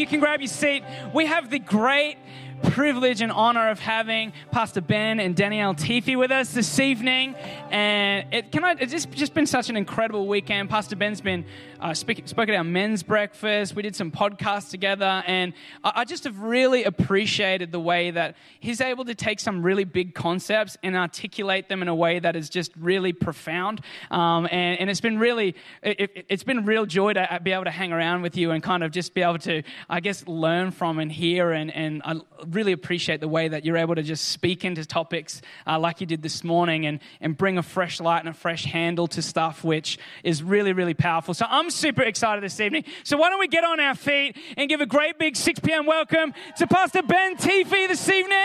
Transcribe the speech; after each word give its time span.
you 0.00 0.06
can 0.06 0.18
grab 0.18 0.40
your 0.40 0.48
seat. 0.48 0.82
We 1.14 1.26
have 1.26 1.50
the 1.50 1.58
great 1.58 2.16
privilege 2.62 3.20
and 3.20 3.32
honor 3.32 3.70
of 3.70 3.78
having 3.78 4.32
Pastor 4.50 4.80
Ben 4.80 5.20
and 5.20 5.34
Danielle 5.34 5.74
Teefy 5.74 6.16
with 6.16 6.30
us 6.30 6.52
this 6.52 6.78
evening. 6.78 7.34
And 7.70 8.32
it, 8.32 8.52
can 8.52 8.64
I, 8.64 8.76
it's 8.78 8.92
just, 8.92 9.10
just 9.12 9.34
been 9.34 9.46
such 9.46 9.70
an 9.70 9.76
incredible 9.76 10.26
weekend. 10.26 10.70
Pastor 10.70 10.96
Ben's 10.96 11.20
been 11.20 11.44
uh, 11.80 11.94
speak, 11.94 12.26
spoke 12.28 12.48
at 12.48 12.54
our 12.54 12.64
men's 12.64 13.02
breakfast. 13.02 13.74
We 13.74 13.82
did 13.82 13.96
some 13.96 14.10
podcasts 14.10 14.70
together. 14.70 15.22
And 15.26 15.52
I, 15.82 15.92
I 15.96 16.04
just 16.04 16.24
have 16.24 16.38
really 16.40 16.84
appreciated 16.84 17.72
the 17.72 17.80
way 17.80 18.10
that 18.10 18.36
he's 18.60 18.80
able 18.80 19.04
to 19.06 19.14
take 19.14 19.40
some 19.40 19.62
really 19.62 19.84
big 19.84 20.14
concepts 20.14 20.76
and 20.82 20.96
articulate 20.96 21.68
them 21.68 21.82
in 21.82 21.88
a 21.88 21.94
way 21.94 22.18
that 22.18 22.36
is 22.36 22.50
just 22.50 22.72
really 22.76 23.12
profound. 23.12 23.80
Um, 24.10 24.46
and, 24.50 24.78
and 24.78 24.90
it's 24.90 25.00
been 25.00 25.18
really, 25.18 25.54
it, 25.82 26.26
has 26.30 26.42
been 26.42 26.64
real 26.64 26.86
joy 26.86 27.14
to 27.14 27.34
uh, 27.34 27.38
be 27.38 27.52
able 27.52 27.64
to 27.64 27.70
hang 27.70 27.92
around 27.92 28.22
with 28.22 28.36
you 28.36 28.50
and 28.50 28.62
kind 28.62 28.82
of 28.82 28.92
just 28.92 29.14
be 29.14 29.22
able 29.22 29.38
to, 29.38 29.62
I 29.88 30.00
guess, 30.00 30.26
learn 30.26 30.70
from 30.70 30.98
and 30.98 31.10
hear. 31.10 31.52
And, 31.52 31.70
and 31.74 32.02
I 32.04 32.20
really 32.50 32.72
appreciate 32.72 33.20
the 33.20 33.28
way 33.28 33.48
that 33.48 33.64
you're 33.64 33.76
able 33.76 33.94
to 33.94 34.02
just 34.02 34.28
speak 34.28 34.64
into 34.64 34.84
topics 34.84 35.42
uh, 35.66 35.78
like 35.78 36.00
you 36.00 36.06
did 36.06 36.22
this 36.22 36.44
morning 36.44 36.86
and, 36.86 37.00
and 37.20 37.36
bring 37.36 37.58
a 37.58 37.62
fresh 37.62 38.00
light 38.00 38.20
and 38.20 38.28
a 38.28 38.34
fresh 38.34 38.64
handle 38.64 39.06
to 39.08 39.22
stuff, 39.22 39.64
which 39.64 39.98
is 40.24 40.42
really, 40.42 40.72
really 40.72 40.94
powerful. 40.94 41.34
So 41.34 41.46
I'm 41.48 41.70
super 41.70 42.02
excited 42.02 42.42
this 42.42 42.60
evening. 42.60 42.84
So 43.04 43.16
why 43.16 43.30
don't 43.30 43.40
we 43.40 43.48
get 43.48 43.64
on 43.64 43.80
our 43.80 43.94
feet 43.94 44.36
and 44.56 44.68
give 44.68 44.80
a 44.80 44.86
great 44.86 45.18
big 45.18 45.36
6 45.36 45.60
p.m. 45.60 45.86
welcome 45.86 46.34
to 46.58 46.66
Pastor 46.66 47.02
Ben 47.02 47.36
Teefy 47.36 47.88
this 47.88 48.08
evening. 48.08 48.36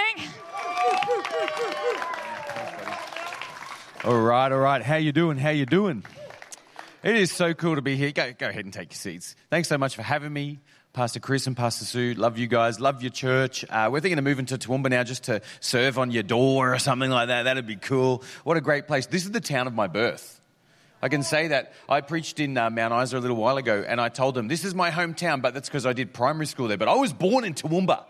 All 4.03 4.22
right, 4.22 4.52
all 4.52 4.59
right. 4.59 4.84
How 4.84 4.98
you 4.98 5.12
doing? 5.12 5.38
How 5.38 5.50
you 5.50 5.66
doing? 5.66 6.03
It 7.02 7.16
is 7.16 7.31
so 7.31 7.53
cool 7.53 7.76
to 7.76 7.81
be 7.81 7.95
here. 7.95 8.12
Go, 8.12 8.34
go 8.38 8.50
ahead 8.50 8.66
and 8.66 8.73
take 8.73 8.92
your 8.92 8.98
seats. 8.98 9.36
Thanks 9.50 9.67
so 9.67 9.78
much 9.78 9.95
for 9.95 10.02
having 10.02 10.34
me. 10.34 10.59
Pastor 10.95 11.20
Chris 11.20 11.45
and 11.45 11.58
Pastor 11.58 11.84
Sue, 11.84 12.13
love 12.13 12.38
you 12.38 12.48
guys, 12.48 12.80
love 12.80 13.03
your 13.03 13.12
church. 13.12 13.66
Uh, 13.70 13.90
we're 13.91 13.99
thinking 13.99 14.17
of 14.17 14.23
moving 14.23 14.45
to 14.45 14.58
Toowoomba 14.58 14.90
now 14.90 15.03
just 15.03 15.25
to 15.25 15.42
serve 15.59 15.97
on 15.97 16.09
your 16.09 16.23
door 16.23 16.73
or 16.73 16.80
something 16.80 17.09
like 17.09 17.28
that. 17.28 17.44
That'd 17.44 17.67
be 17.67 17.75
cool. 17.75 18.23
What 18.45 18.56
a 18.56 18.61
great 18.61 18.88
place. 18.88 19.05
This 19.05 19.25
is 19.25 19.31
the 19.31 19.42
town 19.42 19.67
of 19.67 19.73
my 19.73 19.88
birth. 19.88 20.39
I 21.02 21.09
can 21.09 21.22
say 21.22 21.50
that. 21.50 21.73
I 21.89 22.00
preached 22.00 22.39
in 22.39 22.58
uh, 22.58 22.70
Mount 22.70 22.94
Isa 23.03 23.17
a 23.17 23.20
little 23.20 23.36
while 23.36 23.58
ago 23.58 23.83
and 23.86 24.00
I 24.00 24.08
told 24.08 24.36
them, 24.36 24.47
this 24.47 24.64
is 24.64 24.73
my 24.73 24.89
hometown, 24.89 25.42
but 25.42 25.53
that's 25.53 25.67
because 25.67 25.86
I 25.86 25.92
did 25.92 26.14
primary 26.14 26.45
school 26.45 26.70
there. 26.70 26.78
But 26.78 26.88
I 26.88 26.95
was 26.95 27.11
born 27.11 27.44
in 27.44 27.55
Toowoomba. 27.55 28.05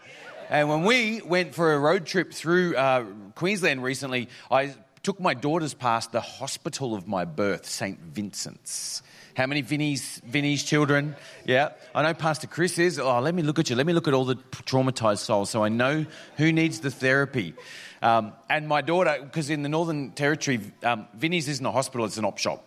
And 0.51 0.69
when 0.69 0.83
we 0.83 1.23
went 1.23 1.55
for 1.55 1.73
a 1.73 1.79
road 1.79 2.05
trip 2.05 2.33
through 2.33 2.75
uh, 2.75 3.05
Queensland 3.33 3.81
recently, 3.81 4.29
I 4.51 4.75
took 5.01 5.19
my 5.19 5.33
daughters 5.33 5.73
past 5.73 6.11
the 6.11 6.21
hospital 6.21 6.93
of 6.93 7.07
my 7.07 7.25
birth, 7.25 7.65
St. 7.65 7.99
Vincent's. 7.99 9.01
How 9.35 9.47
many 9.47 9.61
Vinny's, 9.61 10.21
Vinny's 10.25 10.63
children? 10.63 11.15
Yeah. 11.43 11.71
I 11.93 12.03
know 12.03 12.13
Pastor 12.13 12.47
Chris 12.47 12.79
is. 12.79 12.99
Oh, 12.99 13.19
let 13.19 13.35
me 13.35 13.43
look 13.43 13.59
at 13.59 13.69
you. 13.69 13.75
Let 13.75 13.85
me 13.85 13.91
look 13.91 14.07
at 14.07 14.13
all 14.13 14.23
the 14.23 14.35
traumatized 14.35 15.19
souls 15.19 15.49
so 15.49 15.63
I 15.63 15.69
know 15.69 16.05
who 16.37 16.53
needs 16.53 16.79
the 16.79 16.89
therapy. 16.89 17.53
Um, 18.01 18.31
and 18.49 18.67
my 18.67 18.81
daughter, 18.81 19.17
because 19.21 19.49
in 19.49 19.61
the 19.61 19.69
Northern 19.69 20.11
Territory, 20.11 20.61
um, 20.83 21.07
Vinny's 21.13 21.49
isn't 21.49 21.65
a 21.65 21.71
hospital, 21.71 22.05
it's 22.05 22.17
an 22.17 22.23
op 22.23 22.37
shop. 22.37 22.63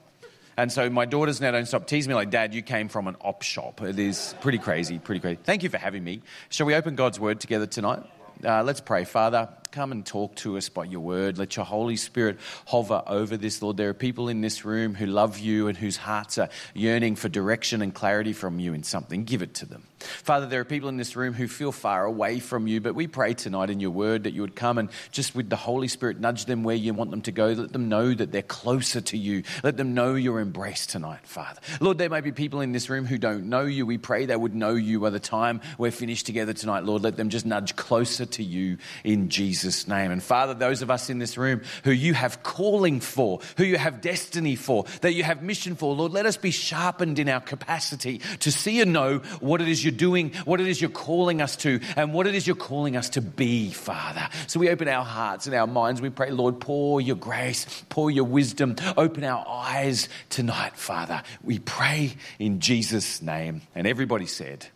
And 0.58 0.70
so 0.70 0.90
my 0.90 1.06
daughters 1.06 1.40
now 1.40 1.52
don't 1.52 1.66
stop 1.66 1.86
teasing 1.86 2.10
me 2.10 2.16
like, 2.16 2.30
Dad, 2.30 2.52
you 2.52 2.62
came 2.62 2.88
from 2.88 3.06
an 3.06 3.16
op 3.20 3.42
shop. 3.42 3.80
It 3.80 3.98
is 3.98 4.34
pretty 4.40 4.58
crazy, 4.58 4.98
pretty 4.98 5.20
crazy. 5.20 5.38
Thank 5.42 5.62
you 5.62 5.70
for 5.70 5.78
having 5.78 6.04
me. 6.04 6.20
Shall 6.50 6.66
we 6.66 6.74
open 6.74 6.96
God's 6.96 7.18
word 7.18 7.40
together 7.40 7.66
tonight? 7.66 8.02
Uh, 8.44 8.62
let's 8.62 8.80
pray. 8.80 9.04
Father, 9.04 9.48
come 9.72 9.92
and 9.92 10.06
talk 10.06 10.36
to 10.36 10.56
us 10.56 10.68
by 10.68 10.84
your 10.84 11.00
word. 11.00 11.38
Let 11.38 11.56
your 11.56 11.64
Holy 11.64 11.96
Spirit 11.96 12.38
hover 12.66 13.02
over 13.06 13.36
this, 13.36 13.60
Lord. 13.60 13.76
There 13.76 13.88
are 13.88 13.94
people 13.94 14.28
in 14.28 14.40
this 14.40 14.64
room 14.64 14.94
who 14.94 15.06
love 15.06 15.38
you 15.38 15.68
and 15.68 15.76
whose 15.76 15.96
hearts 15.96 16.38
are 16.38 16.48
yearning 16.74 17.16
for 17.16 17.28
direction 17.28 17.82
and 17.82 17.92
clarity 17.92 18.32
from 18.32 18.60
you 18.60 18.72
in 18.72 18.82
something. 18.82 19.24
Give 19.24 19.42
it 19.42 19.54
to 19.54 19.66
them. 19.66 19.87
Father, 20.02 20.46
there 20.46 20.60
are 20.60 20.64
people 20.64 20.88
in 20.88 20.96
this 20.96 21.16
room 21.16 21.34
who 21.34 21.48
feel 21.48 21.72
far 21.72 22.04
away 22.04 22.40
from 22.40 22.66
you, 22.66 22.80
but 22.80 22.94
we 22.94 23.06
pray 23.06 23.34
tonight 23.34 23.70
in 23.70 23.80
your 23.80 23.90
word 23.90 24.24
that 24.24 24.32
you 24.32 24.42
would 24.42 24.56
come 24.56 24.78
and 24.78 24.90
just 25.10 25.34
with 25.34 25.50
the 25.50 25.56
Holy 25.56 25.88
Spirit 25.88 26.20
nudge 26.20 26.44
them 26.44 26.62
where 26.64 26.76
you 26.76 26.94
want 26.94 27.10
them 27.10 27.22
to 27.22 27.32
go. 27.32 27.48
Let 27.48 27.72
them 27.72 27.88
know 27.88 28.14
that 28.14 28.32
they're 28.32 28.42
closer 28.42 29.00
to 29.00 29.18
you. 29.18 29.42
Let 29.62 29.76
them 29.76 29.94
know 29.94 30.14
your 30.14 30.40
embrace 30.40 30.86
tonight, 30.86 31.26
Father. 31.26 31.60
Lord, 31.80 31.98
there 31.98 32.10
may 32.10 32.20
be 32.20 32.32
people 32.32 32.60
in 32.60 32.72
this 32.72 32.90
room 32.90 33.06
who 33.06 33.18
don't 33.18 33.46
know 33.48 33.64
you. 33.64 33.86
We 33.86 33.98
pray 33.98 34.26
they 34.26 34.36
would 34.36 34.54
know 34.54 34.74
you 34.74 35.00
by 35.00 35.10
the 35.10 35.20
time 35.20 35.60
we're 35.76 35.90
finished 35.90 36.26
together 36.26 36.52
tonight, 36.52 36.84
Lord. 36.84 37.02
Let 37.02 37.16
them 37.16 37.28
just 37.28 37.46
nudge 37.46 37.76
closer 37.76 38.26
to 38.26 38.42
you 38.42 38.78
in 39.04 39.28
Jesus' 39.28 39.88
name. 39.88 40.10
And 40.10 40.22
Father, 40.22 40.54
those 40.54 40.82
of 40.82 40.90
us 40.90 41.10
in 41.10 41.18
this 41.18 41.36
room 41.36 41.62
who 41.84 41.90
you 41.90 42.14
have 42.14 42.42
calling 42.42 43.00
for, 43.00 43.40
who 43.56 43.64
you 43.64 43.78
have 43.78 44.00
destiny 44.00 44.56
for, 44.56 44.84
that 45.00 45.14
you 45.14 45.24
have 45.24 45.42
mission 45.42 45.74
for, 45.74 45.94
Lord, 45.94 46.12
let 46.12 46.26
us 46.26 46.36
be 46.36 46.50
sharpened 46.50 47.18
in 47.18 47.28
our 47.28 47.40
capacity 47.40 48.18
to 48.40 48.52
see 48.52 48.80
and 48.80 48.92
know 48.92 49.18
what 49.40 49.60
it 49.60 49.68
is 49.68 49.84
you're 49.88 49.96
doing, 49.96 50.32
what 50.44 50.60
it 50.60 50.66
is 50.66 50.80
you're 50.80 50.90
calling 50.90 51.40
us 51.40 51.56
to, 51.56 51.80
and 51.96 52.12
what 52.12 52.26
it 52.26 52.34
is 52.34 52.46
you're 52.46 52.56
calling 52.56 52.96
us 52.96 53.08
to 53.10 53.22
be, 53.22 53.70
Father. 53.70 54.28
So 54.46 54.60
we 54.60 54.68
open 54.68 54.86
our 54.88 55.04
hearts 55.04 55.46
and 55.46 55.54
our 55.54 55.66
minds. 55.66 56.02
We 56.02 56.10
pray, 56.10 56.30
Lord, 56.30 56.60
pour 56.60 57.00
your 57.00 57.16
grace, 57.16 57.84
pour 57.88 58.10
your 58.10 58.24
wisdom, 58.24 58.76
open 58.96 59.24
our 59.24 59.46
eyes 59.48 60.08
tonight, 60.28 60.76
Father. 60.76 61.22
We 61.42 61.58
pray 61.58 62.14
in 62.38 62.60
Jesus' 62.60 63.22
name. 63.22 63.62
And 63.74 63.86
everybody 63.86 64.26
said, 64.26 64.66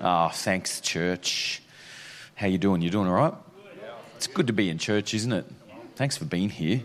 Oh, 0.00 0.30
thanks, 0.32 0.80
church. 0.80 1.62
How 2.34 2.46
you 2.46 2.58
doing? 2.58 2.82
You 2.82 2.90
doing 2.90 3.08
all 3.08 3.14
right? 3.14 3.34
It's 4.16 4.26
good 4.26 4.48
to 4.48 4.52
be 4.52 4.68
in 4.68 4.78
church, 4.78 5.14
isn't 5.14 5.32
it? 5.32 5.46
Thanks 5.94 6.16
for 6.16 6.24
being 6.24 6.50
here. 6.50 6.82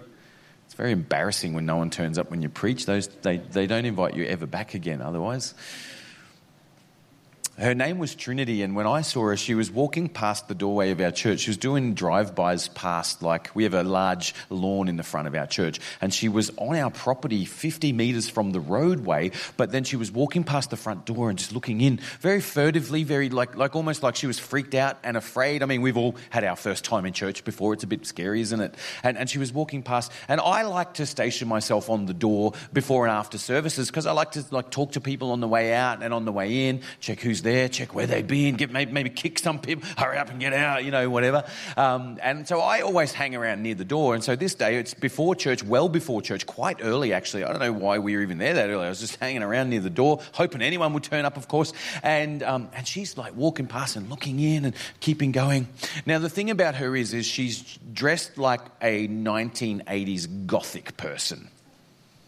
It's 0.65 0.73
very 0.75 0.91
embarrassing 0.91 1.53
when 1.53 1.65
no 1.67 1.75
one 1.77 1.91
turns 1.91 2.17
up 2.17 2.31
when 2.31 2.41
you 2.41 2.49
preach. 2.49 2.87
Those, 2.87 3.07
they, 3.07 3.37
they 3.37 3.67
don't 3.67 3.85
invite 3.85 4.15
you 4.15 4.25
ever 4.25 4.47
back 4.47 4.73
again 4.73 5.01
otherwise. 5.01 5.53
Her 7.59 7.75
name 7.75 7.99
was 7.99 8.15
Trinity, 8.15 8.63
and 8.63 8.75
when 8.75 8.87
I 8.87 9.01
saw 9.01 9.25
her, 9.25 9.37
she 9.37 9.53
was 9.53 9.69
walking 9.69 10.09
past 10.09 10.47
the 10.47 10.55
doorway 10.55 10.89
of 10.89 10.99
our 10.99 11.11
church. 11.11 11.41
She 11.41 11.51
was 11.51 11.57
doing 11.57 11.93
drive-bys 11.93 12.69
past, 12.69 13.21
like, 13.21 13.55
we 13.55 13.61
have 13.63 13.75
a 13.75 13.83
large 13.83 14.33
lawn 14.49 14.87
in 14.87 14.97
the 14.97 15.03
front 15.03 15.27
of 15.27 15.35
our 15.35 15.45
church, 15.45 15.79
and 16.01 16.11
she 16.11 16.29
was 16.29 16.49
on 16.57 16.75
our 16.75 16.89
property 16.89 17.45
50 17.45 17.93
metres 17.93 18.27
from 18.27 18.53
the 18.53 18.59
roadway, 18.59 19.29
but 19.55 19.71
then 19.71 19.83
she 19.83 19.95
was 19.95 20.11
walking 20.11 20.43
past 20.43 20.71
the 20.71 20.75
front 20.75 21.05
door 21.05 21.29
and 21.29 21.37
just 21.37 21.53
looking 21.53 21.81
in 21.81 21.97
very 22.21 22.41
furtively, 22.41 23.03
very, 23.03 23.29
like, 23.29 23.55
like 23.55 23.75
almost 23.75 24.01
like 24.01 24.15
she 24.15 24.25
was 24.25 24.39
freaked 24.39 24.73
out 24.73 24.97
and 25.03 25.15
afraid. 25.15 25.61
I 25.61 25.67
mean, 25.67 25.83
we've 25.83 25.95
all 25.95 26.15
had 26.31 26.43
our 26.43 26.55
first 26.55 26.83
time 26.83 27.05
in 27.05 27.13
church 27.13 27.43
before. 27.45 27.73
It's 27.73 27.83
a 27.83 27.87
bit 27.87 28.07
scary, 28.07 28.41
isn't 28.41 28.61
it? 28.61 28.73
And, 29.03 29.15
and 29.15 29.29
she 29.29 29.37
was 29.37 29.53
walking 29.53 29.83
past, 29.83 30.11
and 30.27 30.41
I 30.41 30.63
like 30.63 30.95
to 30.95 31.05
station 31.05 31.47
myself 31.49 31.91
on 31.91 32.07
the 32.07 32.15
door 32.15 32.53
before 32.73 33.05
and 33.05 33.15
after 33.15 33.37
services 33.37 33.91
because 33.91 34.07
I 34.07 34.11
like 34.13 34.31
to, 34.31 34.43
like, 34.49 34.71
talk 34.71 34.93
to 34.93 35.01
people 35.01 35.29
on 35.29 35.39
the 35.39 35.47
way 35.47 35.71
out 35.71 36.01
and 36.01 36.15
on 36.15 36.25
the 36.25 36.31
way 36.31 36.67
in, 36.67 36.81
check 36.99 37.19
who's 37.19 37.42
there, 37.43 37.69
check 37.69 37.93
where 37.93 38.07
they've 38.07 38.25
been, 38.25 38.55
get 38.55 38.71
maybe, 38.71 38.91
maybe 38.91 39.09
kick 39.09 39.37
some 39.39 39.59
people, 39.59 39.87
hurry 39.97 40.17
up 40.17 40.29
and 40.29 40.39
get 40.39 40.53
out, 40.53 40.83
you 40.83 40.91
know, 40.91 41.09
whatever. 41.09 41.43
Um, 41.77 42.17
and 42.21 42.47
so 42.47 42.59
I 42.59 42.81
always 42.81 43.11
hang 43.11 43.35
around 43.35 43.61
near 43.61 43.75
the 43.75 43.85
door. 43.85 44.15
And 44.15 44.23
so 44.23 44.35
this 44.35 44.55
day, 44.55 44.77
it's 44.77 44.93
before 44.93 45.35
church, 45.35 45.63
well 45.63 45.89
before 45.89 46.21
church, 46.21 46.45
quite 46.45 46.77
early 46.81 47.13
actually. 47.13 47.43
I 47.43 47.49
don't 47.49 47.59
know 47.59 47.73
why 47.73 47.99
we 47.99 48.15
were 48.15 48.23
even 48.23 48.37
there 48.37 48.53
that 48.53 48.69
early. 48.69 48.85
I 48.85 48.89
was 48.89 48.99
just 48.99 49.17
hanging 49.17 49.43
around 49.43 49.69
near 49.69 49.81
the 49.81 49.89
door, 49.89 50.21
hoping 50.33 50.61
anyone 50.61 50.93
would 50.93 51.03
turn 51.03 51.25
up, 51.25 51.37
of 51.37 51.47
course. 51.47 51.73
And 52.01 52.41
um, 52.43 52.69
and 52.73 52.87
she's 52.87 53.17
like 53.17 53.35
walking 53.35 53.67
past 53.67 53.95
and 53.95 54.09
looking 54.09 54.39
in 54.39 54.65
and 54.65 54.75
keeping 54.99 55.31
going. 55.31 55.67
Now 56.05 56.19
the 56.19 56.29
thing 56.29 56.49
about 56.49 56.75
her 56.75 56.95
is, 56.95 57.13
is 57.13 57.25
she's 57.25 57.77
dressed 57.93 58.37
like 58.37 58.61
a 58.81 59.07
1980s 59.07 60.47
gothic 60.47 60.97
person. 60.97 61.49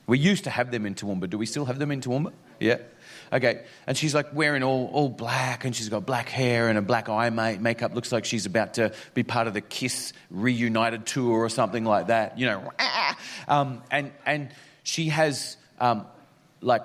We 0.07 0.19
used 0.19 0.43
to 0.43 0.49
have 0.49 0.71
them 0.71 0.85
in 0.85 0.95
Toowoomba. 0.95 1.29
Do 1.29 1.37
we 1.37 1.45
still 1.45 1.65
have 1.65 1.79
them 1.79 1.91
in 1.91 2.01
Toowoomba? 2.01 2.31
Yeah. 2.59 2.77
Okay. 3.31 3.63
And 3.87 3.97
she's 3.97 4.13
like 4.13 4.33
wearing 4.33 4.63
all, 4.63 4.89
all 4.93 5.09
black 5.09 5.65
and 5.65 5.75
she's 5.75 5.89
got 5.89 6.05
black 6.05 6.29
hair 6.29 6.69
and 6.69 6.77
a 6.77 6.81
black 6.81 7.09
eye 7.09 7.29
makeup. 7.29 7.93
Looks 7.93 8.11
like 8.11 8.25
she's 8.25 8.45
about 8.45 8.75
to 8.75 8.93
be 9.13 9.23
part 9.23 9.47
of 9.47 9.53
the 9.53 9.61
Kiss 9.61 10.13
reunited 10.29 11.05
tour 11.05 11.39
or 11.39 11.49
something 11.49 11.85
like 11.85 12.07
that, 12.07 12.37
you 12.39 12.45
know. 12.45 12.71
Um, 13.47 13.83
and, 13.91 14.11
and 14.25 14.49
she 14.81 15.09
has 15.09 15.57
um, 15.79 16.07
like 16.61 16.81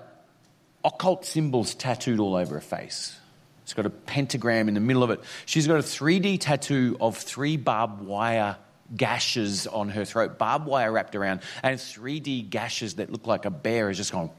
occult 0.84 1.24
symbols 1.24 1.74
tattooed 1.74 2.20
all 2.20 2.34
over 2.34 2.54
her 2.54 2.60
face. 2.60 3.16
It's 3.62 3.72
got 3.72 3.86
a 3.86 3.90
pentagram 3.90 4.68
in 4.68 4.74
the 4.74 4.80
middle 4.80 5.02
of 5.02 5.10
it. 5.10 5.20
She's 5.46 5.66
got 5.66 5.76
a 5.76 5.82
3D 5.82 6.40
tattoo 6.40 6.96
of 7.00 7.16
three 7.16 7.56
barbed 7.56 8.02
wire 8.02 8.56
gashes 8.96 9.66
on 9.66 9.88
her 9.90 10.04
throat, 10.04 10.38
barbed 10.38 10.66
wire 10.66 10.90
wrapped 10.90 11.14
around, 11.14 11.40
and 11.62 11.78
3D 11.78 12.50
gashes 12.50 12.94
that 12.94 13.10
look 13.10 13.26
like 13.26 13.44
a 13.44 13.50
bear 13.50 13.90
is 13.90 13.96
just 13.96 14.12
going, 14.12 14.30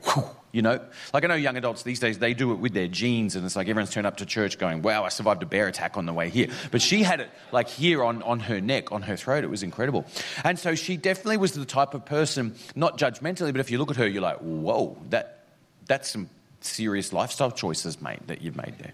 you 0.51 0.61
know? 0.61 0.79
Like 1.13 1.23
I 1.23 1.27
know 1.27 1.35
young 1.35 1.57
adults 1.57 1.83
these 1.83 1.99
days, 1.99 2.19
they 2.19 2.33
do 2.33 2.51
it 2.51 2.55
with 2.55 2.73
their 2.73 2.87
jeans, 2.87 3.35
and 3.35 3.45
it's 3.45 3.55
like 3.55 3.67
everyone's 3.67 3.91
turned 3.91 4.07
up 4.07 4.17
to 4.17 4.25
church 4.25 4.57
going, 4.57 4.81
wow, 4.81 5.03
I 5.03 5.09
survived 5.09 5.43
a 5.43 5.45
bear 5.45 5.67
attack 5.67 5.97
on 5.97 6.05
the 6.05 6.13
way 6.13 6.29
here. 6.29 6.47
But 6.71 6.81
she 6.81 7.03
had 7.03 7.21
it 7.21 7.29
like 7.51 7.69
here 7.69 8.03
on, 8.03 8.21
on 8.23 8.39
her 8.41 8.59
neck, 8.61 8.91
on 8.91 9.03
her 9.03 9.15
throat. 9.15 9.43
It 9.43 9.49
was 9.49 9.63
incredible. 9.63 10.05
And 10.43 10.59
so 10.59 10.75
she 10.75 10.97
definitely 10.97 11.37
was 11.37 11.53
the 11.53 11.65
type 11.65 11.93
of 11.93 12.05
person, 12.05 12.55
not 12.75 12.97
judgmentally, 12.97 13.51
but 13.51 13.59
if 13.59 13.71
you 13.71 13.77
look 13.77 13.91
at 13.91 13.97
her, 13.97 14.07
you're 14.07 14.21
like, 14.21 14.39
whoa, 14.39 14.97
that, 15.09 15.45
that's 15.85 16.09
some 16.09 16.29
serious 16.61 17.13
lifestyle 17.13 17.51
choices, 17.51 18.01
mate, 18.01 18.25
that 18.27 18.41
you've 18.41 18.57
made 18.57 18.77
there. 18.79 18.93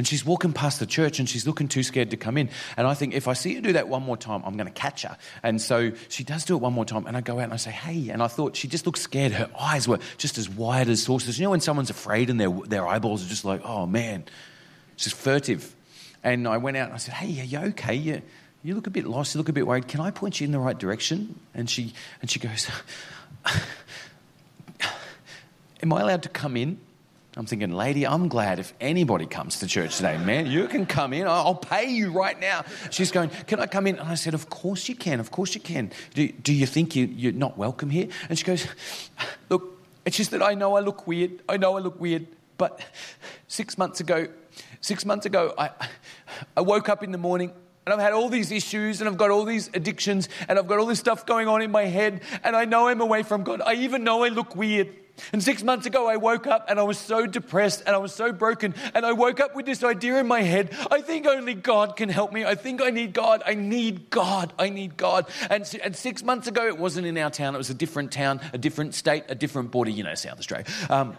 And 0.00 0.06
she's 0.06 0.24
walking 0.24 0.54
past 0.54 0.80
the 0.80 0.86
church 0.86 1.18
and 1.18 1.28
she's 1.28 1.46
looking 1.46 1.68
too 1.68 1.82
scared 1.82 2.12
to 2.12 2.16
come 2.16 2.38
in. 2.38 2.48
And 2.78 2.86
I 2.86 2.94
think 2.94 3.12
if 3.12 3.28
I 3.28 3.34
see 3.34 3.54
her 3.56 3.60
do 3.60 3.74
that 3.74 3.86
one 3.86 4.02
more 4.02 4.16
time, 4.16 4.40
I'm 4.46 4.54
going 4.54 4.66
to 4.66 4.72
catch 4.72 5.02
her. 5.02 5.18
And 5.42 5.60
so 5.60 5.92
she 6.08 6.24
does 6.24 6.46
do 6.46 6.56
it 6.56 6.62
one 6.62 6.72
more 6.72 6.86
time. 6.86 7.04
And 7.04 7.18
I 7.18 7.20
go 7.20 7.38
out 7.38 7.44
and 7.44 7.52
I 7.52 7.56
say, 7.56 7.70
hey. 7.70 8.08
And 8.08 8.22
I 8.22 8.26
thought 8.26 8.56
she 8.56 8.66
just 8.66 8.86
looked 8.86 8.96
scared. 8.96 9.32
Her 9.32 9.50
eyes 9.60 9.86
were 9.86 9.98
just 10.16 10.38
as 10.38 10.48
wide 10.48 10.88
as 10.88 11.02
saucers. 11.02 11.38
You 11.38 11.44
know 11.44 11.50
when 11.50 11.60
someone's 11.60 11.90
afraid 11.90 12.30
and 12.30 12.40
their, 12.40 12.48
their 12.48 12.88
eyeballs 12.88 13.22
are 13.22 13.28
just 13.28 13.44
like, 13.44 13.60
oh 13.62 13.84
man. 13.84 14.24
She's 14.96 15.12
furtive. 15.12 15.76
And 16.24 16.48
I 16.48 16.56
went 16.56 16.78
out 16.78 16.86
and 16.86 16.94
I 16.94 16.96
said, 16.96 17.12
Hey, 17.12 17.38
are 17.38 17.44
you 17.44 17.58
okay? 17.72 17.94
You, 17.94 18.22
you 18.62 18.74
look 18.74 18.86
a 18.86 18.90
bit 18.90 19.06
lost. 19.06 19.34
You 19.34 19.38
look 19.38 19.50
a 19.50 19.52
bit 19.52 19.66
worried. 19.66 19.86
Can 19.86 20.00
I 20.00 20.12
point 20.12 20.40
you 20.40 20.46
in 20.46 20.52
the 20.52 20.60
right 20.60 20.78
direction? 20.78 21.38
And 21.52 21.68
she, 21.68 21.92
and 22.22 22.30
she 22.30 22.38
goes, 22.38 22.70
Am 25.82 25.92
I 25.92 26.00
allowed 26.00 26.22
to 26.22 26.30
come 26.30 26.56
in? 26.56 26.80
I'm 27.36 27.46
thinking, 27.46 27.72
lady, 27.72 28.04
I'm 28.06 28.26
glad 28.26 28.58
if 28.58 28.74
anybody 28.80 29.24
comes 29.24 29.60
to 29.60 29.68
church 29.68 29.96
today, 29.96 30.18
man. 30.18 30.46
You 30.46 30.66
can 30.66 30.84
come 30.84 31.12
in. 31.12 31.28
I'll 31.28 31.54
pay 31.54 31.88
you 31.88 32.10
right 32.10 32.38
now. 32.40 32.64
She's 32.90 33.12
going, 33.12 33.30
Can 33.46 33.60
I 33.60 33.66
come 33.66 33.86
in? 33.86 33.98
And 33.98 34.08
I 34.08 34.16
said, 34.16 34.34
Of 34.34 34.50
course 34.50 34.88
you 34.88 34.96
can. 34.96 35.20
Of 35.20 35.30
course 35.30 35.54
you 35.54 35.60
can. 35.60 35.92
Do, 36.14 36.26
do 36.26 36.52
you 36.52 36.66
think 36.66 36.96
you, 36.96 37.06
you're 37.06 37.32
not 37.32 37.56
welcome 37.56 37.88
here? 37.88 38.08
And 38.28 38.36
she 38.36 38.44
goes, 38.44 38.66
Look, 39.48 39.80
it's 40.04 40.16
just 40.16 40.32
that 40.32 40.42
I 40.42 40.54
know 40.54 40.74
I 40.74 40.80
look 40.80 41.06
weird. 41.06 41.40
I 41.48 41.56
know 41.56 41.76
I 41.76 41.80
look 41.80 42.00
weird. 42.00 42.26
But 42.58 42.80
six 43.46 43.78
months 43.78 44.00
ago, 44.00 44.26
six 44.80 45.04
months 45.04 45.24
ago, 45.24 45.54
I, 45.56 45.70
I 46.56 46.62
woke 46.62 46.88
up 46.88 47.04
in 47.04 47.12
the 47.12 47.18
morning 47.18 47.52
and 47.86 47.94
I've 47.94 48.00
had 48.00 48.12
all 48.12 48.28
these 48.28 48.50
issues 48.50 49.00
and 49.00 49.08
I've 49.08 49.16
got 49.16 49.30
all 49.30 49.44
these 49.44 49.70
addictions 49.72 50.28
and 50.48 50.58
I've 50.58 50.66
got 50.66 50.78
all 50.78 50.86
this 50.86 50.98
stuff 50.98 51.26
going 51.26 51.48
on 51.48 51.62
in 51.62 51.70
my 51.70 51.84
head 51.84 52.22
and 52.42 52.56
I 52.56 52.64
know 52.64 52.88
I'm 52.88 53.00
away 53.00 53.22
from 53.22 53.44
God. 53.44 53.62
I 53.64 53.74
even 53.74 54.04
know 54.04 54.24
I 54.24 54.28
look 54.28 54.56
weird. 54.56 54.94
And 55.32 55.42
six 55.42 55.62
months 55.62 55.86
ago, 55.86 56.08
I 56.08 56.16
woke 56.16 56.46
up 56.46 56.66
and 56.68 56.78
I 56.78 56.82
was 56.82 56.98
so 56.98 57.26
depressed 57.26 57.82
and 57.86 57.94
I 57.94 57.98
was 57.98 58.14
so 58.14 58.32
broken. 58.32 58.74
And 58.94 59.04
I 59.04 59.12
woke 59.12 59.40
up 59.40 59.54
with 59.54 59.66
this 59.66 59.82
idea 59.84 60.18
in 60.18 60.26
my 60.26 60.42
head 60.42 60.70
I 60.90 61.00
think 61.00 61.26
only 61.26 61.54
God 61.54 61.96
can 61.96 62.08
help 62.08 62.32
me. 62.32 62.44
I 62.44 62.54
think 62.54 62.82
I 62.82 62.90
need 62.90 63.12
God. 63.12 63.42
I 63.46 63.54
need 63.54 64.10
God. 64.10 64.52
I 64.58 64.68
need 64.68 64.96
God. 64.96 65.26
And, 65.48 65.68
and 65.82 65.94
six 65.94 66.22
months 66.22 66.46
ago, 66.46 66.66
it 66.66 66.78
wasn't 66.78 67.06
in 67.06 67.16
our 67.18 67.30
town, 67.30 67.54
it 67.54 67.58
was 67.58 67.70
a 67.70 67.74
different 67.74 68.12
town, 68.12 68.40
a 68.52 68.58
different 68.58 68.94
state, 68.94 69.24
a 69.28 69.34
different 69.34 69.70
border, 69.70 69.90
you 69.90 70.02
know, 70.02 70.14
South 70.14 70.38
Australia. 70.38 70.66
Um, 70.88 71.16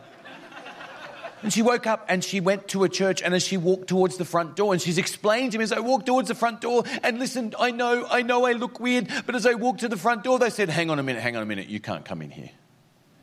and 1.44 1.52
she 1.52 1.62
woke 1.62 1.88
up 1.88 2.06
and 2.08 2.24
she 2.24 2.40
went 2.40 2.68
to 2.70 2.84
a 2.84 2.90
church. 2.90 3.22
And 3.22 3.34
as 3.34 3.44
she 3.44 3.58
walked 3.58 3.88
towards 3.88 4.18
the 4.18 4.26
front 4.26 4.56
door, 4.56 4.74
and 4.74 4.82
she's 4.82 4.98
explained 4.98 5.54
to 5.54 5.58
me 5.58 5.64
as 5.64 5.72
I 5.72 5.80
walked 5.80 6.06
towards 6.06 6.28
the 6.28 6.36
front 6.36 6.62
door, 6.62 6.84
and 7.04 7.20
listen, 7.20 7.56
I 7.60 7.72
know, 7.72 8.06
I 8.10 8.22
know 8.22 8.46
I 8.46 8.54
look 8.54 8.80
weird, 8.80 9.08
but 9.26 9.36
as 9.36 9.46
I 9.46 9.56
walked 9.56 9.80
to 9.80 9.88
the 9.88 9.98
front 9.98 10.24
door, 10.24 10.38
they 10.38 10.50
said, 10.50 10.70
Hang 10.70 10.90
on 10.90 11.00
a 11.00 11.04
minute, 11.04 11.22
hang 11.22 11.36
on 11.36 11.44
a 11.44 11.48
minute, 11.48 11.68
you 11.68 11.80
can't 11.80 12.06
come 12.06 12.22
in 12.22 12.30
here. 12.30 12.52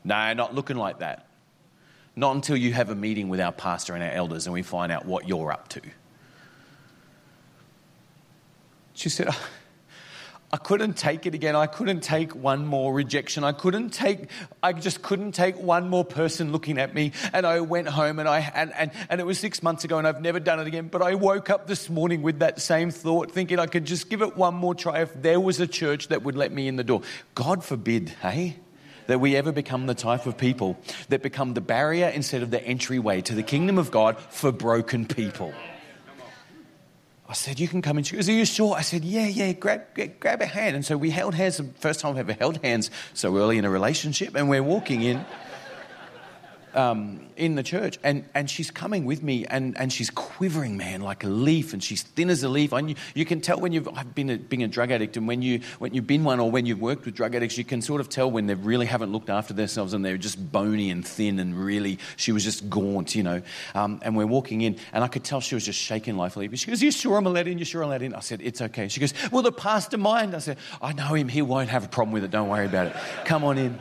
No, 0.03 0.33
not 0.33 0.55
looking 0.55 0.77
like 0.77 0.99
that. 0.99 1.27
Not 2.15 2.35
until 2.35 2.57
you 2.57 2.73
have 2.73 2.89
a 2.89 2.95
meeting 2.95 3.29
with 3.29 3.39
our 3.39 3.51
pastor 3.51 3.93
and 3.93 4.03
our 4.03 4.11
elders 4.11 4.45
and 4.45 4.53
we 4.53 4.61
find 4.61 4.91
out 4.91 5.05
what 5.05 5.27
you're 5.27 5.51
up 5.51 5.67
to. 5.69 5.81
She 8.93 9.07
said, 9.07 9.29
I 10.51 10.57
couldn't 10.57 10.97
take 10.97 11.25
it 11.25 11.35
again. 11.35 11.55
I 11.55 11.67
couldn't 11.67 12.01
take 12.01 12.33
one 12.33 12.65
more 12.65 12.91
rejection. 12.91 13.43
I 13.43 13.51
couldn't 13.51 13.91
take, 13.91 14.29
I 14.63 14.73
just 14.73 15.01
couldn't 15.03 15.33
take 15.33 15.57
one 15.57 15.87
more 15.89 16.03
person 16.03 16.51
looking 16.51 16.79
at 16.79 16.93
me. 16.93 17.11
And 17.31 17.45
I 17.45 17.59
went 17.61 17.87
home 17.87 18.17
and 18.19 18.27
I, 18.27 18.39
and, 18.53 18.73
and, 18.73 18.91
and 19.09 19.21
it 19.21 19.25
was 19.25 19.37
six 19.37 19.61
months 19.61 19.83
ago 19.83 19.99
and 19.99 20.07
I've 20.07 20.21
never 20.21 20.39
done 20.39 20.59
it 20.59 20.67
again. 20.67 20.87
But 20.87 21.03
I 21.03 21.13
woke 21.15 21.51
up 21.51 21.67
this 21.67 21.89
morning 21.89 22.23
with 22.23 22.39
that 22.39 22.59
same 22.59 22.89
thought, 22.89 23.31
thinking 23.31 23.59
I 23.59 23.67
could 23.67 23.85
just 23.85 24.09
give 24.09 24.23
it 24.23 24.35
one 24.35 24.55
more 24.55 24.73
try 24.73 25.01
if 25.01 25.13
there 25.21 25.39
was 25.39 25.59
a 25.59 25.67
church 25.67 26.07
that 26.07 26.23
would 26.23 26.35
let 26.35 26.51
me 26.51 26.67
in 26.67 26.77
the 26.77 26.83
door. 26.83 27.03
God 27.35 27.63
forbid, 27.63 28.09
hey? 28.21 28.57
That 29.09 29.19
we 29.19 29.35
ever 29.35 29.51
become 29.51 29.87
the 29.87 29.95
type 29.95 30.27
of 30.27 30.37
people 30.37 30.77
that 31.07 31.23
become 31.23 31.55
the 31.55 31.61
barrier 31.61 32.07
instead 32.09 32.43
of 32.43 32.51
the 32.51 32.63
entryway 32.63 33.21
to 33.21 33.33
the 33.33 33.41
kingdom 33.41 33.79
of 33.79 33.89
God 33.89 34.19
for 34.19 34.51
broken 34.51 35.07
people. 35.07 35.51
I 37.27 37.33
said, 37.33 37.59
You 37.59 37.67
can 37.67 37.81
come 37.81 37.97
in. 37.97 38.03
She 38.03 38.15
goes, 38.15 38.29
Are 38.29 38.33
you 38.33 38.45
sure? 38.45 38.75
I 38.75 38.81
said, 38.81 39.03
Yeah, 39.03 39.25
yeah, 39.25 39.53
grab, 39.53 39.81
grab 40.19 40.41
a 40.41 40.45
hand. 40.45 40.75
And 40.75 40.85
so 40.85 40.95
we 40.95 41.09
held 41.09 41.33
hands, 41.33 41.57
the 41.57 41.63
first 41.79 42.01
time 42.01 42.11
I've 42.11 42.19
ever 42.19 42.33
held 42.33 42.57
hands 42.63 42.91
so 43.15 43.35
early 43.35 43.57
in 43.57 43.65
a 43.65 43.69
relationship, 43.71 44.35
and 44.35 44.47
we're 44.47 44.61
walking 44.61 45.01
in 45.01 45.25
um, 46.73 47.27
in 47.35 47.55
the 47.55 47.63
church, 47.63 47.97
and, 48.03 48.25
and 48.33 48.49
she's 48.49 48.71
coming 48.71 49.05
with 49.05 49.23
me, 49.23 49.45
and, 49.45 49.77
and 49.77 49.91
she's 49.91 50.09
quivering, 50.09 50.77
man, 50.77 51.01
like 51.01 51.23
a 51.23 51.27
leaf, 51.27 51.73
and 51.73 51.83
she's 51.83 52.03
thin 52.03 52.29
as 52.29 52.43
a 52.43 52.49
leaf. 52.49 52.71
And 52.73 52.89
you, 52.91 52.95
you 53.13 53.25
can 53.25 53.41
tell 53.41 53.59
when 53.59 53.71
you've 53.71 53.87
I've 53.89 54.13
been 54.13 54.29
a, 54.29 54.37
being 54.37 54.63
a 54.63 54.67
drug 54.67 54.91
addict, 54.91 55.17
and 55.17 55.27
when, 55.27 55.41
you, 55.41 55.61
when 55.79 55.93
you've 55.93 56.07
been 56.07 56.23
one 56.23 56.39
or 56.39 56.49
when 56.51 56.65
you've 56.65 56.81
worked 56.81 57.05
with 57.05 57.15
drug 57.15 57.35
addicts, 57.35 57.57
you 57.57 57.63
can 57.63 57.81
sort 57.81 58.01
of 58.01 58.09
tell 58.09 58.29
when 58.29 58.47
they 58.47 58.55
really 58.55 58.85
haven't 58.85 59.11
looked 59.11 59.29
after 59.29 59.53
themselves 59.53 59.93
and 59.93 60.03
they're 60.03 60.17
just 60.17 60.51
bony 60.51 60.89
and 60.89 61.05
thin, 61.05 61.39
and 61.39 61.57
really, 61.57 61.99
she 62.15 62.31
was 62.31 62.43
just 62.43 62.69
gaunt, 62.69 63.15
you 63.15 63.23
know. 63.23 63.41
Um, 63.75 63.99
and 64.03 64.15
we're 64.15 64.27
walking 64.27 64.61
in, 64.61 64.77
and 64.93 65.03
I 65.03 65.07
could 65.07 65.23
tell 65.23 65.41
she 65.41 65.55
was 65.55 65.65
just 65.65 65.79
shaking 65.79 66.17
like 66.17 66.35
a 66.35 66.39
leaf. 66.39 66.57
She 66.57 66.67
goes, 66.67 66.81
You 66.81 66.91
sure 66.91 67.17
I'm 67.17 67.25
allowed 67.25 67.47
in? 67.47 67.57
You 67.57 67.65
sure 67.65 67.83
I'm 67.83 67.89
allowed 67.89 68.01
in? 68.01 68.13
I 68.13 68.19
said, 68.19 68.41
It's 68.41 68.61
okay. 68.61 68.87
She 68.87 68.99
goes, 68.99 69.13
Well, 69.31 69.43
the 69.43 69.51
pastor 69.51 69.97
mind. 69.97 70.35
I 70.35 70.39
said, 70.39 70.57
I 70.81 70.93
know 70.93 71.13
him. 71.13 71.27
He 71.27 71.41
won't 71.41 71.69
have 71.69 71.85
a 71.85 71.87
problem 71.87 72.13
with 72.13 72.23
it. 72.23 72.31
Don't 72.31 72.49
worry 72.49 72.65
about 72.65 72.87
it. 72.87 72.95
Come 73.25 73.43
on 73.43 73.57
in. 73.57 73.79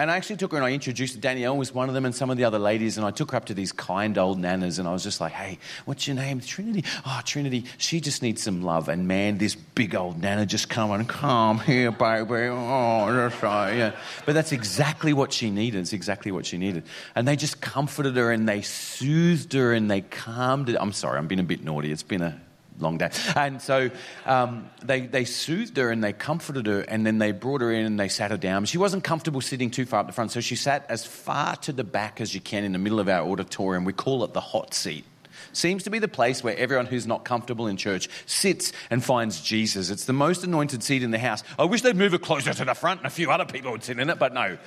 And 0.00 0.10
I 0.10 0.16
actually 0.16 0.36
took 0.36 0.52
her 0.52 0.56
and 0.56 0.64
I 0.64 0.70
introduced 0.70 1.20
Danielle 1.20 1.58
was 1.58 1.74
one 1.74 1.88
of 1.88 1.94
them 1.94 2.06
and 2.06 2.14
some 2.14 2.30
of 2.30 2.38
the 2.38 2.44
other 2.44 2.58
ladies. 2.58 2.96
And 2.96 3.06
I 3.06 3.10
took 3.10 3.32
her 3.32 3.36
up 3.36 3.44
to 3.44 3.54
these 3.54 3.70
kind 3.70 4.16
old 4.16 4.38
nanas 4.38 4.78
and 4.78 4.88
I 4.88 4.92
was 4.92 5.02
just 5.02 5.20
like, 5.20 5.32
hey, 5.32 5.58
what's 5.84 6.06
your 6.06 6.16
name? 6.16 6.40
Trinity. 6.40 6.84
Oh, 7.04 7.20
Trinity, 7.22 7.66
she 7.76 8.00
just 8.00 8.22
needs 8.22 8.42
some 8.42 8.62
love. 8.62 8.88
And 8.88 9.06
man, 9.06 9.36
this 9.36 9.54
big 9.54 9.94
old 9.94 10.18
nana 10.18 10.46
just 10.46 10.70
come 10.70 10.90
and 10.90 11.06
come 11.06 11.58
here, 11.58 11.90
baby. 11.90 12.48
Oh, 12.48 13.12
that's 13.12 13.42
right. 13.42 13.74
Yeah. 13.74 13.92
But 14.24 14.32
that's 14.32 14.52
exactly 14.52 15.12
what 15.12 15.34
she 15.34 15.50
needed. 15.50 15.80
It's 15.80 15.92
exactly 15.92 16.32
what 16.32 16.46
she 16.46 16.56
needed. 16.56 16.84
And 17.14 17.28
they 17.28 17.36
just 17.36 17.60
comforted 17.60 18.16
her 18.16 18.32
and 18.32 18.48
they 18.48 18.62
soothed 18.62 19.52
her 19.52 19.74
and 19.74 19.90
they 19.90 20.00
calmed 20.00 20.68
her. 20.68 20.78
I'm 20.80 20.92
sorry, 20.92 21.18
I'm 21.18 21.26
being 21.26 21.40
a 21.40 21.42
bit 21.42 21.62
naughty. 21.62 21.92
It's 21.92 22.02
been 22.02 22.22
a 22.22 22.40
long 22.80 22.98
day. 22.98 23.10
And 23.36 23.60
so 23.60 23.90
um, 24.26 24.70
they, 24.82 25.02
they 25.02 25.24
soothed 25.24 25.76
her 25.76 25.90
and 25.90 26.02
they 26.02 26.12
comforted 26.12 26.66
her, 26.66 26.80
and 26.80 27.06
then 27.06 27.18
they 27.18 27.32
brought 27.32 27.60
her 27.60 27.72
in 27.72 27.86
and 27.86 27.98
they 27.98 28.08
sat 28.08 28.30
her 28.30 28.36
down. 28.36 28.64
She 28.64 28.78
wasn't 28.78 29.04
comfortable 29.04 29.40
sitting 29.40 29.70
too 29.70 29.86
far 29.86 30.00
up 30.00 30.06
the 30.06 30.12
front, 30.12 30.32
so 30.32 30.40
she 30.40 30.56
sat 30.56 30.86
as 30.88 31.04
far 31.04 31.56
to 31.56 31.72
the 31.72 31.84
back 31.84 32.20
as 32.20 32.34
you 32.34 32.40
can 32.40 32.64
in 32.64 32.72
the 32.72 32.78
middle 32.78 33.00
of 33.00 33.08
our 33.08 33.28
auditorium. 33.28 33.84
We 33.84 33.92
call 33.92 34.24
it 34.24 34.32
the 34.32 34.40
hot 34.40 34.74
seat. 34.74 35.04
Seems 35.52 35.82
to 35.84 35.90
be 35.90 35.98
the 35.98 36.08
place 36.08 36.44
where 36.44 36.56
everyone 36.56 36.86
who's 36.86 37.06
not 37.06 37.24
comfortable 37.24 37.66
in 37.66 37.76
church 37.76 38.08
sits 38.26 38.72
and 38.90 39.02
finds 39.02 39.40
Jesus. 39.40 39.90
It's 39.90 40.04
the 40.04 40.12
most 40.12 40.44
anointed 40.44 40.82
seat 40.82 41.02
in 41.02 41.10
the 41.10 41.18
house. 41.18 41.42
I 41.58 41.64
wish 41.64 41.82
they'd 41.82 41.96
move 41.96 42.14
it 42.14 42.22
closer 42.22 42.52
to 42.54 42.64
the 42.64 42.74
front 42.74 43.00
and 43.00 43.06
a 43.06 43.10
few 43.10 43.30
other 43.30 43.44
people 43.44 43.72
would 43.72 43.82
sit 43.82 43.98
in 43.98 44.10
it, 44.10 44.18
but 44.18 44.32
no. 44.32 44.58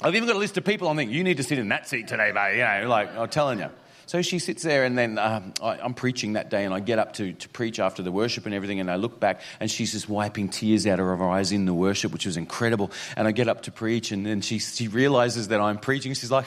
I've 0.00 0.14
even 0.14 0.28
got 0.28 0.36
a 0.36 0.38
list 0.38 0.56
of 0.56 0.64
people 0.64 0.88
I 0.88 0.94
think 0.96 1.10
you 1.10 1.24
need 1.24 1.38
to 1.38 1.42
sit 1.42 1.58
in 1.58 1.68
that 1.68 1.88
seat 1.88 2.08
today, 2.08 2.32
mate. 2.32 2.58
You 2.58 2.82
know, 2.82 2.88
like 2.88 3.16
I'm 3.16 3.28
telling 3.28 3.58
you. 3.58 3.70
So 4.08 4.22
she 4.22 4.38
sits 4.38 4.62
there, 4.62 4.84
and 4.84 4.96
then 4.96 5.18
um, 5.18 5.52
I, 5.62 5.84
am 5.84 5.92
preaching 5.92 6.32
that 6.32 6.48
day, 6.48 6.64
and 6.64 6.72
I 6.72 6.80
get 6.80 6.98
up 6.98 7.12
to, 7.16 7.34
to 7.34 7.48
preach 7.50 7.78
after 7.78 8.02
the 8.02 8.10
worship 8.10 8.46
and 8.46 8.54
everything, 8.54 8.80
and 8.80 8.90
I 8.90 8.96
look 8.96 9.20
back, 9.20 9.42
and 9.60 9.70
she's 9.70 9.92
just 9.92 10.08
wiping 10.08 10.48
tears 10.48 10.86
out 10.86 10.98
of 10.98 11.04
her 11.04 11.28
eyes 11.28 11.52
in 11.52 11.66
the 11.66 11.74
worship, 11.74 12.10
which 12.10 12.24
was 12.24 12.38
incredible. 12.38 12.90
And 13.18 13.28
I 13.28 13.32
get 13.32 13.48
up 13.48 13.64
to 13.64 13.70
preach, 13.70 14.10
and 14.10 14.24
then 14.24 14.40
she, 14.40 14.60
she 14.60 14.88
realizes 14.88 15.48
that 15.48 15.60
I'm 15.60 15.76
preaching. 15.76 16.14
She's 16.14 16.30
like, 16.30 16.46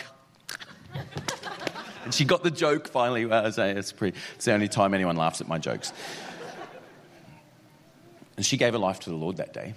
and 2.03 2.11
she 2.11 2.25
got 2.25 2.41
the 2.41 2.49
joke 2.49 2.87
finally. 2.87 3.27
Well, 3.27 3.45
it's, 3.45 3.91
pretty, 3.91 4.17
it's 4.33 4.45
the 4.45 4.53
only 4.53 4.67
time 4.67 4.95
anyone 4.95 5.15
laughs 5.15 5.39
at 5.39 5.47
my 5.47 5.59
jokes. 5.59 5.93
And 8.37 8.43
she 8.43 8.57
gave 8.57 8.73
her 8.73 8.79
life 8.79 9.01
to 9.01 9.11
the 9.11 9.15
Lord 9.15 9.37
that 9.37 9.53
day. 9.53 9.75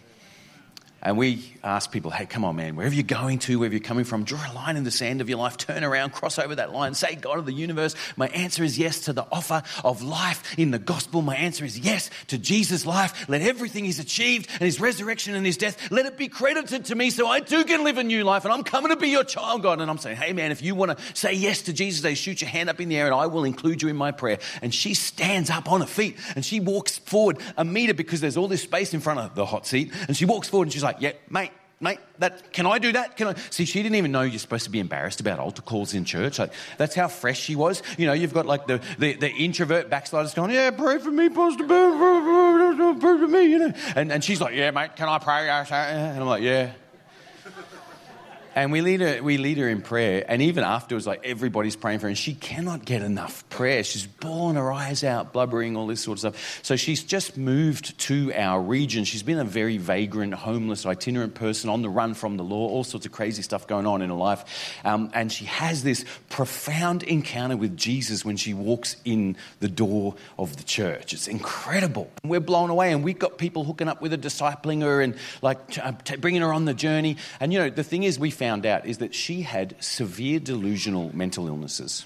And 1.05 1.19
we 1.19 1.53
ask 1.63 1.93
people, 1.93 2.11
hey, 2.11 2.25
come 2.25 2.47
on, 2.47 2.57
man, 2.57 2.77
wherever 2.77 2.95
you're 2.95 3.05
going 3.05 3.39
to, 3.41 3.59
wherever 3.59 3.75
you're 3.75 3.85
coming 3.85 4.05
from, 4.05 4.25
draw 4.25 4.41
a 4.51 4.55
line 4.55 4.79
in 4.79 4.85
the 4.85 4.91
sand 4.91 5.21
of 5.21 5.29
your 5.29 5.37
life, 5.37 5.59
turn 5.59 5.85
around, 5.85 6.13
cross 6.13 6.39
over 6.39 6.55
that 6.55 6.73
line, 6.73 6.95
say, 6.95 7.15
God 7.15 7.39
of 7.39 7.45
the 7.45 7.53
universe, 7.53 7.95
my 8.17 8.29
answer 8.29 8.65
is 8.65 8.79
yes 8.79 9.01
to 9.01 9.13
the 9.13 9.27
offer 9.31 9.63
of 9.85 10.03
life 10.03 10.59
in 10.59 10.71
the 10.71 10.79
gospel. 10.79 11.21
My 11.21 11.37
answer 11.37 11.65
is 11.65 11.79
yes 11.79 12.09
to 12.29 12.39
Jesus' 12.39 12.87
life. 12.87 13.29
Let 13.29 13.43
everything 13.43 13.85
he's 13.85 13.99
achieved 13.99 14.49
and 14.53 14.63
his 14.63 14.81
resurrection 14.81 15.35
and 15.35 15.45
his 15.45 15.59
death, 15.59 15.91
let 15.91 16.07
it 16.07 16.17
be 16.17 16.29
credited 16.29 16.87
to 16.87 16.95
me 16.95 17.11
so 17.11 17.29
I 17.29 17.41
too 17.41 17.65
can 17.65 17.85
live 17.85 17.99
a 17.99 18.05
new 18.05 18.25
life. 18.25 18.45
And 18.45 18.55
I'm 18.55 18.65
coming 18.65 18.91
to 18.91 18.97
be 18.97 19.09
your 19.09 19.25
child, 19.25 19.63
God. 19.63 19.83
And 19.83 19.91
I'm 19.91 19.99
saying, 19.99 20.17
hey, 20.17 20.33
man, 20.33 20.53
if 20.53 20.63
you 20.63 20.75
want 20.75 20.97
to 20.97 21.05
say 21.15 21.35
yes 21.35 21.63
to 21.63 21.75
Jesus, 21.75 22.01
they 22.01 22.15
shoot 22.15 22.41
your 22.41 22.49
hand 22.49 22.71
up 22.71 22.81
in 22.81 22.89
the 22.89 22.97
air 22.97 23.07
and 23.07 23.15
I 23.15 23.27
will 23.27 23.45
include 23.45 23.83
you 23.83 23.89
in 23.91 23.97
my 23.97 24.11
prayer. 24.11 24.39
And 24.63 24.73
she 24.73 24.95
stands 24.95 25.51
up 25.51 25.71
on 25.71 25.83
her 25.83 25.87
feet 25.87 26.17
and 26.35 26.43
she 26.43 26.61
walks 26.61 26.97
forward 26.97 27.41
a 27.59 27.65
meter 27.65 27.93
because 27.93 28.23
there's 28.23 28.39
all 28.39 28.49
this 28.49 28.63
space 28.63 28.95
in 28.95 29.01
front 29.01 29.21
of 29.21 29.35
the 29.35 29.45
hot 29.45 29.67
seat. 29.67 29.93
And 30.09 30.17
she 30.17 30.25
walks 30.25 30.49
forward 30.49 30.69
and 30.69 30.73
she's 30.73 30.83
like, 30.83 30.94
like, 30.95 31.03
yeah, 31.03 31.13
mate, 31.31 31.51
mate, 31.81 31.99
that, 32.19 32.53
can 32.53 32.67
I 32.67 32.79
do 32.79 32.93
that? 32.93 33.17
Can 33.17 33.29
I? 33.29 33.35
See, 33.51 33.65
she 33.65 33.83
didn't 33.83 33.97
even 33.97 34.13
know 34.13 34.23
you're 34.23 34.39
supposed 34.39 34.65
to 34.65 34.71
be 34.71 34.81
embarrassed 34.81 35.21
about 35.21 35.39
altar 35.39 35.63
calls 35.63 35.95
in 35.95 36.05
church. 36.05 36.39
Like, 36.39 36.53
that's 36.79 36.95
how 36.95 37.09
fresh 37.09 37.41
she 37.41 37.57
was. 37.57 37.83
You 37.99 38.07
know, 38.07 38.13
you've 38.13 38.35
got 38.35 38.47
like 38.47 38.67
the, 38.67 38.81
the, 38.99 39.15
the 39.15 39.31
introvert 39.31 39.91
backsliders 39.91 40.35
going, 40.35 40.51
yeah, 40.51 40.71
pray 40.71 40.99
for 40.99 41.11
me, 41.11 41.29
Pastor 41.29 41.67
Ben, 41.67 43.01
pray 43.01 43.19
for 43.19 43.29
me, 43.29 43.45
you 43.45 43.59
know. 43.59 43.73
And, 43.97 44.13
and 44.13 44.25
she's 44.25 44.41
like, 44.41 44.55
yeah, 44.55 44.71
mate, 44.71 44.97
can 44.97 45.09
I 45.09 45.19
pray? 45.19 45.49
And 45.49 46.21
I'm 46.21 46.27
like, 46.27 46.43
yeah. 46.43 46.73
And 48.55 48.71
we 48.71 48.81
lead 48.81 49.01
her, 49.01 49.23
we 49.23 49.37
lead 49.37 49.59
her 49.59 49.69
in 49.69 49.83
prayer. 49.83 50.25
And 50.27 50.41
even 50.41 50.63
afterwards, 50.63 51.07
like 51.07 51.21
everybody's 51.25 51.75
praying 51.75 51.99
for 51.99 52.05
her, 52.05 52.09
and 52.09 52.19
she 52.19 52.35
cannot 52.35 52.85
get 52.85 53.03
enough 53.03 53.49
prayer. 53.49 53.83
She's 53.83 54.07
bawling 54.07 54.57
her 54.57 54.73
eyes 54.73 55.03
out, 55.03 55.33
blubbering, 55.33 55.77
all 55.77 55.89
this 55.89 56.03
sort 56.03 56.17
of 56.17 56.21
stuff. 56.21 56.61
So 56.63 56.77
she's 56.77 57.03
just 57.03 57.37
moved 57.37 57.99
to 58.01 58.33
our 58.35 58.61
region. 58.61 59.05
She's 59.05 59.25
been 59.25 59.39
a 59.39 59.45
very 59.45 59.79
vagrant, 59.79 60.35
homeless, 60.35 60.87
itinerant 60.87 61.35
person 61.35 61.69
on 61.69 61.83
the 61.83 61.89
run 61.89 62.15
from 62.15 62.37
the 62.37 62.45
law, 62.45 62.69
all 62.69 62.85
sorts 62.85 63.07
of 63.07 63.13
crazy 63.13 63.43
stuff 63.43 63.67
going 63.67 63.87
on 63.87 64.03
in 64.03 64.11
her 64.11 64.15
life. 64.15 64.45
Um, 64.85 65.11
and 65.15 65.33
she 65.33 65.47
has 65.47 65.83
this 65.83 66.05
profound 66.29 67.03
encounter 67.03 67.57
with 67.57 67.77
Jesus 67.77 68.25
when 68.25 68.37
she 68.37 68.55
walks 68.55 68.97
in 69.05 69.37
the 69.59 69.69
door 69.69 70.15
of 70.39 70.57
the 70.57 70.63
church. 70.63 71.13
It's 71.13 71.27
incredible. 71.27 72.09
We're 72.23 72.39
blown 72.41 72.71
away, 72.71 72.93
and 72.93 73.03
we've 73.03 73.19
got 73.19 73.37
people 73.37 73.65
hooking 73.65 73.89
up 73.89 74.01
with 74.01 74.13
her, 74.13 74.19
discipling 74.19 74.83
her, 74.83 75.01
and 75.01 75.17
like 75.43 75.71
t- 75.71 75.81
uh, 75.81 75.93
t- 76.05 76.17
bringing 76.17 76.43
her 76.43 76.53
on 76.53 76.67
the 76.67 76.75
journey. 76.75 77.17
And 77.41 77.53
you 77.53 77.59
know, 77.59 77.71
the 77.71 77.83
thing 77.83 78.05
is, 78.05 78.19
we 78.19 78.31
found 78.31 78.44
found 78.45 78.67
out 78.67 78.85
is 78.85 78.99
that 78.99 79.15
she 79.15 79.41
had 79.41 79.75
severe 79.83 80.39
delusional 80.39 81.11
mental 81.17 81.49
illnesses. 81.49 82.05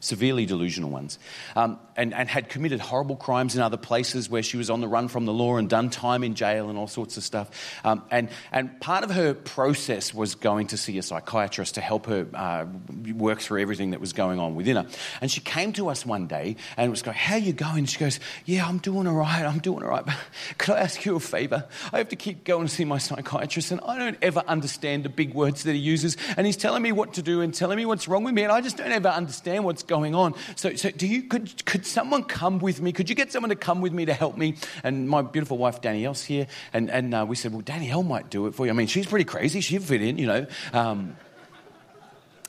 Severely 0.00 0.46
delusional 0.46 0.90
ones, 0.90 1.18
um, 1.56 1.78
and, 1.96 2.14
and 2.14 2.28
had 2.28 2.48
committed 2.48 2.80
horrible 2.80 3.16
crimes 3.16 3.56
in 3.56 3.62
other 3.62 3.76
places 3.76 4.30
where 4.30 4.42
she 4.42 4.56
was 4.56 4.70
on 4.70 4.80
the 4.80 4.88
run 4.88 5.08
from 5.08 5.24
the 5.26 5.32
law 5.32 5.56
and 5.56 5.68
done 5.68 5.90
time 5.90 6.22
in 6.24 6.34
jail 6.34 6.68
and 6.68 6.78
all 6.78 6.86
sorts 6.86 7.16
of 7.16 7.24
stuff. 7.24 7.50
Um, 7.84 8.02
and, 8.10 8.28
and 8.52 8.80
part 8.80 9.04
of 9.04 9.10
her 9.10 9.34
process 9.34 10.14
was 10.14 10.34
going 10.34 10.68
to 10.68 10.76
see 10.76 10.98
a 10.98 11.02
psychiatrist 11.02 11.74
to 11.74 11.80
help 11.80 12.06
her 12.06 12.26
uh, 12.34 12.66
work 13.14 13.40
through 13.40 13.60
everything 13.60 13.90
that 13.90 14.00
was 14.00 14.12
going 14.12 14.38
on 14.38 14.54
within 14.54 14.76
her. 14.76 14.86
And 15.20 15.30
she 15.30 15.40
came 15.40 15.72
to 15.74 15.88
us 15.88 16.06
one 16.06 16.26
day 16.26 16.56
and 16.76 16.90
was 16.90 17.02
going, 17.02 17.16
How 17.16 17.36
you 17.36 17.52
going? 17.52 17.86
She 17.86 17.98
goes, 17.98 18.20
Yeah, 18.44 18.66
I'm 18.66 18.78
doing 18.78 19.06
all 19.06 19.14
right. 19.14 19.42
I'm 19.44 19.58
doing 19.58 19.82
all 19.82 19.90
right. 19.90 20.04
But 20.04 20.16
could 20.58 20.74
I 20.74 20.80
ask 20.80 21.04
you 21.04 21.16
a 21.16 21.20
favor? 21.20 21.66
I 21.92 21.98
have 21.98 22.08
to 22.08 22.16
keep 22.16 22.44
going 22.44 22.66
to 22.66 22.72
see 22.72 22.84
my 22.84 22.98
psychiatrist, 22.98 23.72
and 23.72 23.80
I 23.82 23.98
don't 23.98 24.18
ever 24.22 24.42
understand 24.46 25.04
the 25.04 25.08
big 25.08 25.34
words 25.34 25.64
that 25.64 25.72
he 25.72 25.78
uses. 25.78 26.16
And 26.36 26.46
he's 26.46 26.56
telling 26.56 26.82
me 26.82 26.92
what 26.92 27.14
to 27.14 27.22
do 27.22 27.40
and 27.40 27.52
telling 27.52 27.76
me 27.76 27.86
what's 27.86 28.08
wrong 28.08 28.24
with 28.24 28.34
me, 28.34 28.42
and 28.42 28.52
I 28.52 28.60
just 28.60 28.76
don't 28.76 28.92
ever 28.92 29.08
understand 29.08 29.64
what's 29.64 29.82
going 29.88 30.14
on. 30.14 30.34
So, 30.54 30.76
so 30.76 30.90
do 30.90 31.06
you, 31.06 31.24
could, 31.24 31.64
could 31.64 31.84
someone 31.84 32.24
come 32.24 32.58
with 32.58 32.80
me? 32.80 32.92
Could 32.92 33.08
you 33.08 33.16
get 33.16 33.32
someone 33.32 33.50
to 33.50 33.56
come 33.56 33.80
with 33.80 33.92
me 33.92 34.04
to 34.04 34.14
help 34.14 34.36
me? 34.36 34.54
And 34.84 35.08
my 35.08 35.22
beautiful 35.22 35.58
wife, 35.58 35.80
Danielle's 35.80 36.22
here. 36.22 36.46
And, 36.72 36.90
and 36.90 37.14
uh, 37.14 37.26
we 37.28 37.34
said, 37.34 37.52
well, 37.52 37.62
Danielle 37.62 38.02
might 38.02 38.30
do 38.30 38.46
it 38.46 38.54
for 38.54 38.66
you. 38.66 38.70
I 38.70 38.74
mean, 38.74 38.86
she's 38.86 39.06
pretty 39.06 39.24
crazy. 39.24 39.60
She'd 39.60 39.82
fit 39.82 40.02
in, 40.02 40.18
you 40.18 40.26
know. 40.26 40.46
Um, 40.72 41.16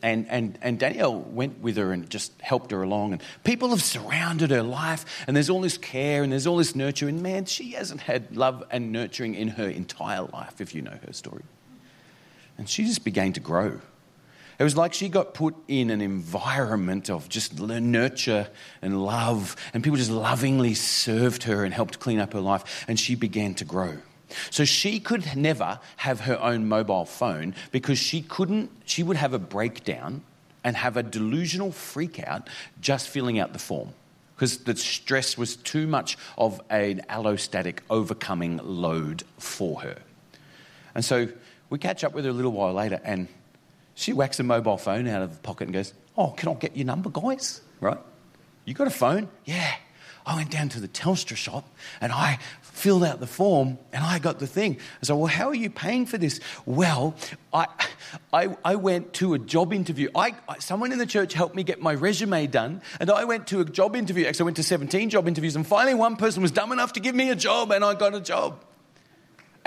and, 0.02 0.28
and, 0.30 0.58
and 0.62 0.80
Danielle 0.80 1.20
went 1.20 1.60
with 1.62 1.76
her 1.78 1.92
and 1.92 2.10
just 2.10 2.40
helped 2.42 2.72
her 2.72 2.82
along. 2.82 3.14
And 3.14 3.22
people 3.44 3.70
have 3.70 3.84
surrounded 3.84 4.52
her 4.52 4.64
life, 4.64 5.26
and 5.28 5.36
there's 5.36 5.50
all 5.50 5.62
this 5.62 5.78
care 5.78 6.24
and 6.24 6.32
there's 6.32 6.48
all 6.48 6.58
this 6.58 6.76
nurture. 6.76 7.08
And 7.08 7.22
man, 7.22 7.46
she 7.46 7.72
hasn't 7.72 8.02
had 8.02 8.36
love 8.36 8.64
and 8.72 8.92
nurturing 8.92 9.36
in 9.36 9.50
her 9.50 9.68
entire 9.68 10.22
life, 10.22 10.62
if 10.62 10.74
you 10.74 10.82
know 10.82 10.98
her 11.06 11.14
story. 11.14 11.44
And 12.58 12.70
she 12.70 12.86
just 12.86 13.04
began 13.04 13.34
to 13.34 13.40
grow. 13.40 13.82
It 14.60 14.64
was 14.64 14.76
like 14.76 14.94
she 14.94 15.08
got 15.08 15.34
put 15.34 15.56
in 15.70 15.90
an 15.90 16.02
environment 16.02 17.10
of 17.10 17.30
just 17.30 17.58
nurture 17.58 18.50
and 18.82 19.02
love, 19.02 19.56
and 19.74 19.82
people 19.82 19.96
just 19.96 20.12
lovingly 20.12 20.74
served 20.74 21.44
her 21.44 21.64
and 21.64 21.74
helped 21.74 22.00
clean 22.00 22.20
up 22.20 22.34
her 22.34 22.42
life, 22.42 22.86
and 22.90 23.00
she 23.00 23.16
began 23.16 23.56
to 23.56 23.66
grow. 23.66 23.98
So 24.52 24.66
she 24.66 25.00
could 25.00 25.36
never 25.36 25.80
have 25.96 26.22
her 26.22 26.38
own 26.42 26.68
mobile 26.68 27.06
phone 27.06 27.56
because 27.72 27.98
she 27.98 28.22
couldn't, 28.22 28.70
she 28.86 29.02
would 29.02 29.16
have 29.16 29.34
a 29.34 29.40
breakdown 29.40 30.24
and 30.64 30.76
have 30.76 30.98
a 30.98 31.04
delusional 31.04 31.72
freak 31.72 32.20
out 32.20 32.50
just 32.82 33.08
filling 33.08 33.40
out 33.40 33.54
the 33.54 33.60
form 33.60 33.94
because 34.36 34.58
the 34.60 34.76
stress 34.76 35.38
was 35.38 35.56
too 35.56 35.88
much 35.88 36.18
of 36.38 36.62
an 36.70 37.02
allostatic 37.10 37.80
overcoming 37.90 38.58
load 38.58 39.24
for 39.38 39.82
her. 39.82 39.98
And 40.94 41.04
so 41.04 41.30
we 41.70 41.78
catch 41.78 42.04
up 42.04 42.14
with 42.14 42.26
her 42.26 42.32
a 42.32 42.34
little 42.34 42.52
while 42.52 42.74
later, 42.74 43.00
and 43.04 43.28
she 44.00 44.14
whacks 44.14 44.40
a 44.40 44.44
mobile 44.44 44.78
phone 44.78 45.08
out 45.08 45.22
of 45.22 45.34
the 45.34 45.42
pocket 45.42 45.66
and 45.66 45.74
goes, 45.74 45.94
Oh, 46.18 46.30
can 46.32 46.48
I 46.50 46.54
get 46.54 46.78
your 46.78 46.86
number, 46.86 47.10
guys? 47.10 47.60
Right? 47.82 47.98
You 48.64 48.74
got 48.74 48.88
a 48.88 48.92
phone? 48.92 49.28
Yeah. 49.44 49.76
I 50.26 50.36
went 50.36 50.52
down 50.52 50.70
to 50.70 50.80
the 50.80 50.88
Telstra 50.88 51.36
shop 51.36 51.68
and 52.00 52.12
I 52.14 52.40
filled 52.62 53.04
out 53.04 53.20
the 53.20 53.28
form 53.28 53.78
and 53.92 54.04
I 54.04 54.20
got 54.20 54.40
the 54.40 54.48
thing. 54.48 54.78
I 55.02 55.06
said, 55.06 55.18
Well, 55.18 55.26
how 55.28 55.50
are 55.50 55.56
you 55.56 55.70
paying 55.70 56.06
for 56.06 56.18
this? 56.18 56.40
Well, 56.66 57.14
I, 57.54 57.68
I, 58.32 58.56
I 58.64 58.76
went 58.76 59.12
to 59.16 59.34
a 59.34 59.40
job 59.40 59.74
interview. 59.74 60.10
I, 60.16 60.34
someone 60.60 60.94
in 60.94 60.98
the 60.98 61.06
church 61.06 61.34
helped 61.34 61.56
me 61.56 61.64
get 61.64 61.82
my 61.82 61.94
resume 61.94 62.48
done, 62.48 62.82
and 63.02 63.12
I 63.12 63.26
went 63.26 63.48
to 63.48 63.60
a 63.60 63.66
job 63.66 63.98
interview. 63.98 64.28
Actually, 64.28 64.44
I 64.44 64.46
went 64.46 64.58
to 64.58 64.64
17 64.64 65.10
job 65.10 65.28
interviews, 65.28 65.58
and 65.58 65.68
finally, 65.68 65.94
one 65.94 66.16
person 66.16 66.42
was 66.42 66.52
dumb 66.52 66.72
enough 66.72 66.94
to 66.94 67.02
give 67.02 67.16
me 67.16 67.32
a 67.32 67.36
job, 67.36 67.72
and 67.72 67.84
I 67.84 67.96
got 67.96 68.16
a 68.16 68.22
job. 68.22 68.64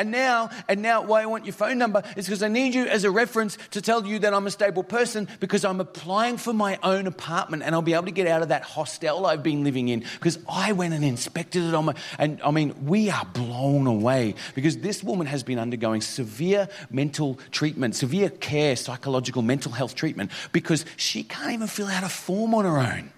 And 0.02 0.10
now, 0.10 0.50
and 0.68 0.82
now, 0.82 1.02
why 1.02 1.22
I 1.22 1.26
want 1.26 1.46
your 1.46 1.52
phone 1.52 1.78
number 1.78 2.02
is 2.16 2.26
because 2.26 2.42
I 2.42 2.48
need 2.48 2.74
you 2.74 2.86
as 2.86 3.04
a 3.04 3.10
reference 3.12 3.56
to 3.70 3.80
tell 3.80 4.04
you 4.04 4.18
that 4.18 4.34
I'm 4.34 4.48
a 4.48 4.50
stable 4.50 4.82
person 4.82 5.28
because 5.38 5.64
I'm 5.64 5.80
applying 5.80 6.38
for 6.38 6.52
my 6.52 6.76
own 6.82 7.06
apartment 7.06 7.62
and 7.62 7.72
I'll 7.72 7.82
be 7.82 7.92
able 7.92 8.06
to 8.06 8.10
get 8.10 8.26
out 8.26 8.42
of 8.42 8.48
that 8.48 8.64
hostel 8.64 9.24
I've 9.26 9.44
been 9.44 9.62
living 9.62 9.90
in 9.90 10.00
because 10.14 10.40
I 10.48 10.72
went 10.72 10.92
and 10.92 11.04
inspected 11.04 11.62
it 11.62 11.72
on 11.72 11.84
my. 11.84 11.94
And 12.18 12.42
I 12.42 12.50
mean, 12.50 12.74
we 12.84 13.10
are 13.10 13.24
blown 13.26 13.86
away 13.86 14.34
because 14.56 14.78
this 14.78 15.04
woman 15.04 15.28
has 15.28 15.44
been 15.44 15.60
undergoing 15.60 16.00
severe 16.00 16.68
mental 16.90 17.38
treatment, 17.52 17.94
severe 17.94 18.28
care, 18.28 18.74
psychological 18.74 19.42
mental 19.42 19.70
health 19.70 19.94
treatment 19.94 20.32
because 20.50 20.84
she 20.96 21.22
can't 21.22 21.52
even 21.52 21.68
fill 21.68 21.86
out 21.86 22.02
a 22.02 22.08
form 22.08 22.56
on 22.56 22.64
her 22.64 22.78
own. 22.80 23.12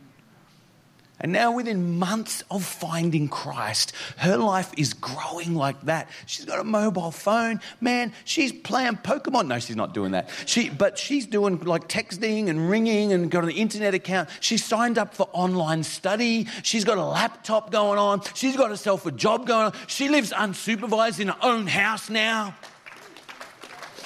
And 1.24 1.32
now, 1.32 1.52
within 1.52 1.98
months 1.98 2.44
of 2.50 2.62
finding 2.62 3.28
Christ, 3.28 3.94
her 4.18 4.36
life 4.36 4.70
is 4.76 4.92
growing 4.92 5.54
like 5.54 5.80
that. 5.86 6.10
She's 6.26 6.44
got 6.44 6.60
a 6.60 6.64
mobile 6.64 7.10
phone. 7.10 7.62
Man, 7.80 8.12
she's 8.26 8.52
playing 8.52 8.96
Pokemon. 8.96 9.46
No, 9.46 9.58
she's 9.58 9.74
not 9.74 9.94
doing 9.94 10.12
that. 10.12 10.28
She, 10.44 10.68
but 10.68 10.98
she's 10.98 11.24
doing 11.24 11.58
like 11.60 11.88
texting 11.88 12.50
and 12.50 12.68
ringing 12.68 13.14
and 13.14 13.30
got 13.30 13.42
an 13.42 13.52
internet 13.52 13.94
account. 13.94 14.28
She 14.40 14.58
signed 14.58 14.98
up 14.98 15.14
for 15.14 15.30
online 15.32 15.82
study. 15.82 16.46
She's 16.62 16.84
got 16.84 16.98
a 16.98 17.04
laptop 17.06 17.72
going 17.72 17.98
on. 17.98 18.20
She's 18.34 18.58
got 18.58 18.68
herself 18.68 19.06
a 19.06 19.10
job 19.10 19.46
going 19.46 19.68
on. 19.68 19.72
She 19.86 20.10
lives 20.10 20.30
unsupervised 20.30 21.20
in 21.20 21.28
her 21.28 21.38
own 21.40 21.66
house 21.66 22.10
now. 22.10 22.54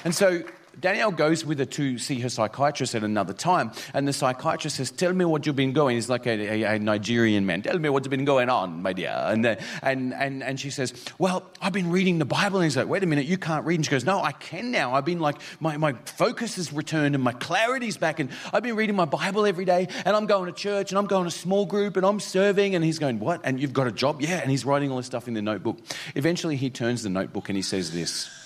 And 0.05 0.15
so 0.15 0.45
Danielle 0.81 1.11
goes 1.11 1.45
with 1.45 1.59
her 1.59 1.65
to 1.65 1.99
see 1.99 2.21
her 2.21 2.29
psychiatrist 2.29 2.95
at 2.95 3.03
another 3.03 3.33
time, 3.33 3.73
and 3.95 4.07
the 4.07 4.13
psychiatrist 4.13 4.77
says, 4.77 4.91
"Tell 4.91 5.13
me 5.13 5.25
what 5.25 5.47
you've 5.47 5.57
been 5.57 5.73
going." 5.73 5.97
He's 5.97 6.09
like 6.09 6.27
a, 6.27 6.63
a, 6.63 6.75
a 6.75 6.79
Nigerian 6.79 7.47
man. 7.47 7.63
Tell 7.63 7.79
me 7.79 7.89
what's 7.89 8.09
been 8.09 8.25
going 8.25 8.49
on, 8.49 8.83
my 8.83 8.93
dear. 8.93 9.11
And, 9.11 9.45
uh, 9.45 9.57
and 9.83 10.15
and 10.15 10.43
and 10.43 10.61
she 10.61 10.71
says, 10.71 10.93
"Well, 11.19 11.45
I've 11.61 11.73
been 11.73 11.91
reading 11.91 12.19
the 12.19 12.25
Bible." 12.25 12.59
And 12.59 12.65
he's 12.65 12.77
like, 12.77 12.89
"Wait 12.89 13.03
a 13.03 13.07
minute, 13.07 13.27
you 13.27 13.39
can't 13.39 13.65
read." 13.67 13.77
And 13.77 13.85
she 13.85 13.91
goes, 13.91 14.05
"No, 14.05 14.21
I 14.23 14.33
can 14.33 14.71
now. 14.71 14.95
I've 14.95 15.05
been 15.05 15.21
like 15.21 15.41
my 15.61 15.77
my 15.77 15.95
focus 16.05 16.57
has 16.57 16.73
returned 16.73 17.15
and 17.15 17.25
my 17.25 17.33
clarity's 17.33 17.97
back, 17.97 18.21
and 18.21 18.31
I've 18.53 18.63
been 18.63 18.77
reading 18.77 18.97
my 18.97 19.05
Bible 19.05 19.47
every 19.47 19.65
day, 19.65 19.89
and 20.05 20.15
I'm 20.15 20.27
going 20.27 20.47
to 20.47 20.53
church, 20.53 20.91
and 20.91 20.99
I'm 20.99 21.07
going 21.07 21.25
to 21.25 21.31
small 21.31 21.67
group, 21.67 21.97
and 21.97 22.07
I'm 22.07 22.21
serving." 22.21 22.75
And 22.75 22.85
he's 22.85 22.99
going, 22.99 23.19
"What? 23.19 23.41
And 23.45 23.61
you've 23.61 23.73
got 23.73 23.87
a 23.87 23.93
job? 23.93 24.21
Yeah." 24.21 24.41
And 24.41 24.51
he's 24.51 24.65
writing 24.65 24.91
all 24.91 24.99
this 24.99 25.07
stuff 25.07 25.29
in 25.29 25.35
the 25.35 25.43
notebook. 25.43 25.79
Eventually, 26.15 26.57
he 26.57 26.71
turns 26.71 27.03
the 27.03 27.09
notebook 27.09 27.49
and 27.49 27.57
he 27.57 27.63
says 27.63 27.93
this. 27.93 28.38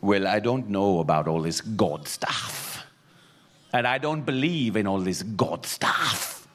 Well, 0.00 0.26
I 0.26 0.40
don't 0.40 0.68
know 0.68 1.00
about 1.00 1.28
all 1.28 1.42
this 1.42 1.60
God 1.60 2.06
stuff. 2.06 2.86
And 3.72 3.86
I 3.86 3.98
don't 3.98 4.22
believe 4.22 4.76
in 4.76 4.86
all 4.86 5.00
this 5.00 5.22
God 5.22 5.66
stuff. 5.66 6.46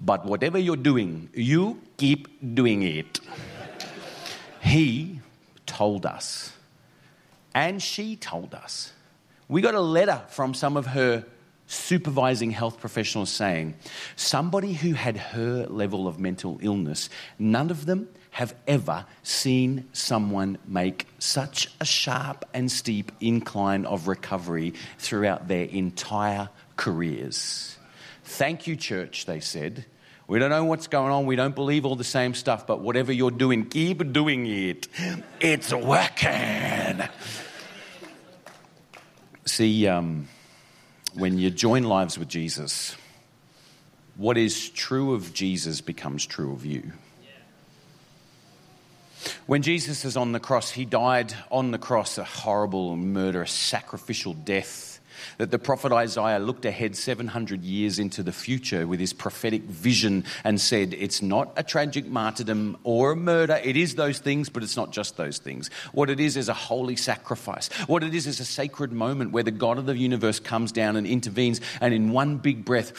But 0.00 0.24
whatever 0.24 0.58
you're 0.58 0.76
doing, 0.76 1.28
you 1.34 1.80
keep 1.96 2.28
doing 2.54 2.82
it. 2.82 3.20
he 4.60 5.20
told 5.66 6.06
us, 6.06 6.52
and 7.54 7.82
she 7.82 8.16
told 8.16 8.54
us. 8.54 8.92
We 9.48 9.60
got 9.60 9.74
a 9.74 9.80
letter 9.80 10.22
from 10.28 10.54
some 10.54 10.76
of 10.76 10.86
her 10.86 11.24
supervising 11.66 12.50
health 12.50 12.80
professionals 12.80 13.30
saying 13.30 13.74
somebody 14.16 14.72
who 14.72 14.92
had 14.92 15.16
her 15.16 15.66
level 15.66 16.08
of 16.08 16.18
mental 16.18 16.58
illness, 16.62 17.08
none 17.38 17.70
of 17.70 17.86
them 17.86 18.08
have 18.30 18.54
ever 18.66 19.04
seen 19.22 19.88
someone 19.92 20.58
make 20.66 21.06
such 21.18 21.68
a 21.80 21.84
sharp 21.84 22.44
and 22.54 22.70
steep 22.70 23.12
incline 23.20 23.84
of 23.84 24.08
recovery 24.08 24.74
throughout 24.98 25.48
their 25.48 25.64
entire 25.64 26.48
careers. 26.76 27.76
Thank 28.24 28.66
you, 28.66 28.76
church, 28.76 29.26
they 29.26 29.40
said. 29.40 29.84
We 30.28 30.38
don't 30.38 30.50
know 30.50 30.64
what's 30.64 30.86
going 30.86 31.10
on. 31.10 31.26
We 31.26 31.34
don't 31.34 31.56
believe 31.56 31.84
all 31.84 31.96
the 31.96 32.04
same 32.04 32.34
stuff, 32.34 32.64
but 32.64 32.80
whatever 32.80 33.12
you're 33.12 33.32
doing, 33.32 33.66
keep 33.66 34.12
doing 34.12 34.46
it. 34.46 34.86
It's 35.40 35.72
working. 35.72 37.08
See, 39.44 39.88
um, 39.88 40.28
when 41.14 41.36
you 41.36 41.50
join 41.50 41.82
lives 41.82 42.16
with 42.16 42.28
Jesus, 42.28 42.94
what 44.16 44.38
is 44.38 44.68
true 44.70 45.14
of 45.14 45.34
Jesus 45.34 45.80
becomes 45.80 46.24
true 46.24 46.52
of 46.52 46.64
you. 46.64 46.92
When 49.46 49.62
Jesus 49.62 50.04
is 50.04 50.16
on 50.16 50.32
the 50.32 50.40
cross, 50.40 50.70
he 50.70 50.84
died 50.84 51.34
on 51.50 51.70
the 51.70 51.78
cross 51.78 52.18
a 52.18 52.24
horrible, 52.24 52.96
murderous, 52.96 53.52
sacrificial 53.52 54.34
death 54.34 55.00
that 55.38 55.50
the 55.50 55.58
prophet 55.58 55.92
Isaiah 55.92 56.38
looked 56.38 56.64
ahead 56.64 56.96
700 56.96 57.62
years 57.62 57.98
into 57.98 58.22
the 58.22 58.32
future 58.32 58.86
with 58.86 59.00
his 59.00 59.12
prophetic 59.12 59.62
vision 59.62 60.24
and 60.44 60.60
said, 60.60 60.94
It's 60.94 61.22
not 61.22 61.52
a 61.56 61.62
tragic 61.62 62.06
martyrdom 62.06 62.78
or 62.84 63.12
a 63.12 63.16
murder. 63.16 63.60
It 63.62 63.76
is 63.76 63.94
those 63.94 64.18
things, 64.18 64.48
but 64.48 64.62
it's 64.62 64.76
not 64.76 64.92
just 64.92 65.16
those 65.16 65.38
things. 65.38 65.70
What 65.92 66.10
it 66.10 66.20
is 66.20 66.36
is 66.36 66.48
a 66.48 66.54
holy 66.54 66.96
sacrifice. 66.96 67.68
What 67.86 68.02
it 68.02 68.14
is 68.14 68.26
is 68.26 68.40
a 68.40 68.44
sacred 68.44 68.92
moment 68.92 69.32
where 69.32 69.42
the 69.42 69.50
God 69.50 69.78
of 69.78 69.86
the 69.86 69.96
universe 69.96 70.40
comes 70.40 70.72
down 70.72 70.96
and 70.96 71.06
intervenes 71.06 71.60
and 71.80 71.94
in 71.94 72.12
one 72.12 72.38
big 72.38 72.64
breath, 72.64 72.92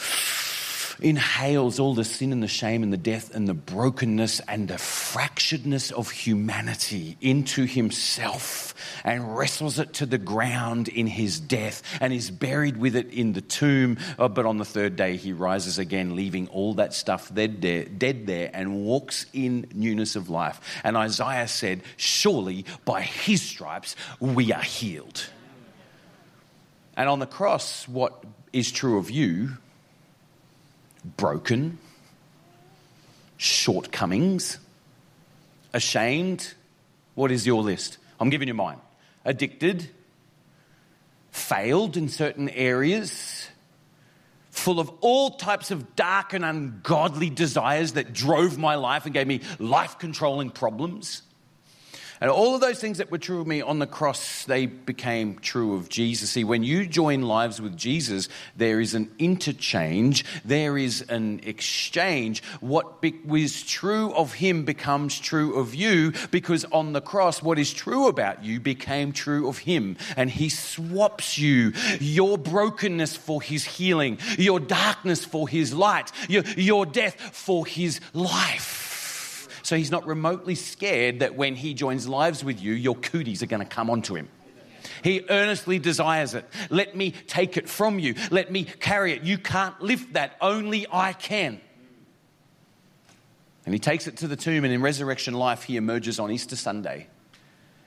inhales 1.02 1.78
all 1.78 1.94
the 1.94 2.04
sin 2.04 2.32
and 2.32 2.42
the 2.42 2.48
shame 2.48 2.82
and 2.82 2.92
the 2.92 2.96
death 2.96 3.34
and 3.34 3.48
the 3.48 3.54
brokenness 3.54 4.40
and 4.40 4.68
the 4.68 4.74
fracturedness 4.74 5.92
of 5.92 6.10
humanity 6.10 7.16
into 7.20 7.64
himself 7.64 8.74
and 9.04 9.36
wrestles 9.36 9.78
it 9.78 9.92
to 9.94 10.06
the 10.06 10.18
ground 10.18 10.88
in 10.88 11.06
his 11.06 11.40
death 11.40 11.82
and 12.00 12.12
is 12.12 12.30
buried 12.30 12.76
with 12.76 12.96
it 12.96 13.12
in 13.12 13.32
the 13.32 13.40
tomb. 13.40 13.98
Oh, 14.18 14.28
but 14.28 14.46
on 14.46 14.58
the 14.58 14.64
third 14.64 14.96
day, 14.96 15.16
he 15.16 15.32
rises 15.32 15.78
again, 15.78 16.16
leaving 16.16 16.48
all 16.48 16.74
that 16.74 16.94
stuff 16.94 17.32
dead 17.34 17.60
there, 17.60 17.84
dead 17.84 18.26
there 18.26 18.50
and 18.52 18.82
walks 18.84 19.26
in 19.32 19.66
newness 19.74 20.16
of 20.16 20.30
life. 20.30 20.60
And 20.84 20.96
Isaiah 20.96 21.48
said, 21.48 21.82
Surely 21.96 22.64
by 22.84 23.02
his 23.02 23.42
stripes 23.42 23.96
we 24.20 24.52
are 24.52 24.62
healed. 24.62 25.26
And 26.96 27.08
on 27.08 27.18
the 27.18 27.26
cross, 27.26 27.88
what 27.88 28.22
is 28.52 28.70
true 28.70 28.98
of 28.98 29.10
you 29.10 29.56
broken, 31.04 31.78
shortcomings, 33.36 34.58
ashamed. 35.72 36.54
What 37.14 37.30
is 37.30 37.46
your 37.46 37.62
list? 37.62 37.98
I'm 38.20 38.30
giving 38.30 38.48
you 38.48 38.54
mine. 38.54 38.78
Addicted, 39.24 39.88
failed 41.30 41.96
in 41.96 42.08
certain 42.08 42.48
areas, 42.48 43.48
full 44.50 44.78
of 44.80 44.90
all 45.00 45.30
types 45.30 45.70
of 45.70 45.96
dark 45.96 46.32
and 46.32 46.44
ungodly 46.44 47.30
desires 47.30 47.92
that 47.92 48.12
drove 48.12 48.58
my 48.58 48.74
life 48.76 49.04
and 49.04 49.14
gave 49.14 49.26
me 49.26 49.40
life 49.58 49.98
controlling 49.98 50.50
problems. 50.50 51.22
And 52.22 52.30
all 52.30 52.54
of 52.54 52.60
those 52.60 52.78
things 52.78 52.98
that 52.98 53.10
were 53.10 53.18
true 53.18 53.40
of 53.40 53.48
me 53.48 53.62
on 53.62 53.80
the 53.80 53.86
cross, 53.88 54.44
they 54.44 54.66
became 54.66 55.40
true 55.40 55.74
of 55.74 55.88
Jesus. 55.88 56.30
See, 56.30 56.44
when 56.44 56.62
you 56.62 56.86
join 56.86 57.22
lives 57.22 57.60
with 57.60 57.76
Jesus, 57.76 58.28
there 58.54 58.78
is 58.78 58.94
an 58.94 59.10
interchange, 59.18 60.24
there 60.44 60.78
is 60.78 61.02
an 61.08 61.40
exchange. 61.42 62.44
What 62.60 63.00
be- 63.00 63.18
was 63.24 63.64
true 63.64 64.14
of 64.14 64.34
him 64.34 64.64
becomes 64.64 65.18
true 65.18 65.58
of 65.58 65.74
you 65.74 66.12
because 66.30 66.64
on 66.66 66.92
the 66.92 67.00
cross, 67.00 67.42
what 67.42 67.58
is 67.58 67.72
true 67.72 68.06
about 68.06 68.44
you 68.44 68.60
became 68.60 69.10
true 69.10 69.48
of 69.48 69.58
him. 69.58 69.96
And 70.16 70.30
he 70.30 70.48
swaps 70.48 71.38
you, 71.38 71.72
your 71.98 72.38
brokenness 72.38 73.16
for 73.16 73.42
his 73.42 73.64
healing, 73.64 74.18
your 74.38 74.60
darkness 74.60 75.24
for 75.24 75.48
his 75.48 75.74
light, 75.74 76.12
your, 76.28 76.44
your 76.56 76.86
death 76.86 77.16
for 77.32 77.66
his 77.66 77.98
life. 78.14 78.81
So 79.62 79.76
he's 79.76 79.90
not 79.90 80.06
remotely 80.06 80.54
scared 80.54 81.20
that 81.20 81.34
when 81.34 81.54
he 81.54 81.74
joins 81.74 82.08
lives 82.08 82.42
with 82.42 82.60
you, 82.60 82.72
your 82.72 82.96
cooties 82.96 83.42
are 83.42 83.46
going 83.46 83.62
to 83.62 83.68
come 83.68 83.90
onto 83.90 84.14
him. 84.14 84.28
He 85.02 85.24
earnestly 85.30 85.78
desires 85.78 86.34
it. 86.34 86.44
Let 86.68 86.96
me 86.96 87.12
take 87.12 87.56
it 87.56 87.68
from 87.68 87.98
you. 87.98 88.14
Let 88.30 88.50
me 88.50 88.64
carry 88.64 89.12
it. 89.12 89.22
You 89.22 89.38
can't 89.38 89.80
lift 89.80 90.14
that. 90.14 90.36
Only 90.40 90.86
I 90.92 91.12
can. 91.12 91.60
And 93.64 93.72
he 93.72 93.78
takes 93.78 94.08
it 94.08 94.16
to 94.18 94.28
the 94.28 94.36
tomb, 94.36 94.64
and 94.64 94.72
in 94.72 94.82
resurrection 94.82 95.34
life, 95.34 95.62
he 95.62 95.76
emerges 95.76 96.18
on 96.18 96.32
Easter 96.32 96.56
Sunday 96.56 97.06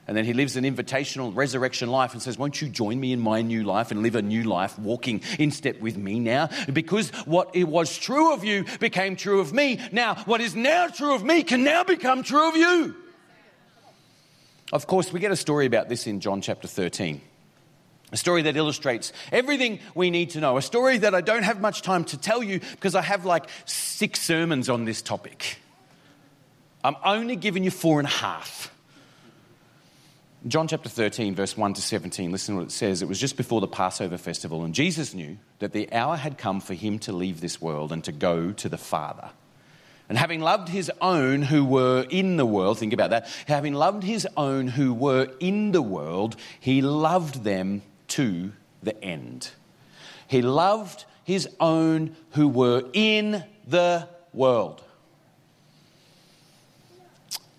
and 0.07 0.15
then 0.15 0.23
he 0.23 0.33
lives 0.33 0.55
an 0.55 0.65
invitational 0.65 1.35
resurrection 1.35 1.89
life 1.89 2.13
and 2.13 2.21
says, 2.21 2.37
Won't 2.37 2.61
you 2.61 2.69
join 2.69 2.99
me 2.99 3.11
in 3.11 3.19
my 3.19 3.41
new 3.41 3.63
life 3.63 3.89
and 3.89 4.03
live 4.03 4.15
a 4.15 4.21
new 4.21 4.43
life, 4.43 4.77
walking 4.77 5.21
in 5.39 5.49
step 5.49 5.79
with 5.79 5.97
me 5.97 6.19
now? 6.19 6.49
Because 6.71 7.09
what 7.25 7.55
it 7.55 7.63
was 7.63 7.97
true 7.97 8.33
of 8.33 8.43
you 8.43 8.65
became 8.79 9.15
true 9.15 9.39
of 9.39 9.51
me. 9.51 9.79
Now, 9.91 10.15
what 10.25 10.41
is 10.41 10.55
now 10.55 10.87
true 10.87 11.15
of 11.15 11.23
me 11.23 11.41
can 11.41 11.63
now 11.63 11.83
become 11.83 12.21
true 12.21 12.47
of 12.49 12.55
you. 12.55 12.95
Of 14.71 14.85
course, 14.85 15.11
we 15.11 15.19
get 15.19 15.31
a 15.31 15.35
story 15.35 15.65
about 15.65 15.89
this 15.89 16.05
in 16.05 16.19
John 16.19 16.41
chapter 16.41 16.67
13. 16.67 17.21
A 18.11 18.17
story 18.17 18.43
that 18.43 18.55
illustrates 18.55 19.11
everything 19.31 19.79
we 19.95 20.11
need 20.11 20.31
to 20.31 20.39
know. 20.39 20.57
A 20.57 20.61
story 20.61 20.99
that 20.99 21.15
I 21.15 21.21
don't 21.21 21.43
have 21.43 21.59
much 21.59 21.81
time 21.81 22.05
to 22.05 22.17
tell 22.17 22.43
you 22.43 22.59
because 22.59 22.93
I 22.93 23.01
have 23.01 23.25
like 23.25 23.49
six 23.65 24.21
sermons 24.21 24.69
on 24.69 24.85
this 24.85 25.01
topic. 25.01 25.57
I'm 26.83 26.95
only 27.03 27.35
giving 27.35 27.63
you 27.63 27.71
four 27.71 27.99
and 27.99 28.07
a 28.07 28.11
half. 28.11 28.74
John 30.47 30.67
chapter 30.67 30.89
13, 30.89 31.33
verse 31.33 31.57
1 31.57 31.73
to 31.73 31.81
17, 31.81 32.31
listen 32.31 32.53
to 32.53 32.59
what 32.59 32.67
it 32.67 32.71
says. 32.71 33.01
It 33.01 33.07
was 33.07 33.19
just 33.19 33.35
before 33.35 33.61
the 33.61 33.67
Passover 33.67 34.15
festival, 34.15 34.63
and 34.63 34.75
Jesus 34.75 35.15
knew 35.15 35.39
that 35.57 35.71
the 35.71 35.91
hour 35.91 36.15
had 36.15 36.37
come 36.37 36.61
for 36.61 36.75
him 36.75 36.99
to 36.99 37.11
leave 37.11 37.41
this 37.41 37.59
world 37.59 37.91
and 37.91 38.03
to 38.03 38.11
go 38.11 38.51
to 38.51 38.69
the 38.69 38.77
Father. 38.77 39.31
And 40.07 40.19
having 40.19 40.41
loved 40.41 40.69
his 40.69 40.91
own 41.01 41.41
who 41.41 41.65
were 41.65 42.05
in 42.11 42.37
the 42.37 42.45
world, 42.45 42.77
think 42.77 42.93
about 42.93 43.09
that, 43.09 43.27
having 43.47 43.73
loved 43.73 44.03
his 44.03 44.27
own 44.37 44.67
who 44.67 44.93
were 44.93 45.31
in 45.39 45.71
the 45.71 45.81
world, 45.81 46.35
he 46.59 46.79
loved 46.83 47.43
them 47.43 47.81
to 48.09 48.51
the 48.83 49.03
end. 49.03 49.49
He 50.27 50.43
loved 50.43 51.05
his 51.23 51.49
own 51.59 52.15
who 52.31 52.47
were 52.47 52.83
in 52.93 53.43
the 53.65 54.07
world 54.31 54.84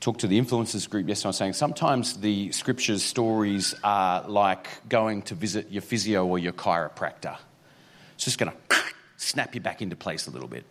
talked 0.06 0.20
to 0.20 0.28
the 0.28 0.40
influencers 0.40 0.88
group 0.88 1.08
yesterday. 1.08 1.26
I 1.26 1.30
was 1.30 1.36
saying 1.36 1.52
sometimes 1.54 2.18
the 2.18 2.52
scriptures 2.52 3.02
stories 3.02 3.74
are 3.82 4.22
like 4.28 4.68
going 4.88 5.22
to 5.22 5.34
visit 5.34 5.72
your 5.72 5.82
physio 5.82 6.24
or 6.24 6.38
your 6.38 6.52
chiropractor. 6.52 7.36
It's 8.14 8.24
just 8.24 8.38
going 8.38 8.52
to 8.70 8.76
snap 9.16 9.56
you 9.56 9.60
back 9.60 9.82
into 9.82 9.96
place 9.96 10.28
a 10.28 10.30
little 10.30 10.46
bit. 10.46 10.64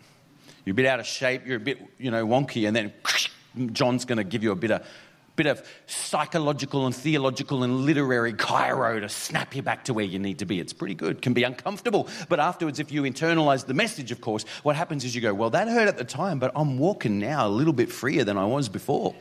You're 0.63 0.71
a 0.71 0.75
bit 0.75 0.85
out 0.85 1.01
of 1.01 1.05
shape, 1.05 1.45
you're 1.45 1.57
a 1.57 1.59
bit, 1.59 1.81
you 1.97 2.11
know, 2.11 2.25
wonky, 2.25 2.65
and 2.65 2.73
then 2.73 2.93
John's 3.73 4.05
going 4.05 4.19
to 4.19 4.23
give 4.23 4.41
you 4.41 4.53
a 4.53 4.55
bit 4.55 4.71
of 4.71 4.87
bit 5.35 5.47
of 5.47 5.67
psychological 5.87 6.85
and 6.85 6.95
theological 6.95 7.63
and 7.63 7.81
literary 7.85 8.33
chiro 8.33 9.01
to 9.01 9.09
snap 9.09 9.55
you 9.55 9.61
back 9.61 9.85
to 9.85 9.93
where 9.93 10.05
you 10.05 10.19
need 10.19 10.39
to 10.39 10.45
be. 10.45 10.59
It's 10.59 10.73
pretty 10.73 10.95
good. 10.95 11.21
Can 11.21 11.33
be 11.33 11.43
uncomfortable. 11.43 12.07
But 12.29 12.39
afterwards, 12.39 12.79
if 12.79 12.91
you 12.91 13.03
internalize 13.03 13.65
the 13.65 13.73
message, 13.73 14.11
of 14.11 14.21
course, 14.21 14.45
what 14.63 14.75
happens 14.75 15.03
is 15.03 15.13
you 15.13 15.21
go, 15.21 15.33
well, 15.33 15.49
that 15.49 15.67
hurt 15.67 15.87
at 15.87 15.97
the 15.97 16.05
time, 16.05 16.39
but 16.39 16.51
I'm 16.55 16.77
walking 16.77 17.19
now 17.19 17.47
a 17.47 17.49
little 17.49 17.73
bit 17.73 17.91
freer 17.91 18.23
than 18.23 18.37
I 18.37 18.45
was 18.45 18.69
before. 18.69 19.15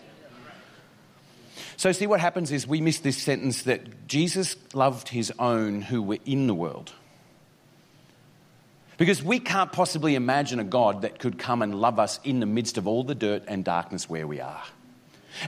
So, 1.76 1.90
see, 1.90 2.06
what 2.06 2.20
happens 2.20 2.52
is 2.52 2.66
we 2.66 2.80
miss 2.80 3.00
this 3.00 3.20
sentence 3.20 3.62
that 3.62 4.06
Jesus 4.06 4.56
loved 4.74 5.08
his 5.08 5.32
own 5.38 5.82
who 5.82 6.02
were 6.02 6.18
in 6.24 6.46
the 6.46 6.54
world. 6.54 6.92
Because 8.96 9.22
we 9.24 9.40
can't 9.40 9.72
possibly 9.72 10.14
imagine 10.14 10.60
a 10.60 10.64
God 10.64 11.02
that 11.02 11.18
could 11.18 11.36
come 11.36 11.62
and 11.62 11.74
love 11.74 11.98
us 11.98 12.20
in 12.22 12.38
the 12.38 12.46
midst 12.46 12.78
of 12.78 12.86
all 12.86 13.02
the 13.02 13.16
dirt 13.16 13.42
and 13.48 13.64
darkness 13.64 14.08
where 14.08 14.26
we 14.26 14.40
are. 14.40 14.62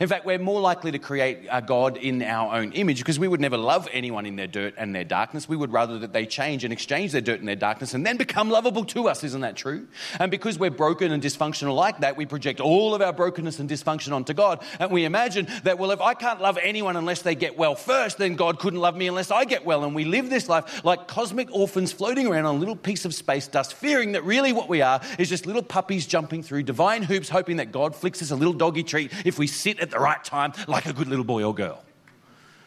In 0.00 0.08
fact, 0.08 0.24
we're 0.24 0.38
more 0.38 0.60
likely 0.60 0.92
to 0.92 0.98
create 0.98 1.46
a 1.50 1.62
God 1.62 1.96
in 1.96 2.22
our 2.22 2.54
own 2.54 2.72
image 2.72 2.98
because 2.98 3.18
we 3.18 3.28
would 3.28 3.40
never 3.40 3.56
love 3.56 3.88
anyone 3.92 4.26
in 4.26 4.36
their 4.36 4.46
dirt 4.46 4.74
and 4.76 4.94
their 4.94 5.04
darkness. 5.04 5.48
We 5.48 5.56
would 5.56 5.72
rather 5.72 5.98
that 6.00 6.12
they 6.12 6.26
change 6.26 6.64
and 6.64 6.72
exchange 6.72 7.12
their 7.12 7.20
dirt 7.20 7.40
and 7.40 7.48
their 7.48 7.56
darkness 7.56 7.94
and 7.94 8.04
then 8.04 8.16
become 8.16 8.50
lovable 8.50 8.84
to 8.86 9.08
us. 9.08 9.24
Isn't 9.24 9.40
that 9.42 9.56
true? 9.56 9.86
And 10.18 10.30
because 10.30 10.58
we're 10.58 10.70
broken 10.70 11.12
and 11.12 11.22
dysfunctional 11.22 11.74
like 11.74 12.00
that, 12.00 12.16
we 12.16 12.26
project 12.26 12.60
all 12.60 12.94
of 12.94 13.02
our 13.02 13.12
brokenness 13.12 13.58
and 13.58 13.68
dysfunction 13.68 14.12
onto 14.12 14.34
God. 14.34 14.62
And 14.78 14.90
we 14.90 15.04
imagine 15.04 15.46
that, 15.64 15.78
well, 15.78 15.90
if 15.90 16.00
I 16.00 16.14
can't 16.14 16.40
love 16.40 16.58
anyone 16.62 16.96
unless 16.96 17.22
they 17.22 17.34
get 17.34 17.56
well 17.56 17.74
first, 17.74 18.18
then 18.18 18.36
God 18.36 18.58
couldn't 18.58 18.80
love 18.80 18.96
me 18.96 19.08
unless 19.08 19.30
I 19.30 19.44
get 19.44 19.64
well. 19.64 19.84
And 19.84 19.94
we 19.94 20.04
live 20.04 20.30
this 20.30 20.48
life 20.48 20.84
like 20.84 21.08
cosmic 21.08 21.52
orphans 21.54 21.92
floating 21.92 22.26
around 22.26 22.46
on 22.46 22.56
a 22.56 22.58
little 22.58 22.76
piece 22.76 23.04
of 23.04 23.14
space 23.14 23.48
dust, 23.48 23.74
fearing 23.74 24.12
that 24.12 24.24
really 24.24 24.52
what 24.52 24.68
we 24.68 24.82
are 24.82 25.00
is 25.18 25.28
just 25.28 25.46
little 25.46 25.62
puppies 25.62 26.06
jumping 26.06 26.42
through 26.42 26.62
divine 26.62 27.02
hoops, 27.02 27.28
hoping 27.28 27.56
that 27.56 27.72
God 27.72 27.94
flicks 27.94 28.22
us 28.22 28.30
a 28.30 28.36
little 28.36 28.54
doggy 28.54 28.82
treat 28.82 29.12
if 29.24 29.38
we 29.38 29.46
sit 29.46 29.75
at 29.80 29.90
the 29.90 29.98
right 29.98 30.22
time 30.22 30.52
like 30.66 30.86
a 30.86 30.92
good 30.92 31.08
little 31.08 31.24
boy 31.24 31.44
or 31.44 31.54
girl. 31.54 31.82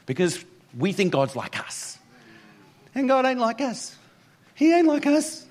Because 0.05 0.43
we 0.77 0.91
think 0.91 1.13
God's 1.13 1.35
like 1.35 1.59
us. 1.59 1.97
And 2.95 3.07
God 3.07 3.25
ain't 3.25 3.39
like 3.39 3.61
us. 3.61 3.95
He 4.55 4.73
ain't 4.73 4.87
like 4.87 5.05
us. 5.05 5.45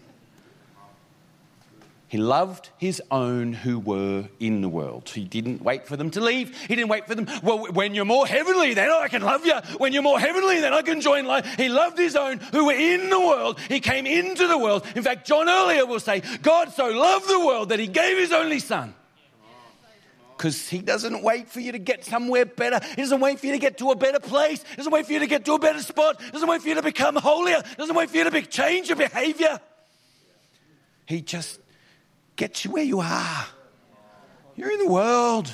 He 2.09 2.17
loved 2.17 2.71
his 2.79 3.03
own 3.11 3.53
who 3.53 3.79
were 3.79 4.29
in 4.41 4.63
the 4.63 4.69
world. 4.69 5.11
He 5.11 5.25
didn't 5.25 5.61
wait 5.63 5.87
for 5.87 5.95
them 5.95 6.11
to 6.13 6.23
leave. 6.23 6.59
He 6.63 6.75
didn't 6.75 6.89
wait 6.89 7.07
for 7.07 7.15
them. 7.15 7.27
Well, 7.43 7.67
when 7.73 7.95
you're 7.95 8.07
more 8.07 8.27
heavenly, 8.27 8.73
then 8.73 8.91
I 8.91 9.09
can 9.09 9.21
love 9.21 9.45
you. 9.45 9.55
When 9.77 9.93
you're 9.93 10.03
more 10.03 10.19
heavenly, 10.19 10.59
then 10.61 10.73
I 10.73 10.81
can 10.81 11.03
join 11.03 11.27
life. 11.27 11.47
He 11.57 11.69
loved 11.69 11.99
his 11.99 12.17
own 12.17 12.39
who 12.39 12.65
were 12.67 12.73
in 12.73 13.11
the 13.11 13.21
world. 13.21 13.61
He 13.61 13.81
came 13.81 14.07
into 14.07 14.47
the 14.47 14.57
world. 14.57 14.87
In 14.97 15.03
fact, 15.03 15.27
John 15.27 15.51
earlier 15.51 15.85
will 15.85 16.01
say, 16.01 16.23
God 16.41 16.73
so 16.73 16.89
loved 16.89 17.29
the 17.29 17.45
world 17.45 17.69
that 17.69 17.79
he 17.79 17.87
gave 17.87 18.17
his 18.17 18.33
only 18.33 18.59
son 18.59 18.95
because 20.39 20.69
He 20.69 20.79
doesn't 20.79 21.23
wait 21.23 21.49
for 21.49 21.61
you 21.61 21.73
to 21.73 21.79
get 21.79 22.05
somewhere 22.05 22.47
better. 22.47 22.81
He 22.91 23.03
doesn't 23.03 23.21
wait 23.21 23.41
for 23.41 23.47
you 23.47 23.53
to 23.53 23.59
get 23.59 23.79
to 23.79 23.91
a 23.91 23.97
better 23.97 24.21
place. 24.21 24.63
He 24.63 24.77
doesn't 24.77 24.93
wait 24.93 25.05
for 25.05 25.13
you 25.13 25.19
to 25.19 25.27
get 25.27 25.45
to 25.47 25.55
a 25.55 25.59
better 25.59 25.81
spot. 25.81 26.23
He 26.23 26.31
doesn't 26.31 26.49
wait 26.49 26.63
for 26.63 26.69
you 26.69 26.77
to 26.77 26.83
become 26.83 27.17
holier. 27.17 27.61
He 27.69 27.75
doesn't 27.75 27.97
wait 27.97 28.09
for 28.09 28.17
you 28.17 28.25
to 28.25 28.31
be, 28.31 28.43
change 28.43 28.89
your 28.89 28.97
behavior. 28.97 29.61
He 31.07 31.23
just 31.23 31.59
gets 32.37 32.65
you 32.65 32.71
where 32.71 32.85
you 32.85 33.01
are. 33.01 33.47
You're 34.55 34.71
in 34.71 34.79
the 34.79 34.89
world. 34.89 35.51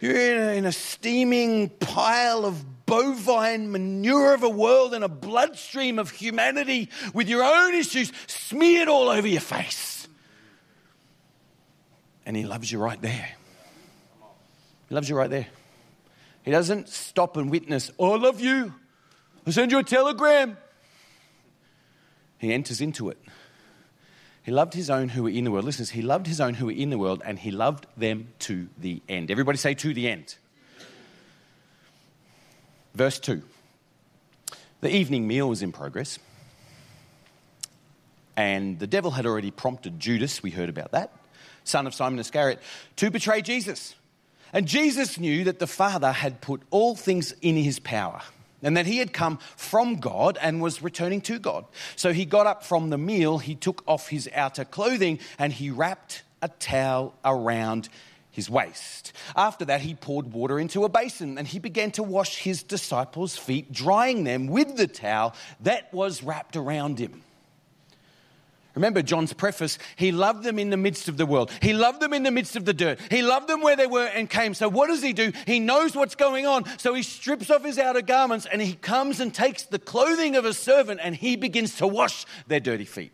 You're 0.00 0.16
in 0.16 0.42
a, 0.42 0.52
in 0.52 0.66
a 0.66 0.72
steaming 0.72 1.68
pile 1.68 2.44
of 2.44 2.64
bovine 2.86 3.72
manure 3.72 4.34
of 4.34 4.44
a 4.44 4.48
world 4.48 4.94
and 4.94 5.02
a 5.02 5.08
bloodstream 5.08 5.98
of 5.98 6.10
humanity 6.10 6.90
with 7.12 7.28
your 7.28 7.42
own 7.42 7.74
issues 7.74 8.12
smeared 8.28 8.88
all 8.88 9.08
over 9.08 9.26
your 9.26 9.40
face. 9.40 10.06
And 12.24 12.36
He 12.36 12.44
loves 12.44 12.70
you 12.70 12.78
right 12.78 13.00
there. 13.02 13.30
He 14.88 14.94
loves 14.94 15.08
you 15.08 15.16
right 15.16 15.30
there. 15.30 15.46
He 16.42 16.50
doesn't 16.50 16.88
stop 16.88 17.36
and 17.36 17.50
witness, 17.50 17.90
oh, 17.98 18.12
I 18.12 18.18
love 18.18 18.40
you. 18.40 18.72
I'll 19.46 19.52
send 19.52 19.72
you 19.72 19.78
a 19.78 19.82
telegram. 19.82 20.56
He 22.38 22.52
enters 22.52 22.80
into 22.80 23.08
it. 23.08 23.18
He 24.44 24.52
loved 24.52 24.74
his 24.74 24.90
own 24.90 25.08
who 25.08 25.24
were 25.24 25.30
in 25.30 25.42
the 25.42 25.50
world. 25.50 25.64
Listen, 25.64 25.86
he 25.86 26.02
loved 26.02 26.28
his 26.28 26.40
own 26.40 26.54
who 26.54 26.66
were 26.66 26.72
in 26.72 26.90
the 26.90 26.98
world 26.98 27.20
and 27.24 27.36
he 27.36 27.50
loved 27.50 27.86
them 27.96 28.28
to 28.40 28.68
the 28.78 29.02
end. 29.08 29.30
Everybody 29.30 29.58
say 29.58 29.74
to 29.74 29.92
the 29.92 30.08
end. 30.08 30.36
Verse 32.94 33.18
2. 33.18 33.42
The 34.82 34.94
evening 34.94 35.26
meal 35.26 35.48
was 35.48 35.62
in 35.62 35.72
progress. 35.72 36.20
And 38.36 38.78
the 38.78 38.86
devil 38.86 39.10
had 39.10 39.26
already 39.26 39.50
prompted 39.50 39.98
Judas, 39.98 40.42
we 40.42 40.50
heard 40.50 40.68
about 40.68 40.92
that, 40.92 41.10
son 41.64 41.86
of 41.86 41.94
Simon 41.94 42.18
Iscariot, 42.18 42.60
to 42.96 43.10
betray 43.10 43.42
Jesus. 43.42 43.94
And 44.52 44.66
Jesus 44.66 45.18
knew 45.18 45.44
that 45.44 45.58
the 45.58 45.66
Father 45.66 46.12
had 46.12 46.40
put 46.40 46.62
all 46.70 46.96
things 46.96 47.34
in 47.42 47.56
his 47.56 47.78
power. 47.78 48.22
and 48.62 48.76
that 48.76 48.86
he 48.86 48.98
had 48.98 49.12
come 49.12 49.38
from 49.56 49.96
God 49.96 50.38
and 50.40 50.62
was 50.62 50.82
returning 50.82 51.20
to 51.20 51.38
God. 51.38 51.66
So 51.94 52.12
he 52.12 52.24
got 52.24 52.46
up 52.46 52.64
from 52.64 52.88
the 52.90 52.98
meal, 52.98 53.38
he 53.38 53.54
took 53.54 53.84
off 53.86 54.08
his 54.08 54.28
outer 54.34 54.64
clothing, 54.64 55.20
and 55.38 55.52
he 55.52 55.70
wrapped 55.70 56.22
a 56.42 56.48
towel 56.48 57.14
around 57.24 57.88
his 58.30 58.50
waist. 58.50 59.12
After 59.34 59.64
that, 59.66 59.80
he 59.82 59.94
poured 59.94 60.32
water 60.32 60.58
into 60.58 60.84
a 60.84 60.88
basin 60.88 61.38
and 61.38 61.46
he 61.46 61.58
began 61.58 61.90
to 61.92 62.02
wash 62.02 62.38
his 62.38 62.62
disciples' 62.62 63.36
feet, 63.36 63.72
drying 63.72 64.24
them 64.24 64.46
with 64.46 64.76
the 64.76 64.86
towel 64.86 65.34
that 65.60 65.92
was 65.92 66.22
wrapped 66.22 66.56
around 66.56 66.98
him. 66.98 67.22
Remember 68.76 69.00
John's 69.00 69.32
preface, 69.32 69.78
he 69.96 70.12
loved 70.12 70.44
them 70.44 70.58
in 70.58 70.68
the 70.68 70.76
midst 70.76 71.08
of 71.08 71.16
the 71.16 71.24
world. 71.24 71.50
He 71.62 71.72
loved 71.72 72.00
them 72.00 72.12
in 72.12 72.22
the 72.22 72.30
midst 72.30 72.56
of 72.56 72.66
the 72.66 72.74
dirt. 72.74 73.00
He 73.10 73.22
loved 73.22 73.48
them 73.48 73.62
where 73.62 73.74
they 73.74 73.86
were 73.86 74.04
and 74.04 74.28
came. 74.28 74.52
So 74.52 74.68
what 74.68 74.88
does 74.88 75.02
he 75.02 75.14
do? 75.14 75.32
He 75.46 75.60
knows 75.60 75.96
what's 75.96 76.14
going 76.14 76.46
on. 76.46 76.64
So 76.78 76.92
he 76.92 77.02
strips 77.02 77.50
off 77.50 77.64
his 77.64 77.78
outer 77.78 78.02
garments 78.02 78.44
and 78.44 78.60
he 78.60 78.74
comes 78.74 79.18
and 79.18 79.34
takes 79.34 79.62
the 79.62 79.78
clothing 79.78 80.36
of 80.36 80.44
a 80.44 80.52
servant 80.52 81.00
and 81.02 81.16
he 81.16 81.36
begins 81.36 81.76
to 81.76 81.86
wash 81.86 82.26
their 82.48 82.60
dirty 82.60 82.84
feet. 82.84 83.12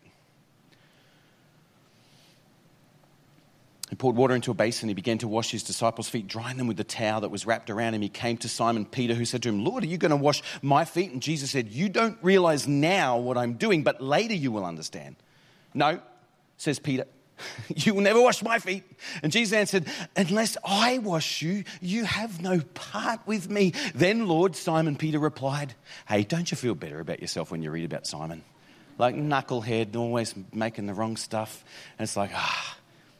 He 3.89 3.95
poured 3.95 4.17
water 4.17 4.35
into 4.35 4.51
a 4.51 4.55
basin. 4.55 4.89
He 4.89 4.95
began 4.95 5.19
to 5.19 5.29
wash 5.29 5.51
his 5.51 5.63
disciples' 5.63 6.09
feet, 6.09 6.27
drying 6.27 6.57
them 6.57 6.67
with 6.67 6.77
the 6.77 6.83
towel 6.83 7.21
that 7.21 7.29
was 7.29 7.45
wrapped 7.45 7.69
around 7.69 7.93
him. 7.93 8.01
He 8.01 8.09
came 8.09 8.35
to 8.37 8.49
Simon 8.49 8.85
Peter, 8.85 9.13
who 9.13 9.23
said 9.23 9.43
to 9.43 9.49
him, 9.49 9.63
Lord, 9.63 9.85
are 9.85 9.87
you 9.87 9.97
going 9.97 10.09
to 10.09 10.17
wash 10.17 10.41
my 10.61 10.83
feet? 10.83 11.11
And 11.11 11.21
Jesus 11.21 11.51
said, 11.51 11.69
You 11.69 11.87
don't 11.87 12.17
realize 12.21 12.67
now 12.67 13.17
what 13.17 13.37
I'm 13.37 13.53
doing, 13.53 13.83
but 13.83 14.01
later 14.01 14.33
you 14.33 14.51
will 14.51 14.65
understand. 14.65 15.15
No, 15.73 15.99
says 16.57 16.79
Peter. 16.79 17.05
You 17.75 17.95
will 17.95 18.01
never 18.01 18.21
wash 18.21 18.43
my 18.43 18.59
feet. 18.59 18.83
And 19.21 19.31
Jesus 19.31 19.53
answered, 19.53 19.85
Unless 20.15 20.57
I 20.63 20.99
wash 20.99 21.41
you, 21.41 21.63
you 21.81 22.05
have 22.05 22.41
no 22.41 22.61
part 22.73 23.19
with 23.25 23.49
me. 23.49 23.73
Then, 23.93 24.27
Lord, 24.27 24.55
Simon 24.55 24.95
Peter 24.95 25.19
replied, 25.19 25.73
Hey, 26.07 26.23
don't 26.23 26.49
you 26.49 26.55
feel 26.55 26.75
better 26.75 26.99
about 26.99 27.21
yourself 27.21 27.51
when 27.51 27.61
you 27.61 27.71
read 27.71 27.85
about 27.85 28.07
Simon? 28.07 28.43
Like 28.97 29.15
knucklehead, 29.15 29.95
always 29.95 30.35
making 30.53 30.85
the 30.85 30.93
wrong 30.93 31.17
stuff. 31.17 31.65
And 31.97 32.05
it's 32.05 32.15
like, 32.15 32.31
ah, 32.33 32.77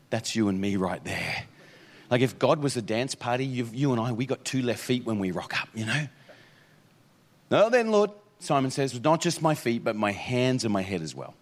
that's 0.09 0.35
you 0.35 0.47
and 0.47 0.61
me 0.61 0.75
right 0.75 1.03
there. 1.03 1.45
Like 2.09 2.21
if 2.21 2.37
God 2.37 2.61
was 2.61 2.77
a 2.77 2.81
dance 2.81 3.15
party, 3.15 3.45
you 3.45 3.91
and 3.91 3.99
I, 3.99 4.11
we 4.11 4.25
got 4.25 4.45
two 4.45 4.61
left 4.61 4.79
feet 4.79 5.05
when 5.05 5.19
we 5.19 5.31
rock 5.31 5.59
up, 5.59 5.69
you 5.73 5.85
know? 5.85 6.07
No, 7.49 7.69
then, 7.69 7.91
Lord, 7.91 8.11
Simon 8.39 8.71
says, 8.71 8.99
not 9.01 9.21
just 9.21 9.41
my 9.41 9.55
feet, 9.55 9.83
but 9.83 9.95
my 9.95 10.11
hands 10.11 10.63
and 10.63 10.71
my 10.71 10.81
head 10.81 11.01
as 11.01 11.15
well. 11.15 11.33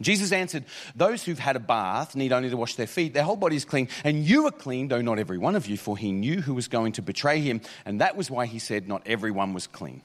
Jesus 0.00 0.32
answered, 0.32 0.64
Those 0.96 1.24
who've 1.24 1.38
had 1.38 1.56
a 1.56 1.60
bath 1.60 2.16
need 2.16 2.32
only 2.32 2.50
to 2.50 2.56
wash 2.56 2.76
their 2.76 2.86
feet. 2.86 3.12
Their 3.12 3.22
whole 3.22 3.36
body 3.36 3.56
is 3.56 3.64
clean. 3.64 3.88
And 4.02 4.24
you 4.24 4.46
are 4.46 4.50
clean, 4.50 4.88
though 4.88 5.02
not 5.02 5.18
every 5.18 5.38
one 5.38 5.56
of 5.56 5.66
you, 5.66 5.76
for 5.76 5.96
he 5.96 6.12
knew 6.12 6.40
who 6.40 6.54
was 6.54 6.68
going 6.68 6.92
to 6.92 7.02
betray 7.02 7.40
him. 7.40 7.60
And 7.84 8.00
that 8.00 8.16
was 8.16 8.30
why 8.30 8.46
he 8.46 8.58
said, 8.58 8.88
Not 8.88 9.02
everyone 9.06 9.52
was 9.52 9.66
clean. 9.66 10.02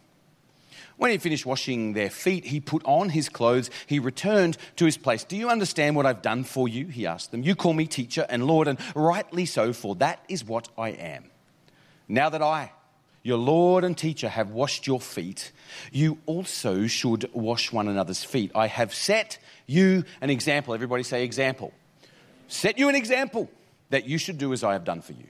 When 0.97 1.11
he 1.11 1.17
finished 1.17 1.45
washing 1.45 1.93
their 1.93 2.09
feet, 2.09 2.45
he 2.45 2.59
put 2.59 2.81
on 2.85 3.09
his 3.09 3.27
clothes. 3.27 3.69
He 3.85 3.99
returned 3.99 4.57
to 4.77 4.85
his 4.85 4.97
place. 4.97 5.23
Do 5.25 5.35
you 5.35 5.49
understand 5.49 5.95
what 5.95 6.05
I've 6.05 6.21
done 6.21 6.45
for 6.45 6.67
you? 6.69 6.87
He 6.87 7.05
asked 7.05 7.31
them. 7.31 7.43
You 7.43 7.55
call 7.55 7.73
me 7.73 7.85
teacher 7.85 8.25
and 8.29 8.47
Lord, 8.47 8.67
and 8.67 8.79
rightly 8.95 9.45
so, 9.45 9.73
for 9.73 9.95
that 9.95 10.23
is 10.29 10.45
what 10.45 10.69
I 10.77 10.89
am. 10.89 11.25
Now 12.07 12.29
that 12.29 12.41
I, 12.41 12.71
your 13.25 13.39
Lord 13.39 13.83
and 13.83 13.97
teacher, 13.97 14.29
have 14.29 14.51
washed 14.51 14.85
your 14.85 15.01
feet, 15.01 15.51
you 15.91 16.19
also 16.27 16.85
should 16.85 17.27
wash 17.33 17.71
one 17.71 17.87
another's 17.87 18.23
feet. 18.23 18.51
I 18.53 18.67
have 18.67 18.93
set 18.93 19.39
you 19.65 20.03
an 20.21 20.29
example. 20.29 20.75
Everybody 20.75 21.01
say 21.01 21.23
example. 21.23 21.73
Set 22.47 22.77
you 22.77 22.87
an 22.87 22.93
example 22.93 23.49
that 23.89 24.05
you 24.05 24.19
should 24.19 24.37
do 24.37 24.53
as 24.53 24.63
I 24.63 24.73
have 24.73 24.83
done 24.83 25.01
for 25.01 25.13
you. 25.13 25.25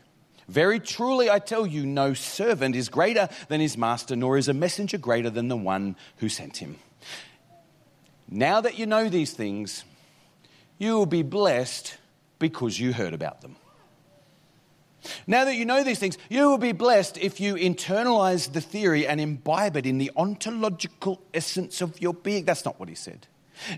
Very 0.49 0.81
truly, 0.81 1.29
I 1.29 1.39
tell 1.39 1.65
you, 1.65 1.86
no 1.86 2.13
servant 2.13 2.75
is 2.75 2.89
greater 2.89 3.29
than 3.47 3.62
his 3.62 3.77
master, 3.77 4.17
nor 4.17 4.38
is 4.38 4.49
a 4.49 4.53
messenger 4.53 4.97
greater 4.97 5.29
than 5.29 5.47
the 5.47 5.55
one 5.55 5.95
who 6.17 6.27
sent 6.27 6.58
him. 6.58 6.75
Now 8.29 8.60
that 8.60 8.77
you 8.77 8.88
know 8.88 9.08
these 9.08 9.31
things, 9.31 9.86
you 10.77 10.97
will 10.97 11.05
be 11.05 11.23
blessed 11.23 11.95
because 12.39 12.77
you 12.77 12.91
heard 12.91 13.13
about 13.13 13.39
them. 13.39 13.55
Now 15.28 15.46
that 15.46 15.56
you 15.56 15.65
know 15.65 15.84
these 15.84 16.00
things, 16.00 16.18
you 16.30 16.50
will 16.50 16.58
be 16.58 16.72
blessed 16.72 17.18
if 17.18 17.39
you 17.39 17.56
internalize 17.56 18.52
the 18.52 18.62
theory 18.62 19.08
and 19.08 19.20
imbibe 19.22 19.78
it 19.78 19.86
in 19.86 19.98
the 19.98 20.12
ontological 20.15 21.22
essence 21.34 21.82
of 21.82 22.00
your 22.02 22.13
being. 22.13 22.46
That's 22.46 22.65
not 22.65 22.80
what 22.80 22.89
he 22.89 22.96
said. 22.96 23.28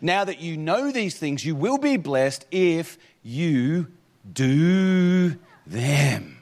Now 0.02 0.24
that 0.24 0.40
you 0.40 0.58
know 0.58 0.92
these 0.92 1.18
things, 1.18 1.46
you 1.46 1.56
will 1.56 1.78
be 1.78 1.98
blessed 1.98 2.46
if 2.52 2.98
you 3.24 3.88
do 4.32 5.36
them. 5.66 6.42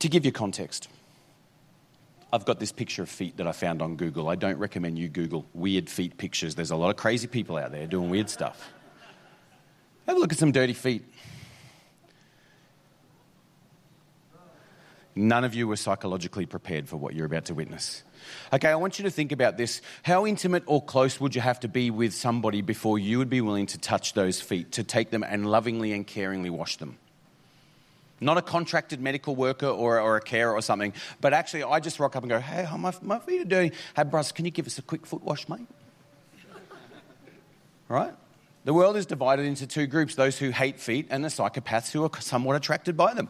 To 0.00 0.08
give 0.08 0.26
you 0.26 0.32
context, 0.32 0.88
I've 2.32 2.44
got 2.44 2.60
this 2.60 2.70
picture 2.70 3.02
of 3.02 3.08
feet 3.08 3.38
that 3.38 3.46
I 3.46 3.52
found 3.52 3.80
on 3.80 3.96
Google. 3.96 4.28
I 4.28 4.34
don't 4.34 4.58
recommend 4.58 4.98
you 4.98 5.08
Google 5.08 5.46
weird 5.54 5.88
feet 5.88 6.18
pictures. 6.18 6.54
There's 6.54 6.70
a 6.70 6.76
lot 6.76 6.90
of 6.90 6.96
crazy 6.96 7.26
people 7.26 7.56
out 7.56 7.72
there 7.72 7.86
doing 7.86 8.10
weird 8.10 8.28
stuff. 8.28 8.72
Have 10.06 10.16
a 10.16 10.20
look 10.20 10.32
at 10.32 10.38
some 10.38 10.52
dirty 10.52 10.72
feet. 10.72 11.04
None 15.18 15.44
of 15.44 15.54
you 15.54 15.66
were 15.66 15.76
psychologically 15.76 16.44
prepared 16.44 16.88
for 16.88 16.98
what 16.98 17.14
you're 17.14 17.24
about 17.24 17.46
to 17.46 17.54
witness. 17.54 18.02
Okay, 18.52 18.68
I 18.68 18.74
want 18.74 18.98
you 18.98 19.04
to 19.04 19.10
think 19.10 19.32
about 19.32 19.56
this. 19.56 19.80
How 20.02 20.26
intimate 20.26 20.62
or 20.66 20.82
close 20.82 21.18
would 21.18 21.34
you 21.34 21.40
have 21.40 21.58
to 21.60 21.68
be 21.68 21.90
with 21.90 22.12
somebody 22.12 22.60
before 22.60 22.98
you 22.98 23.16
would 23.16 23.30
be 23.30 23.40
willing 23.40 23.64
to 23.66 23.78
touch 23.78 24.12
those 24.12 24.42
feet, 24.42 24.72
to 24.72 24.84
take 24.84 25.10
them 25.10 25.24
and 25.26 25.50
lovingly 25.50 25.92
and 25.92 26.06
caringly 26.06 26.50
wash 26.50 26.76
them? 26.76 26.98
Not 28.20 28.36
a 28.36 28.42
contracted 28.42 29.00
medical 29.00 29.34
worker 29.34 29.66
or, 29.66 30.00
or 30.00 30.16
a 30.16 30.20
carer 30.20 30.52
or 30.52 30.60
something, 30.60 30.92
but 31.22 31.32
actually, 31.32 31.64
I 31.64 31.80
just 31.80 31.98
rock 31.98 32.14
up 32.14 32.22
and 32.22 32.30
go, 32.30 32.38
Hey, 32.38 32.66
my, 32.76 32.92
my 33.00 33.18
feet 33.18 33.40
are 33.40 33.44
dirty. 33.44 33.74
Hey, 33.94 34.04
Bruce, 34.04 34.32
can 34.32 34.44
you 34.44 34.50
give 34.50 34.66
us 34.66 34.78
a 34.78 34.82
quick 34.82 35.06
foot 35.06 35.22
wash, 35.22 35.48
mate? 35.48 35.66
right? 37.88 38.12
The 38.66 38.74
world 38.74 38.96
is 38.96 39.06
divided 39.06 39.46
into 39.46 39.64
two 39.64 39.86
groups 39.86 40.16
those 40.16 40.38
who 40.38 40.50
hate 40.50 40.80
feet 40.80 41.06
and 41.10 41.24
the 41.24 41.28
psychopaths 41.28 41.92
who 41.92 42.02
are 42.02 42.10
somewhat 42.20 42.56
attracted 42.56 42.96
by 42.96 43.14
them. 43.14 43.28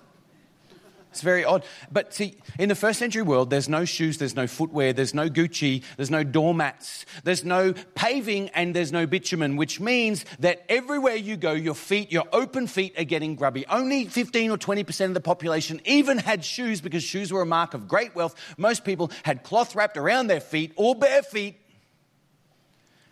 It's 1.11 1.21
very 1.21 1.45
odd. 1.45 1.63
But 1.93 2.15
see, 2.15 2.37
in 2.59 2.71
the 2.71 2.75
first 2.75 2.99
century 2.99 3.21
world, 3.21 3.51
there's 3.51 3.69
no 3.69 3.85
shoes, 3.85 4.17
there's 4.17 4.35
no 4.35 4.47
footwear, 4.47 4.95
there's 4.95 5.13
no 5.13 5.29
Gucci, 5.29 5.83
there's 5.99 6.11
no 6.11 6.25
doormats, 6.25 7.05
there's 7.23 7.45
no 7.45 7.75
paving, 7.95 8.49
and 8.51 8.75
there's 8.75 8.93
no 8.93 9.07
bitumen, 9.07 9.57
which 9.57 9.79
means 9.79 10.25
that 10.39 10.65
everywhere 10.71 11.17
you 11.17 11.37
go, 11.37 11.53
your 11.53 11.75
feet, 11.75 12.11
your 12.11 12.25
open 12.33 12.67
feet 12.67 12.99
are 12.99 13.05
getting 13.05 13.35
grubby. 13.35 13.67
Only 13.67 14.07
15 14.07 14.51
or 14.51 14.57
20% 14.57 15.05
of 15.05 15.15
the 15.15 15.21
population 15.21 15.83
even 15.85 16.17
had 16.17 16.47
shoes 16.47 16.81
because 16.81 17.03
shoes 17.03 17.31
were 17.31 17.43
a 17.43 17.47
mark 17.47 17.75
of 17.75 17.89
great 17.89 18.15
wealth. 18.15 18.35
Most 18.57 18.87
people 18.87 19.11
had 19.23 19.43
cloth 19.43 19.75
wrapped 19.75 19.99
around 19.99 20.29
their 20.29 20.41
feet 20.41 20.73
or 20.77 20.95
bare 20.95 21.23
feet 21.23 21.57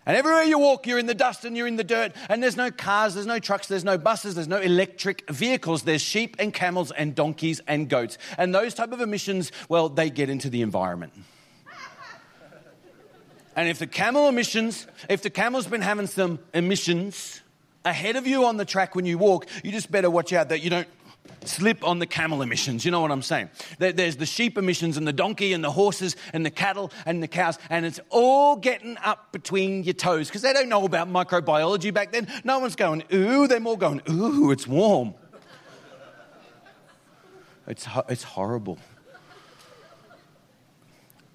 and 0.07 0.17
everywhere 0.17 0.43
you 0.43 0.59
walk, 0.59 0.87
you're 0.87 0.99
in 0.99 1.07
the 1.07 1.15
dust 1.15 1.45
and 1.45 1.57
you're 1.57 1.67
in 1.67 1.77
the 1.77 1.85
dirt, 1.85 2.13
and 2.29 2.43
there's 2.43 2.57
no 2.57 2.71
cars, 2.71 3.15
there's 3.15 3.27
no 3.27 3.39
trucks, 3.39 3.69
there's 3.69 3.85
no 3.85 3.97
buses, 3.97 4.35
there's 4.35 4.49
no 4.49 4.59
electric 4.59 5.29
vehicles. 5.31 5.83
There's 5.83 6.03
sheep 6.03 6.37
and 6.39 6.53
camels 6.53 6.91
and 6.91 7.15
donkeys 7.15 7.61
and 7.67 7.89
goats. 7.89 8.19
And 8.37 8.55
those 8.55 8.75
type 8.75 8.93
of 8.93 9.01
emissions, 9.01 9.51
well, 9.69 9.89
they 9.89 10.11
get 10.11 10.29
into 10.29 10.51
the 10.51 10.63
environment. 10.63 11.13
And 13.57 13.69
if 13.69 13.79
the 13.79 13.87
camel 13.87 14.29
emissions, 14.29 14.85
if 15.09 15.23
the 15.23 15.31
camel's 15.31 15.69
been 15.69 15.81
having 15.81 16.09
some 16.09 16.41
emissions 16.53 17.41
ahead 17.85 18.17
of 18.17 18.27
you 18.27 18.47
on 18.47 18.57
the 18.57 18.65
track 18.65 18.97
when 18.97 19.07
you 19.07 19.17
walk, 19.17 19.47
you 19.63 19.71
just 19.71 19.93
better 19.93 20.11
watch 20.11 20.33
out 20.33 20.49
that 20.49 20.61
you 20.61 20.71
don't 20.71 20.89
slip 21.45 21.87
on 21.87 21.99
the 21.99 22.07
camel 22.07 22.43
emissions. 22.43 22.85
You 22.85 22.91
know 22.91 23.01
what 23.01 23.11
I'm 23.11 23.23
saying? 23.23 23.51
There's 23.79 24.17
the 24.17 24.27
sheep 24.27 24.59
emissions 24.59 24.97
and 24.97 25.07
the 25.07 25.13
donkey 25.13 25.53
and 25.53 25.63
the 25.63 25.71
horses 25.71 26.17
and 26.33 26.45
the 26.45 26.51
cattle 26.51 26.91
and 27.07 27.23
the 27.23 27.29
cows, 27.29 27.59
and 27.71 27.87
it's 27.87 28.01
all 28.11 28.57
getting 28.57 28.97
up 28.99 29.33
between 29.33 29.85
your 29.85 29.95
toes 29.95 30.29
because 30.29 30.43
they 30.43 30.53
don't 30.53 30.69
know 30.69 30.85
about 30.85 31.09
microbiology 31.09 31.93
back 31.93 32.13
then. 32.13 32.29
No 32.45 32.59
one's 32.59 32.77
going, 32.77 33.05
ooh, 33.13 33.47
they're 33.47 33.61
more 33.61 33.79
going, 33.79 34.03
ooh, 34.11 34.51
it's 34.51 34.67
warm. 34.67 35.15
It's, 37.67 37.87
it's 38.09 38.23
horrible. 38.23 38.79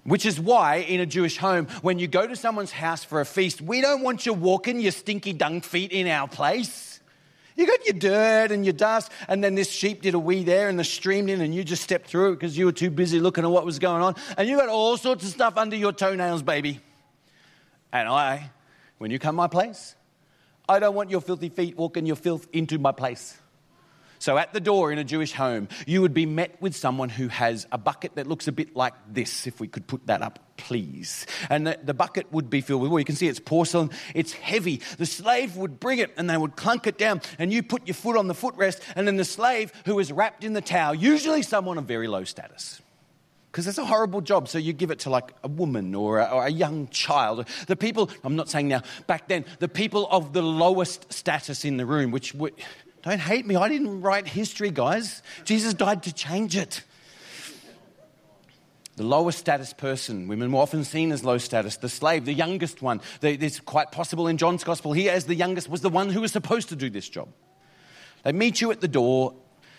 Which 0.04 0.24
is 0.24 0.40
why, 0.40 0.76
in 0.76 1.00
a 1.00 1.06
Jewish 1.06 1.36
home, 1.36 1.66
when 1.82 1.98
you 1.98 2.08
go 2.08 2.26
to 2.26 2.34
someone's 2.34 2.72
house 2.72 3.04
for 3.04 3.20
a 3.20 3.26
feast, 3.26 3.60
we 3.60 3.80
don't 3.80 4.02
want 4.02 4.24
you 4.24 4.32
walking 4.32 4.80
your 4.80 4.92
stinky 4.92 5.32
dung 5.32 5.60
feet 5.60 5.92
in 5.92 6.06
our 6.06 6.26
place. 6.26 6.89
You 7.60 7.66
got 7.66 7.84
your 7.84 7.92
dirt 7.92 8.52
and 8.52 8.64
your 8.64 8.72
dust, 8.72 9.12
and 9.28 9.44
then 9.44 9.54
this 9.54 9.70
sheep 9.70 10.00
did 10.00 10.14
a 10.14 10.18
wee 10.18 10.44
there 10.44 10.70
and 10.70 10.78
the 10.78 10.84
stream 10.84 11.28
in, 11.28 11.42
and 11.42 11.54
you 11.54 11.62
just 11.62 11.82
stepped 11.82 12.06
through 12.06 12.32
it 12.32 12.36
because 12.36 12.56
you 12.56 12.64
were 12.64 12.72
too 12.72 12.88
busy 12.88 13.20
looking 13.20 13.44
at 13.44 13.50
what 13.50 13.66
was 13.66 13.78
going 13.78 14.00
on. 14.00 14.16
And 14.38 14.48
you 14.48 14.56
got 14.56 14.70
all 14.70 14.96
sorts 14.96 15.24
of 15.24 15.30
stuff 15.30 15.58
under 15.58 15.76
your 15.76 15.92
toenails, 15.92 16.42
baby. 16.42 16.80
And 17.92 18.08
I, 18.08 18.50
when 18.96 19.10
you 19.10 19.18
come 19.18 19.34
my 19.34 19.46
place, 19.46 19.94
I 20.70 20.78
don't 20.78 20.94
want 20.94 21.10
your 21.10 21.20
filthy 21.20 21.50
feet 21.50 21.76
walking 21.76 22.06
your 22.06 22.16
filth 22.16 22.48
into 22.54 22.78
my 22.78 22.92
place. 22.92 23.36
So, 24.20 24.36
at 24.36 24.52
the 24.52 24.60
door 24.60 24.92
in 24.92 24.98
a 24.98 25.04
Jewish 25.04 25.32
home, 25.32 25.68
you 25.86 26.02
would 26.02 26.12
be 26.12 26.26
met 26.26 26.60
with 26.60 26.76
someone 26.76 27.08
who 27.08 27.28
has 27.28 27.66
a 27.72 27.78
bucket 27.78 28.16
that 28.16 28.26
looks 28.26 28.46
a 28.48 28.52
bit 28.52 28.76
like 28.76 28.92
this, 29.08 29.46
if 29.46 29.60
we 29.60 29.66
could 29.66 29.86
put 29.86 30.08
that 30.08 30.20
up, 30.20 30.38
please. 30.58 31.26
And 31.48 31.66
the, 31.66 31.78
the 31.82 31.94
bucket 31.94 32.30
would 32.30 32.50
be 32.50 32.60
filled 32.60 32.82
with 32.82 32.90
well, 32.90 32.98
You 32.98 33.06
can 33.06 33.16
see 33.16 33.28
it's 33.28 33.40
porcelain, 33.40 33.88
it's 34.14 34.32
heavy. 34.32 34.82
The 34.98 35.06
slave 35.06 35.56
would 35.56 35.80
bring 35.80 36.00
it 36.00 36.12
and 36.18 36.28
they 36.28 36.36
would 36.36 36.54
clunk 36.54 36.86
it 36.86 36.98
down, 36.98 37.22
and 37.38 37.50
you 37.50 37.62
put 37.62 37.86
your 37.86 37.94
foot 37.94 38.18
on 38.18 38.28
the 38.28 38.34
footrest, 38.34 38.82
and 38.94 39.06
then 39.06 39.16
the 39.16 39.24
slave 39.24 39.72
who 39.86 39.98
is 39.98 40.12
wrapped 40.12 40.44
in 40.44 40.52
the 40.52 40.60
towel, 40.60 40.94
usually 40.94 41.40
someone 41.40 41.78
of 41.78 41.86
very 41.86 42.06
low 42.06 42.24
status, 42.24 42.82
because 43.50 43.66
it's 43.66 43.78
a 43.78 43.86
horrible 43.86 44.20
job. 44.20 44.48
So 44.48 44.58
you 44.58 44.74
give 44.74 44.90
it 44.90 44.98
to 45.00 45.10
like 45.10 45.32
a 45.42 45.48
woman 45.48 45.94
or 45.94 46.18
a, 46.18 46.26
or 46.26 46.44
a, 46.44 46.50
young 46.50 46.88
child. 46.88 47.48
The 47.68 47.76
people, 47.76 48.10
I'm 48.22 48.36
not 48.36 48.50
saying 48.50 48.68
now, 48.68 48.82
back 49.06 49.28
then, 49.28 49.46
the 49.60 49.68
people 49.68 50.06
of 50.10 50.34
the 50.34 50.42
lowest 50.42 51.10
status 51.10 51.64
in 51.64 51.78
the 51.78 51.86
room, 51.86 52.10
which 52.10 52.34
would, 52.34 52.52
don't 53.02 53.20
hate 53.20 53.46
me. 53.46 53.56
I 53.56 53.68
didn't 53.68 54.02
write 54.02 54.26
history, 54.26 54.70
guys. 54.70 55.22
Jesus 55.44 55.74
died 55.74 56.02
to 56.04 56.12
change 56.12 56.56
it. 56.56 56.82
The 58.96 59.04
lowest 59.04 59.38
status 59.38 59.72
person, 59.72 60.28
women 60.28 60.52
were 60.52 60.60
often 60.60 60.84
seen 60.84 61.10
as 61.10 61.24
low 61.24 61.38
status. 61.38 61.78
The 61.78 61.88
slave, 61.88 62.26
the 62.26 62.34
youngest 62.34 62.82
one, 62.82 63.00
it's 63.22 63.58
quite 63.60 63.92
possible 63.92 64.28
in 64.28 64.36
John's 64.36 64.62
gospel, 64.62 64.92
he 64.92 65.08
as 65.08 65.24
the 65.24 65.34
youngest 65.34 65.70
was 65.70 65.80
the 65.80 65.88
one 65.88 66.10
who 66.10 66.20
was 66.20 66.32
supposed 66.32 66.68
to 66.68 66.76
do 66.76 66.90
this 66.90 67.08
job. 67.08 67.28
They 68.24 68.32
meet 68.32 68.60
you 68.60 68.70
at 68.70 68.82
the 68.82 68.88
door 68.88 69.34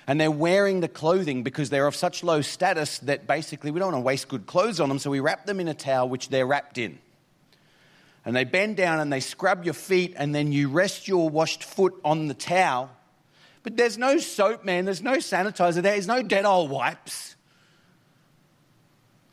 and 0.08 0.20
they're 0.20 0.32
wearing 0.32 0.80
the 0.80 0.88
clothing 0.88 1.44
because 1.44 1.70
they're 1.70 1.86
of 1.86 1.96
such 1.96 2.24
low 2.24 2.42
status 2.42 2.98
that 3.00 3.28
basically 3.28 3.70
we 3.70 3.80
don't 3.80 3.92
want 3.92 4.02
to 4.02 4.06
waste 4.06 4.28
good 4.28 4.48
clothes 4.48 4.80
on 4.80 4.90
them, 4.90 4.98
so 4.98 5.12
we 5.12 5.20
wrap 5.20 5.46
them 5.46 5.60
in 5.60 5.68
a 5.68 5.76
towel 5.76 6.10
which 6.10 6.30
they're 6.30 6.48
wrapped 6.48 6.80
in 6.80 6.98
and 8.26 8.36
they 8.36 8.44
bend 8.44 8.78
down 8.78 9.00
and 9.00 9.12
they 9.12 9.20
scrub 9.20 9.64
your 9.66 9.74
feet, 9.74 10.14
and 10.16 10.34
then 10.34 10.52
you 10.52 10.70
rest 10.70 11.08
your 11.08 11.30
washed 11.30 11.64
foot 11.64 11.94
on 12.06 12.28
the 12.28 12.34
towel, 12.34 12.90
but 13.64 13.78
there's 13.78 13.98
no 13.98 14.18
soap, 14.18 14.64
man. 14.64 14.86
There's 14.86 15.04
no 15.04 15.18
sanitizer. 15.18 15.82
There's 15.82 16.08
no 16.08 16.24
Dettol 16.24 16.70
wipes. 16.70 17.36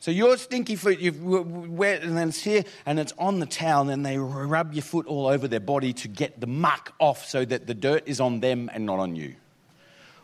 So 0.01 0.11
your 0.11 0.37
stinky 0.37 0.77
foot, 0.77 0.99
you've 0.99 1.21
wet, 1.21 2.03
and 2.03 2.17
then 2.17 2.29
it's 2.29 2.41
here, 2.41 2.63
and 2.85 2.99
it's 2.99 3.13
on 3.17 3.39
the 3.39 3.45
towel, 3.45 3.89
and 3.89 4.05
they 4.05 4.17
rub 4.17 4.73
your 4.73 4.81
foot 4.81 5.05
all 5.07 5.27
over 5.27 5.47
their 5.47 5.59
body 5.59 5.91
to 5.93 6.07
get 6.07 6.39
the 6.39 6.47
muck 6.47 6.93
off 6.99 7.25
so 7.25 7.43
that 7.43 7.67
the 7.67 7.73
dirt 7.73 8.03
is 8.05 8.21
on 8.21 8.39
them 8.39 8.69
and 8.73 8.85
not 8.85 8.99
on 8.99 9.17
you. 9.17 9.35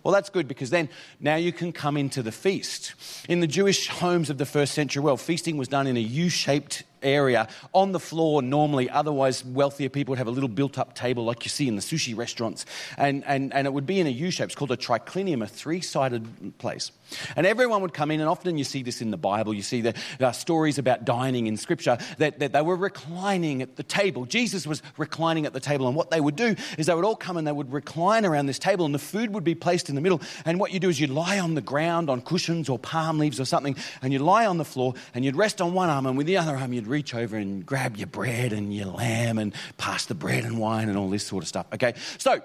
Well, 0.02 0.14
that's 0.14 0.30
good 0.30 0.48
because 0.48 0.70
then 0.70 0.88
now 1.20 1.36
you 1.36 1.52
can 1.52 1.74
come 1.74 1.98
into 1.98 2.22
the 2.22 2.32
feast. 2.32 2.94
In 3.28 3.40
the 3.40 3.48
Jewish 3.48 3.88
homes 3.88 4.30
of 4.30 4.38
the 4.38 4.46
first 4.46 4.76
century 4.76 5.02
world, 5.02 5.20
feasting 5.20 5.58
was 5.58 5.68
done 5.68 5.88
in 5.88 5.98
a 5.98 6.02
U 6.02 6.30
shaped 6.30 6.84
area 7.06 7.48
on 7.74 7.92
the 7.92 8.00
floor 8.00 8.42
normally. 8.42 8.90
Otherwise, 8.90 9.46
wealthier 9.46 9.90
people 9.90 10.12
would 10.12 10.18
have 10.18 10.28
a 10.28 10.32
little 10.32 10.50
built 10.50 10.78
up 10.78 10.96
table 10.96 11.24
like 11.24 11.46
you 11.46 11.50
see 11.50 11.68
in 11.68 11.76
the 11.76 11.82
sushi 11.82 12.18
restaurants. 12.18 12.66
And, 12.98 13.24
and, 13.26 13.54
and 13.54 13.68
it 13.68 13.74
would 13.74 13.86
be 13.86 14.00
in 14.00 14.08
a 14.08 14.10
U 14.10 14.32
shape. 14.32 14.48
It's 14.48 14.56
called 14.56 14.72
a 14.72 14.78
triclinium, 14.78 15.44
a 15.44 15.48
three 15.48 15.82
sided 15.82 16.58
place. 16.58 16.92
And 17.36 17.46
everyone 17.46 17.82
would 17.82 17.94
come 17.94 18.10
in, 18.10 18.20
and 18.20 18.28
often 18.28 18.58
you 18.58 18.64
see 18.64 18.82
this 18.82 19.02
in 19.02 19.12
the 19.12 19.18
Bible. 19.18 19.54
You 19.54 19.62
see 19.62 19.82
the 19.82 19.94
uh, 20.20 20.32
stories 20.32 20.80
about 20.80 21.06
dining 21.06 21.46
in 21.48 21.56
Scripture 21.56 21.98
that, 22.18 22.40
that 22.40 22.52
they 22.52 22.62
were 22.62 22.76
reclining 22.76 23.62
at 23.62 23.76
the 23.76 23.84
table. 23.84 24.26
Jesus 24.26 24.66
was 24.66 24.82
reclining 24.98 25.46
at 25.46 25.54
the 25.54 25.60
table. 25.60 25.88
And 25.88 25.96
what 25.96 26.10
they 26.10 26.20
would 26.20 26.36
do 26.36 26.56
is 26.78 26.88
they 26.88 26.96
would 26.96 27.06
all 27.06 27.16
come 27.16 27.38
and 27.38 27.46
they 27.46 27.52
would 27.52 27.72
recline 27.72 28.26
around 28.26 28.48
this 28.48 28.60
table, 28.60 28.86
and 28.86 28.94
the 28.94 29.00
food 29.00 29.34
would 29.34 29.44
be 29.44 29.56
placed 29.56 29.88
in 29.90 29.96
the 29.96 30.02
middle. 30.02 30.22
And 30.46 30.60
what 30.60 30.72
you 30.72 30.80
do 30.80 30.90
is 30.90 31.00
you'd 31.00 31.12
lie 31.12 31.40
on 31.40 31.54
the 31.54 31.62
ground 31.62 32.10
on 32.10 32.22
cushions 32.22 32.70
or 32.70 32.80
palm 32.80 33.20
leaves 33.20 33.40
or 33.40 33.46
something, 33.46 33.76
and 34.02 34.12
you'd 34.12 34.22
lie 34.22 34.46
on 34.46 34.58
the 34.58 34.66
floor, 34.66 34.96
and 35.14 35.24
you'd 35.24 35.36
rest 35.36 35.62
on 35.62 35.74
one 35.74 35.90
arm, 35.90 36.06
and 36.08 36.18
with 36.18 36.28
the 36.28 36.38
other 36.38 36.56
arm, 36.56 36.74
you'd 36.74 36.88
reach 36.96 37.14
over 37.14 37.36
and 37.36 37.66
grab 37.66 37.98
your 37.98 38.08
bread 38.08 38.54
and 38.54 38.74
your 38.74 38.86
lamb 38.86 39.38
and 39.38 39.54
pass 39.78 40.06
the 40.06 40.16
bread 40.16 40.46
and 40.46 40.58
wine 40.58 40.88
and 40.88 40.98
all 40.98 41.10
this 41.10 41.28
sort 41.28 41.44
of 41.44 41.48
stuff. 41.50 41.66
Okay? 41.74 41.94
So, 42.18 42.42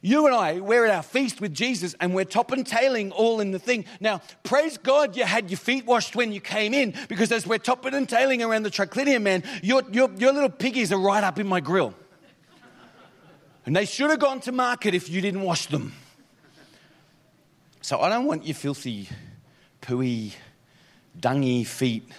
you, 0.00 0.26
and 0.26 0.34
I, 0.34 0.58
we're 0.58 0.84
at 0.84 0.92
our 0.92 1.04
feast 1.04 1.40
with 1.40 1.54
Jesus 1.54 1.94
and 2.00 2.16
we're 2.16 2.24
top 2.24 2.50
and 2.50 2.66
tailing 2.66 3.12
all 3.12 3.38
in 3.38 3.52
the 3.52 3.60
thing. 3.60 3.84
Now, 4.00 4.22
praise 4.42 4.76
God 4.76 5.16
you 5.16 5.22
had 5.22 5.50
your 5.50 5.58
feet 5.58 5.86
washed 5.86 6.16
when 6.16 6.32
you 6.32 6.40
came 6.40 6.74
in 6.74 6.94
because 7.08 7.30
as 7.30 7.46
we're 7.46 7.58
topping 7.58 7.94
and 7.94 8.08
tailing 8.08 8.42
around 8.42 8.64
the 8.64 8.70
triclinium, 8.70 9.22
man, 9.22 9.44
your, 9.62 9.84
your, 9.92 10.10
your 10.16 10.32
little 10.32 10.50
piggies 10.50 10.90
are 10.90 10.98
right 10.98 11.22
up 11.22 11.38
in 11.38 11.46
my 11.46 11.60
grill. 11.60 11.94
And 13.66 13.76
they 13.76 13.84
should 13.84 14.10
have 14.10 14.18
gone 14.18 14.40
to 14.40 14.52
market 14.52 14.94
if 14.94 15.08
you 15.08 15.20
didn't 15.20 15.42
wash 15.42 15.66
them. 15.66 15.92
So 17.82 18.00
I 18.00 18.08
don't 18.08 18.24
want 18.24 18.46
your 18.46 18.56
filthy, 18.56 19.08
pooey, 19.80 20.32
dungy 21.20 21.64
feet 21.64 22.10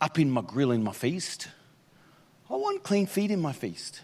up 0.00 0.18
in 0.18 0.30
my 0.30 0.42
grill 0.42 0.70
in 0.70 0.82
my 0.82 0.92
feast. 0.92 1.48
I 2.50 2.54
want 2.54 2.82
clean 2.82 3.06
feet 3.06 3.30
in 3.30 3.40
my 3.40 3.52
feast. 3.52 4.02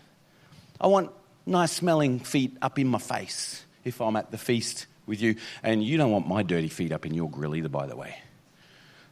I 0.81 0.87
want 0.89 1.11
nice 1.47 1.73
smelling 1.73 2.21
feet 2.21 2.57
up 2.61 2.79
in 2.79 2.89
my 2.89 2.99
face 2.99 3.65
if 3.85 4.01
I'm 4.01 4.17
at 4.17 4.31
the 4.31 4.39
feast 4.39 4.87
with 5.07 5.21
you. 5.21 5.37
And 5.63 5.83
you 5.83 5.97
don't 5.97 6.11
want 6.11 6.27
my 6.27 6.43
dirty 6.43 6.69
feet 6.69 6.93
up 6.93 7.07
in 7.07 7.15
your 7.15 7.31
grill 7.31 7.55
either, 7.55 7.69
by 7.69 7.87
the 7.87 7.97
way. 7.97 8.17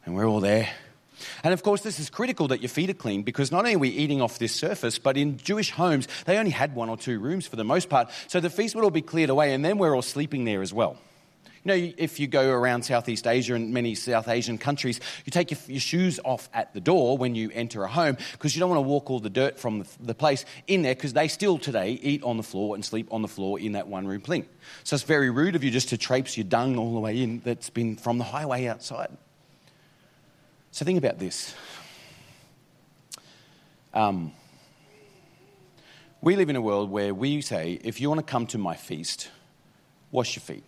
And 0.04 0.14
we're 0.14 0.26
all 0.26 0.40
there. 0.40 0.68
And 1.44 1.52
of 1.52 1.62
course, 1.62 1.82
this 1.82 2.00
is 2.00 2.08
critical 2.08 2.48
that 2.48 2.62
your 2.62 2.68
feet 2.68 2.90
are 2.90 2.94
clean 2.94 3.22
because 3.22 3.52
not 3.52 3.60
only 3.60 3.74
are 3.74 3.78
we 3.78 3.90
eating 3.90 4.22
off 4.22 4.38
this 4.38 4.54
surface, 4.54 4.98
but 4.98 5.16
in 5.16 5.36
Jewish 5.36 5.70
homes, 5.70 6.08
they 6.24 6.38
only 6.38 6.50
had 6.50 6.74
one 6.74 6.88
or 6.88 6.96
two 6.96 7.18
rooms 7.18 7.46
for 7.46 7.56
the 7.56 7.64
most 7.64 7.88
part. 7.88 8.10
So 8.28 8.40
the 8.40 8.50
feast 8.50 8.74
would 8.74 8.84
all 8.84 8.90
be 8.90 9.02
cleared 9.02 9.30
away, 9.30 9.52
and 9.52 9.64
then 9.64 9.78
we're 9.78 9.94
all 9.94 10.02
sleeping 10.02 10.44
there 10.44 10.62
as 10.62 10.72
well. 10.72 10.96
You 11.62 11.68
know, 11.68 11.92
if 11.98 12.18
you 12.18 12.26
go 12.26 12.50
around 12.50 12.86
Southeast 12.86 13.26
Asia 13.26 13.54
and 13.54 13.74
many 13.74 13.94
South 13.94 14.28
Asian 14.28 14.56
countries, 14.56 14.98
you 15.26 15.30
take 15.30 15.50
your, 15.50 15.60
your 15.66 15.80
shoes 15.80 16.18
off 16.24 16.48
at 16.54 16.72
the 16.72 16.80
door 16.80 17.18
when 17.18 17.34
you 17.34 17.50
enter 17.52 17.84
a 17.84 17.88
home 17.88 18.16
because 18.32 18.56
you 18.56 18.60
don't 18.60 18.70
want 18.70 18.78
to 18.78 18.88
walk 18.88 19.10
all 19.10 19.20
the 19.20 19.28
dirt 19.28 19.58
from 19.58 19.80
the, 19.80 19.86
the 20.00 20.14
place 20.14 20.46
in 20.66 20.80
there 20.80 20.94
because 20.94 21.12
they 21.12 21.28
still 21.28 21.58
today 21.58 21.98
eat 22.02 22.22
on 22.22 22.38
the 22.38 22.42
floor 22.42 22.74
and 22.74 22.82
sleep 22.82 23.08
on 23.10 23.20
the 23.20 23.28
floor 23.28 23.60
in 23.60 23.72
that 23.72 23.88
one 23.88 24.06
room 24.06 24.22
thing. 24.22 24.46
So 24.84 24.94
it's 24.94 25.04
very 25.04 25.28
rude 25.28 25.54
of 25.54 25.62
you 25.62 25.70
just 25.70 25.90
to 25.90 25.98
traipse 25.98 26.34
your 26.34 26.44
dung 26.44 26.78
all 26.78 26.94
the 26.94 27.00
way 27.00 27.22
in 27.22 27.40
that's 27.40 27.68
been 27.68 27.96
from 27.96 28.16
the 28.16 28.24
highway 28.24 28.66
outside. 28.66 29.14
So 30.70 30.86
think 30.86 30.96
about 30.96 31.18
this. 31.18 31.54
Um, 33.92 34.32
we 36.22 36.36
live 36.36 36.48
in 36.48 36.56
a 36.56 36.62
world 36.62 36.90
where 36.90 37.12
we 37.12 37.42
say, 37.42 37.78
if 37.84 38.00
you 38.00 38.08
want 38.08 38.20
to 38.20 38.26
come 38.26 38.46
to 38.46 38.58
my 38.58 38.76
feast, 38.76 39.28
wash 40.10 40.36
your 40.36 40.42
feet 40.42 40.64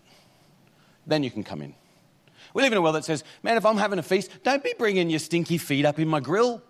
then 1.07 1.23
you 1.23 1.31
can 1.31 1.45
come 1.45 1.63
in. 1.63 1.75
We 2.55 2.63
live 2.63 2.73
in 2.73 2.79
a 2.79 2.83
world 2.83 2.97
that 2.97 3.05
says, 3.05 3.25
man, 3.43 3.57
if 3.57 3.65
I'm 3.65 3.77
having 3.77 3.99
a 3.99 4.03
feast, 4.03 4.31
don't 4.43 4.63
be 4.63 4.75
bringing 4.77 5.11
your 5.11 5.19
stinky 5.19 5.59
feet 5.59 5.85
up 5.85 5.99
in 5.99 6.09
my 6.09 6.21
grill. 6.21 6.63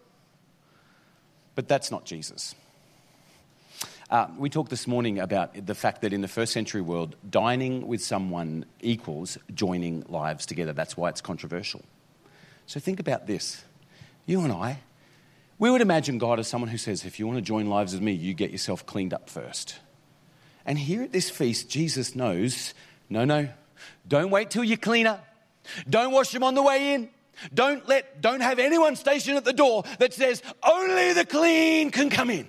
But 1.55 1.69
that's 1.69 1.91
not 1.91 2.05
Jesus. 2.05 2.55
Uh, 4.11 4.29
we 4.37 4.51
talked 4.51 4.71
this 4.71 4.87
morning 4.87 5.19
about 5.19 5.67
the 5.67 5.75
fact 5.75 6.03
that 6.03 6.13
in 6.13 6.21
the 6.21 6.29
first 6.29 6.53
century 6.53 6.83
world, 6.83 7.17
dining 7.29 7.87
with 7.87 8.03
someone 8.03 8.65
equals 8.81 9.39
joining 9.55 10.05
lives 10.09 10.45
together. 10.45 10.73
That's 10.73 10.97
why 10.97 11.09
it's 11.09 11.23
controversial. 11.23 11.83
So 12.67 12.79
think 12.79 13.01
about 13.01 13.27
this. 13.27 13.65
You 14.27 14.43
and 14.43 14.53
I, 14.53 14.81
we 15.59 15.71
would 15.71 15.81
imagine 15.81 16.19
God 16.19 16.39
as 16.39 16.47
someone 16.47 16.69
who 16.69 16.77
says, 16.77 17.05
if 17.05 17.19
you 17.19 17.27
want 17.27 17.39
to 17.39 17.43
join 17.43 17.69
lives 17.69 17.95
with 17.95 18.03
me, 18.03 18.13
you 18.13 18.35
get 18.35 18.51
yourself 18.51 18.85
cleaned 18.85 19.15
up 19.15 19.31
first. 19.31 19.77
And 20.67 20.79
here 20.79 21.03
at 21.03 21.13
this 21.13 21.31
feast, 21.31 21.71
Jesus 21.71 22.15
knows 22.15 22.75
no, 23.09 23.25
no, 23.25 23.49
don't 24.07 24.31
wait 24.31 24.51
till 24.51 24.65
you 24.65 24.77
clean 24.77 25.07
up. 25.07 25.25
Don't 25.89 26.13
wash 26.13 26.33
them 26.33 26.43
on 26.43 26.55
the 26.55 26.63
way 26.63 26.95
in. 26.95 27.09
Don't 27.53 27.89
let, 27.89 28.21
don't 28.21 28.41
have 28.41 28.59
anyone 28.59 28.97
stationed 28.97 29.37
at 29.37 29.45
the 29.45 29.53
door 29.53 29.85
that 29.99 30.13
says, 30.13 30.43
only 30.63 31.13
the 31.13 31.25
clean 31.25 31.91
can 31.91 32.11
come 32.11 32.31
in. 32.31 32.47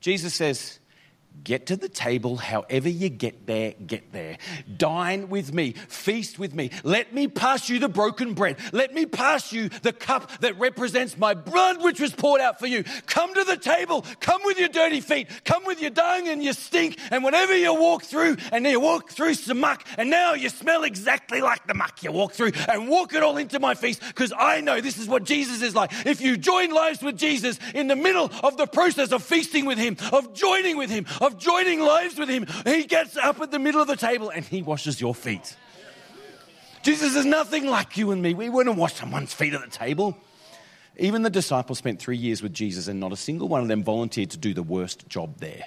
Jesus 0.00 0.34
says, 0.34 0.78
Get 1.44 1.66
to 1.66 1.76
the 1.76 1.88
table, 1.88 2.36
however 2.36 2.88
you 2.88 3.08
get 3.08 3.46
there, 3.46 3.74
get 3.84 4.12
there. 4.12 4.38
Dine 4.76 5.28
with 5.28 5.52
me, 5.52 5.72
feast 5.72 6.38
with 6.38 6.54
me. 6.54 6.70
Let 6.84 7.12
me 7.12 7.26
pass 7.26 7.68
you 7.68 7.80
the 7.80 7.88
broken 7.88 8.34
bread. 8.34 8.58
Let 8.72 8.94
me 8.94 9.06
pass 9.06 9.52
you 9.52 9.68
the 9.68 9.92
cup 9.92 10.30
that 10.40 10.56
represents 10.60 11.18
my 11.18 11.34
blood, 11.34 11.82
which 11.82 11.98
was 11.98 12.12
poured 12.12 12.40
out 12.40 12.60
for 12.60 12.68
you. 12.68 12.84
Come 13.06 13.34
to 13.34 13.42
the 13.42 13.56
table, 13.56 14.04
come 14.20 14.40
with 14.44 14.56
your 14.56 14.68
dirty 14.68 15.00
feet, 15.00 15.28
come 15.44 15.64
with 15.64 15.80
your 15.80 15.90
dung 15.90 16.28
and 16.28 16.44
your 16.44 16.52
stink, 16.52 16.96
and 17.10 17.24
whatever 17.24 17.56
you 17.56 17.74
walk 17.74 18.04
through, 18.04 18.36
and 18.52 18.64
you 18.64 18.78
walk 18.78 19.10
through 19.10 19.34
some 19.34 19.58
muck, 19.58 19.84
and 19.98 20.10
now 20.10 20.34
you 20.34 20.48
smell 20.48 20.84
exactly 20.84 21.40
like 21.40 21.66
the 21.66 21.74
muck 21.74 22.04
you 22.04 22.12
walk 22.12 22.34
through, 22.34 22.52
and 22.68 22.88
walk 22.88 23.14
it 23.14 23.22
all 23.24 23.36
into 23.36 23.58
my 23.58 23.74
feast, 23.74 24.00
because 24.06 24.32
I 24.38 24.60
know 24.60 24.80
this 24.80 24.98
is 24.98 25.08
what 25.08 25.24
Jesus 25.24 25.60
is 25.60 25.74
like. 25.74 25.90
If 26.06 26.20
you 26.20 26.36
join 26.36 26.70
lives 26.70 27.02
with 27.02 27.16
Jesus 27.16 27.58
in 27.74 27.88
the 27.88 27.96
middle 27.96 28.30
of 28.44 28.56
the 28.56 28.68
process 28.68 29.10
of 29.10 29.24
feasting 29.24 29.64
with 29.64 29.78
Him, 29.78 29.96
of 30.12 30.34
joining 30.34 30.76
with 30.76 30.90
Him, 30.90 31.04
of 31.22 31.38
joining 31.38 31.80
lives 31.80 32.18
with 32.18 32.28
him, 32.28 32.46
he 32.64 32.84
gets 32.84 33.16
up 33.16 33.40
at 33.40 33.50
the 33.50 33.58
middle 33.58 33.80
of 33.80 33.88
the 33.88 33.96
table 33.96 34.30
and 34.30 34.44
he 34.44 34.62
washes 34.62 35.00
your 35.00 35.14
feet. 35.14 35.56
Jesus 36.82 37.14
is 37.14 37.24
nothing 37.24 37.66
like 37.66 37.96
you 37.96 38.10
and 38.10 38.20
me. 38.20 38.34
We 38.34 38.48
wouldn't 38.48 38.76
wash 38.76 38.94
someone's 38.94 39.32
feet 39.32 39.54
at 39.54 39.60
the 39.60 39.70
table. 39.70 40.16
Even 40.98 41.22
the 41.22 41.30
disciples 41.30 41.78
spent 41.78 42.00
three 42.00 42.16
years 42.16 42.42
with 42.42 42.52
Jesus, 42.52 42.86
and 42.86 43.00
not 43.00 43.12
a 43.12 43.16
single 43.16 43.48
one 43.48 43.62
of 43.62 43.68
them 43.68 43.82
volunteered 43.82 44.30
to 44.30 44.36
do 44.36 44.52
the 44.52 44.62
worst 44.62 45.08
job 45.08 45.38
there. 45.38 45.64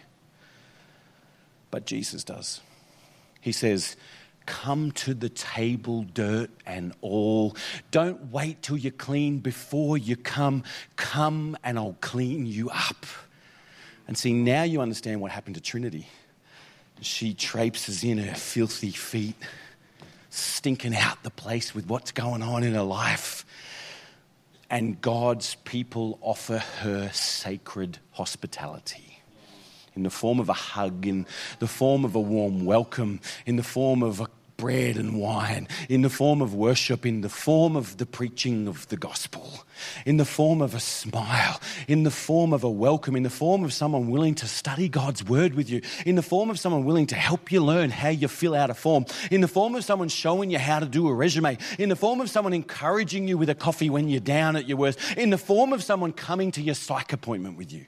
But 1.71 1.85
Jesus 1.85 2.23
does. 2.23 2.61
He 3.41 3.51
says, 3.51 3.95
Come 4.45 4.91
to 4.91 5.15
the 5.15 5.29
table, 5.29 6.03
dirt 6.03 6.51
and 6.67 6.93
all. 7.01 7.55
Don't 7.89 8.31
wait 8.31 8.61
till 8.61 8.77
you're 8.77 8.91
clean 8.91 9.39
before 9.39 9.97
you 9.97 10.15
come. 10.15 10.63
Come 10.95 11.57
and 11.63 11.79
I'll 11.79 11.97
clean 12.01 12.45
you 12.45 12.69
up. 12.69 13.05
And 14.07 14.17
see, 14.17 14.33
now 14.33 14.63
you 14.63 14.81
understand 14.81 15.21
what 15.21 15.31
happened 15.31 15.55
to 15.55 15.61
Trinity. 15.61 16.07
She 17.01 17.33
traipses 17.33 18.03
in 18.03 18.17
her 18.19 18.35
filthy 18.35 18.91
feet, 18.91 19.35
stinking 20.29 20.95
out 20.95 21.23
the 21.23 21.31
place 21.31 21.73
with 21.73 21.87
what's 21.87 22.11
going 22.11 22.41
on 22.41 22.63
in 22.63 22.73
her 22.73 22.83
life. 22.83 23.45
And 24.69 24.99
God's 25.01 25.55
people 25.55 26.17
offer 26.21 26.57
her 26.57 27.09
sacred 27.13 27.99
hospitality 28.11 29.19
in 29.95 30.03
the 30.03 30.09
form 30.09 30.39
of 30.39 30.49
a 30.49 30.53
hug, 30.53 31.05
in 31.05 31.25
the 31.59 31.67
form 31.67 32.03
of 32.03 32.15
a 32.15 32.19
warm 32.19 32.65
welcome, 32.65 33.21
in 33.45 33.55
the 33.55 33.63
form 33.63 34.03
of 34.03 34.19
a 34.19 34.27
bread 34.57 34.97
and 34.97 35.19
wine, 35.19 35.67
in 35.89 36.01
the 36.01 36.09
form 36.09 36.41
of 36.41 36.53
worship, 36.53 37.05
in 37.05 37.21
the 37.21 37.29
form 37.29 37.75
of 37.75 37.97
the 37.97 38.05
preaching 38.05 38.67
of 38.67 38.87
the 38.89 38.97
gospel, 38.97 39.65
in 40.05 40.17
the 40.17 40.25
form 40.25 40.61
of 40.61 40.73
a 40.73 40.79
smile, 40.79 41.59
in 41.87 42.03
the 42.03 42.11
form 42.11 42.53
of 42.53 42.63
a 42.63 42.69
welcome, 42.69 43.15
in 43.15 43.23
the 43.23 43.29
form 43.29 43.63
of 43.63 43.73
someone 43.73 44.09
willing 44.09 44.35
to 44.35 44.47
study 44.47 44.87
God's 44.87 45.23
word 45.23 45.53
with 45.53 45.69
you, 45.69 45.81
in 46.05 46.15
the 46.15 46.21
form 46.21 46.49
of 46.49 46.59
someone 46.59 46.85
willing 46.85 47.07
to 47.07 47.15
help 47.15 47.51
you 47.51 47.63
learn 47.63 47.89
how 47.89 48.09
you 48.09 48.27
fill 48.27 48.55
out 48.55 48.69
a 48.69 48.73
form, 48.73 49.05
in 49.31 49.41
the 49.41 49.47
form 49.47 49.75
of 49.75 49.83
someone 49.83 50.09
showing 50.09 50.49
you 50.51 50.59
how 50.59 50.79
to 50.79 50.85
do 50.85 51.07
a 51.07 51.13
resume, 51.13 51.57
in 51.77 51.89
the 51.89 51.95
form 51.95 52.21
of 52.21 52.29
someone 52.29 52.53
encouraging 52.53 53.27
you 53.27 53.37
with 53.37 53.49
a 53.49 53.55
coffee 53.55 53.89
when 53.89 54.07
you're 54.07 54.19
down 54.19 54.55
at 54.55 54.67
your 54.67 54.77
worst, 54.77 54.99
in 55.17 55.29
the 55.29 55.37
form 55.37 55.73
of 55.73 55.83
someone 55.83 56.11
coming 56.13 56.51
to 56.51 56.61
your 56.61 56.75
psych 56.75 57.13
appointment 57.13 57.57
with 57.57 57.71
you. 57.71 57.85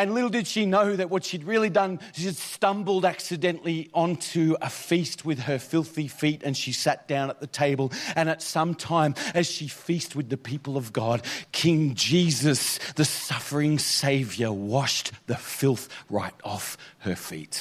And 0.00 0.14
little 0.14 0.30
did 0.30 0.46
she 0.46 0.64
know 0.64 0.96
that 0.96 1.10
what 1.10 1.26
she'd 1.26 1.44
really 1.44 1.68
done, 1.68 2.00
she 2.14 2.24
had 2.24 2.36
stumbled 2.36 3.04
accidentally 3.04 3.90
onto 3.92 4.56
a 4.62 4.70
feast 4.70 5.26
with 5.26 5.40
her 5.40 5.58
filthy 5.58 6.08
feet 6.08 6.42
and 6.42 6.56
she 6.56 6.72
sat 6.72 7.06
down 7.06 7.28
at 7.28 7.40
the 7.40 7.46
table. 7.46 7.92
And 8.16 8.30
at 8.30 8.40
some 8.40 8.74
time, 8.74 9.14
as 9.34 9.46
she 9.46 9.68
feasted 9.68 10.14
with 10.14 10.30
the 10.30 10.38
people 10.38 10.78
of 10.78 10.94
God, 10.94 11.22
King 11.52 11.94
Jesus, 11.94 12.78
the 12.94 13.04
suffering 13.04 13.78
Savior, 13.78 14.50
washed 14.50 15.12
the 15.26 15.36
filth 15.36 15.90
right 16.08 16.32
off 16.44 16.78
her 17.00 17.14
feet. 17.14 17.60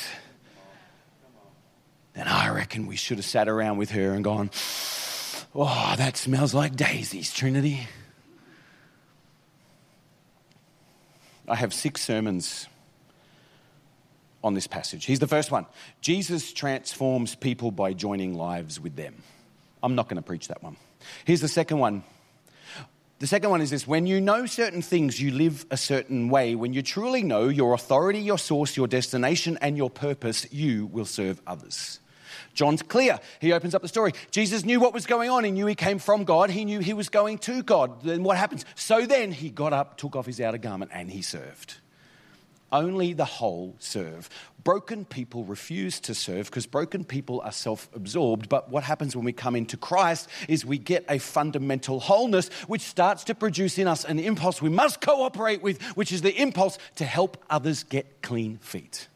And 2.15 2.29
I 2.29 2.51
reckon 2.51 2.87
we 2.87 2.95
should 2.95 3.17
have 3.17 3.25
sat 3.25 3.49
around 3.49 3.75
with 3.75 3.91
her 3.91 4.13
and 4.13 4.23
gone, 4.23 4.49
Oh, 5.53 5.93
that 5.97 6.15
smells 6.15 6.53
like 6.53 6.77
daisies, 6.77 7.33
Trinity. 7.33 7.89
I 11.49 11.55
have 11.55 11.73
six 11.73 12.01
sermons 12.01 12.67
on 14.43 14.53
this 14.53 14.67
passage. 14.67 15.05
Here's 15.05 15.19
the 15.19 15.27
first 15.27 15.51
one 15.51 15.65
Jesus 16.01 16.53
transforms 16.53 17.35
people 17.35 17.71
by 17.71 17.93
joining 17.93 18.35
lives 18.35 18.79
with 18.79 18.95
them. 18.95 19.23
I'm 19.81 19.95
not 19.95 20.07
going 20.07 20.17
to 20.17 20.25
preach 20.25 20.47
that 20.49 20.61
one. 20.61 20.77
Here's 21.25 21.41
the 21.41 21.47
second 21.47 21.79
one. 21.79 22.03
The 23.19 23.27
second 23.27 23.49
one 23.49 23.59
is 23.61 23.69
this 23.69 23.85
when 23.85 24.07
you 24.07 24.21
know 24.21 24.45
certain 24.45 24.81
things, 24.81 25.19
you 25.19 25.31
live 25.31 25.65
a 25.71 25.77
certain 25.77 26.29
way. 26.29 26.55
When 26.55 26.73
you 26.73 26.81
truly 26.81 27.21
know 27.21 27.49
your 27.49 27.73
authority, 27.73 28.19
your 28.19 28.37
source, 28.37 28.77
your 28.77 28.87
destination, 28.87 29.57
and 29.61 29.75
your 29.75 29.89
purpose, 29.89 30.47
you 30.53 30.85
will 30.85 31.05
serve 31.05 31.41
others. 31.45 31.99
John's 32.59 32.81
clear. 32.81 33.21
He 33.39 33.53
opens 33.53 33.73
up 33.73 33.81
the 33.81 33.87
story. 33.87 34.11
Jesus 34.31 34.65
knew 34.65 34.81
what 34.81 34.93
was 34.93 35.05
going 35.05 35.29
on. 35.29 35.45
He 35.45 35.51
knew 35.51 35.65
he 35.65 35.75
came 35.75 35.97
from 35.97 36.25
God. 36.25 36.49
He 36.49 36.65
knew 36.65 36.79
he 36.79 36.93
was 36.93 37.07
going 37.07 37.37
to 37.37 37.63
God. 37.63 38.03
Then 38.03 38.21
what 38.21 38.35
happens? 38.35 38.65
So 38.75 39.05
then 39.05 39.31
he 39.31 39.49
got 39.49 39.71
up, 39.71 39.95
took 39.95 40.17
off 40.17 40.25
his 40.25 40.41
outer 40.41 40.57
garment, 40.57 40.91
and 40.93 41.09
he 41.09 41.21
served. 41.21 41.75
Only 42.69 43.13
the 43.13 43.23
whole 43.23 43.77
serve. 43.79 44.29
Broken 44.61 45.05
people 45.05 45.45
refuse 45.45 46.01
to 46.01 46.13
serve 46.13 46.47
because 46.47 46.65
broken 46.65 47.05
people 47.05 47.39
are 47.45 47.53
self 47.53 47.87
absorbed. 47.95 48.49
But 48.49 48.69
what 48.69 48.83
happens 48.83 49.15
when 49.15 49.23
we 49.23 49.31
come 49.31 49.55
into 49.55 49.77
Christ 49.77 50.27
is 50.49 50.65
we 50.65 50.77
get 50.77 51.05
a 51.07 51.17
fundamental 51.17 52.01
wholeness 52.01 52.49
which 52.67 52.81
starts 52.81 53.23
to 53.23 53.35
produce 53.35 53.77
in 53.77 53.87
us 53.87 54.03
an 54.03 54.19
impulse 54.19 54.61
we 54.61 54.67
must 54.67 54.99
cooperate 54.99 55.63
with, 55.63 55.81
which 55.95 56.11
is 56.11 56.23
the 56.23 56.35
impulse 56.35 56.77
to 56.95 57.05
help 57.05 57.41
others 57.49 57.83
get 57.83 58.21
clean 58.21 58.57
feet. 58.57 59.07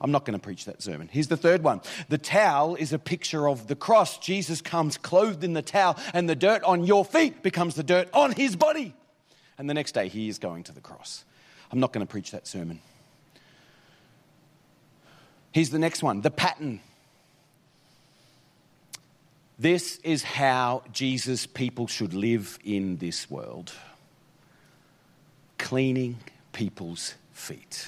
I'm 0.00 0.10
not 0.10 0.24
going 0.24 0.38
to 0.38 0.42
preach 0.42 0.64
that 0.64 0.82
sermon. 0.82 1.08
Here's 1.12 1.28
the 1.28 1.36
third 1.36 1.62
one. 1.62 1.82
The 2.08 2.16
towel 2.18 2.74
is 2.74 2.92
a 2.92 2.98
picture 2.98 3.48
of 3.48 3.66
the 3.66 3.76
cross. 3.76 4.18
Jesus 4.18 4.62
comes 4.62 4.96
clothed 4.96 5.44
in 5.44 5.52
the 5.52 5.62
towel, 5.62 5.98
and 6.14 6.28
the 6.28 6.34
dirt 6.34 6.62
on 6.64 6.84
your 6.84 7.04
feet 7.04 7.42
becomes 7.42 7.74
the 7.74 7.82
dirt 7.82 8.08
on 8.14 8.32
his 8.32 8.56
body. 8.56 8.94
And 9.58 9.68
the 9.68 9.74
next 9.74 9.92
day, 9.92 10.08
he 10.08 10.28
is 10.28 10.38
going 10.38 10.64
to 10.64 10.72
the 10.72 10.80
cross. 10.80 11.24
I'm 11.70 11.80
not 11.80 11.92
going 11.92 12.06
to 12.06 12.10
preach 12.10 12.30
that 12.30 12.46
sermon. 12.46 12.80
Here's 15.52 15.70
the 15.70 15.78
next 15.78 16.02
one 16.02 16.22
the 16.22 16.30
pattern. 16.30 16.80
This 19.58 19.98
is 19.98 20.22
how 20.22 20.84
Jesus' 20.90 21.46
people 21.46 21.86
should 21.86 22.14
live 22.14 22.58
in 22.64 22.96
this 22.96 23.30
world 23.30 23.72
cleaning 25.58 26.16
people's 26.52 27.14
feet 27.32 27.86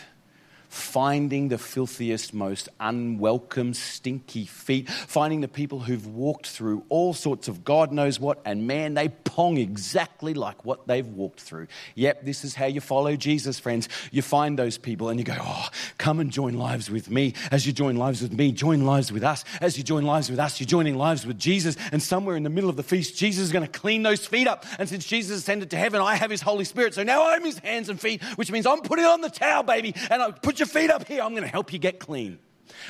finding 0.73 1.49
the 1.49 1.59
filthiest, 1.59 2.33
most 2.33 2.67
unwelcome, 2.81 3.75
stinky 3.75 4.47
feet, 4.47 4.89
finding 4.89 5.43
the 5.43 5.49
people 5.49 5.81
who've 5.81 6.07
walked 6.07 6.47
through 6.47 6.83
all 6.89 7.13
sorts 7.13 7.47
of 7.47 7.63
God 7.63 7.93
knows 7.93 8.19
what, 8.19 8.41
and 8.47 8.67
man, 8.67 8.95
they 8.95 9.11
pong 9.11 9.59
exactly 9.59 10.33
like 10.33 10.65
what 10.65 10.87
they've 10.87 11.07
walked 11.07 11.41
through. 11.41 11.67
Yep, 11.95 12.25
this 12.25 12.43
is 12.43 12.55
how 12.55 12.65
you 12.65 12.81
follow 12.81 13.17
Jesus, 13.17 13.59
friends. 13.59 13.87
You 14.11 14.23
find 14.23 14.59
those 14.59 14.79
people 14.79 15.11
and 15.11 15.21
you 15.21 15.27
go, 15.27 15.37
oh, 15.39 15.69
come 15.99 16.21
and 16.21 16.31
join 16.31 16.55
lives 16.55 16.91
with 16.91 17.11
me. 17.11 17.35
As 17.51 17.67
you 17.67 17.75
join 17.75 17.97
lives 17.97 18.23
with 18.23 18.33
me, 18.33 18.51
join 18.51 18.87
lives 18.87 19.13
with 19.13 19.25
us. 19.25 19.45
As 19.61 19.77
you 19.77 19.85
join 19.85 20.05
lives 20.05 20.31
with 20.31 20.39
us, 20.39 20.59
you're 20.59 20.67
joining 20.67 20.97
lives 20.97 21.27
with 21.27 21.39
Jesus. 21.39 21.77
And 21.93 22.03
somewhere 22.03 22.37
in 22.37 22.45
the 22.45 22.51
middle 22.51 22.71
of 22.71 22.77
the 22.77 22.83
feast, 22.83 23.17
Jesus 23.19 23.45
is 23.45 23.53
going 23.53 23.67
to 23.67 23.79
clean 23.79 24.03
those 24.03 24.27
feet 24.27 24.49
up. 24.49 24.65
And 24.79 24.89
since 24.89 25.05
Jesus 25.05 25.41
ascended 25.41 25.71
to 25.73 25.77
heaven, 25.77 26.01
I 26.01 26.15
have 26.15 26.31
his 26.31 26.41
Holy 26.41 26.65
Spirit. 26.65 26.95
So 26.95 27.03
now 27.03 27.29
I'm 27.29 27.45
his 27.45 27.59
hands 27.59 27.91
and 27.91 28.01
feet, 28.01 28.23
which 28.37 28.51
means 28.51 28.65
I'm 28.67 28.81
putting 28.81 29.05
on 29.05 29.21
the 29.21 29.29
towel, 29.29 29.63
baby, 29.63 29.95
and 30.11 30.23
I 30.23 30.31
put 30.31 30.62
your 30.63 30.69
feet 30.69 30.91
up 30.91 31.09
here. 31.09 31.23
I'm 31.23 31.33
going 31.33 31.43
to 31.43 31.49
help 31.49 31.73
you 31.73 31.79
get 31.79 31.99
clean. 31.99 32.39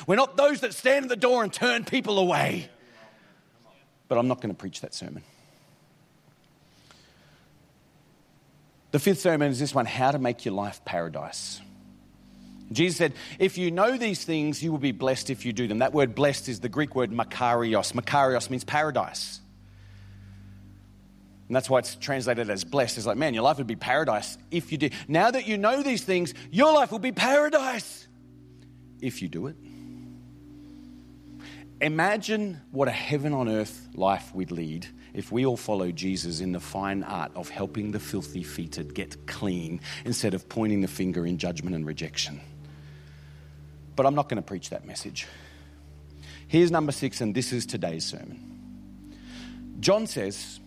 We're 0.05 0.15
not 0.15 0.37
those 0.37 0.61
that 0.61 0.73
stand 0.73 1.05
at 1.05 1.09
the 1.09 1.15
door 1.15 1.43
and 1.43 1.51
turn 1.51 1.85
people 1.85 2.19
away. 2.19 2.69
But 4.07 4.17
I'm 4.19 4.27
not 4.27 4.41
going 4.41 4.53
to 4.53 4.57
preach 4.57 4.81
that 4.81 4.93
sermon. 4.93 5.23
The 8.91 8.99
fifth 8.99 9.21
sermon 9.21 9.51
is 9.51 9.59
this 9.59 9.73
one 9.73 9.87
how 9.87 10.11
to 10.11 10.19
make 10.19 10.45
your 10.45 10.53
life 10.53 10.85
paradise. 10.85 11.59
Jesus 12.71 12.97
said, 12.97 13.13
If 13.39 13.57
you 13.57 13.71
know 13.71 13.97
these 13.97 14.23
things, 14.23 14.61
you 14.61 14.71
will 14.71 14.79
be 14.79 14.91
blessed 14.91 15.31
if 15.31 15.45
you 15.45 15.51
do 15.51 15.67
them. 15.67 15.79
That 15.79 15.93
word 15.93 16.13
blessed 16.13 16.49
is 16.49 16.59
the 16.59 16.69
Greek 16.69 16.95
word 16.95 17.11
makarios. 17.11 17.93
Makarios 17.93 18.51
means 18.51 18.63
paradise. 18.63 19.39
And 21.47 21.55
that's 21.55 21.69
why 21.69 21.79
it's 21.79 21.95
translated 21.95 22.49
as 22.49 22.63
blessed. 22.63 22.97
It's 22.97 23.05
like, 23.05 23.17
man, 23.17 23.33
your 23.33 23.43
life 23.43 23.57
would 23.57 23.67
be 23.67 23.75
paradise 23.75 24.37
if 24.49 24.71
you 24.71 24.77
did. 24.77 24.93
Now 25.07 25.29
that 25.31 25.45
you 25.45 25.57
know 25.57 25.83
these 25.83 26.03
things, 26.03 26.33
your 26.51 26.73
life 26.73 26.91
will 26.91 26.99
be 26.99 27.11
paradise 27.11 28.07
if 29.01 29.21
you 29.21 29.27
do 29.27 29.47
it. 29.47 29.55
Imagine 31.81 32.61
what 32.71 32.87
a 32.87 32.91
heaven 32.91 33.33
on 33.33 33.49
earth 33.49 33.89
life 33.93 34.33
we'd 34.33 34.51
lead 34.51 34.87
if 35.13 35.31
we 35.31 35.45
all 35.45 35.57
follow 35.57 35.91
Jesus 35.91 36.39
in 36.39 36.53
the 36.53 36.59
fine 36.59 37.03
art 37.03 37.31
of 37.35 37.49
helping 37.49 37.91
the 37.91 37.99
filthy 37.99 38.41
feeted 38.41 38.95
get 38.95 39.27
clean 39.27 39.81
instead 40.05 40.33
of 40.33 40.47
pointing 40.47 40.81
the 40.81 40.87
finger 40.87 41.25
in 41.25 41.37
judgment 41.37 41.75
and 41.75 41.85
rejection. 41.85 42.39
But 43.95 44.05
I'm 44.05 44.15
not 44.15 44.29
going 44.29 44.41
to 44.41 44.47
preach 44.47 44.69
that 44.69 44.85
message. 44.85 45.27
Here's 46.47 46.71
number 46.71 46.91
six, 46.91 47.21
and 47.21 47.35
this 47.35 47.51
is 47.51 47.65
today's 47.65 48.05
sermon. 48.05 48.39
John 49.79 50.07
says, 50.07 50.59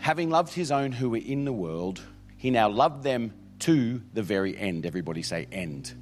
having 0.00 0.30
loved 0.30 0.52
his 0.52 0.70
own 0.70 0.92
who 0.92 1.10
were 1.10 1.16
in 1.16 1.44
the 1.44 1.52
world, 1.52 2.00
he 2.36 2.50
now 2.50 2.68
loved 2.68 3.02
them 3.02 3.32
to 3.60 4.00
the 4.14 4.22
very 4.22 4.56
end. 4.56 4.86
Everybody 4.86 5.22
say 5.22 5.46
end. 5.50 5.92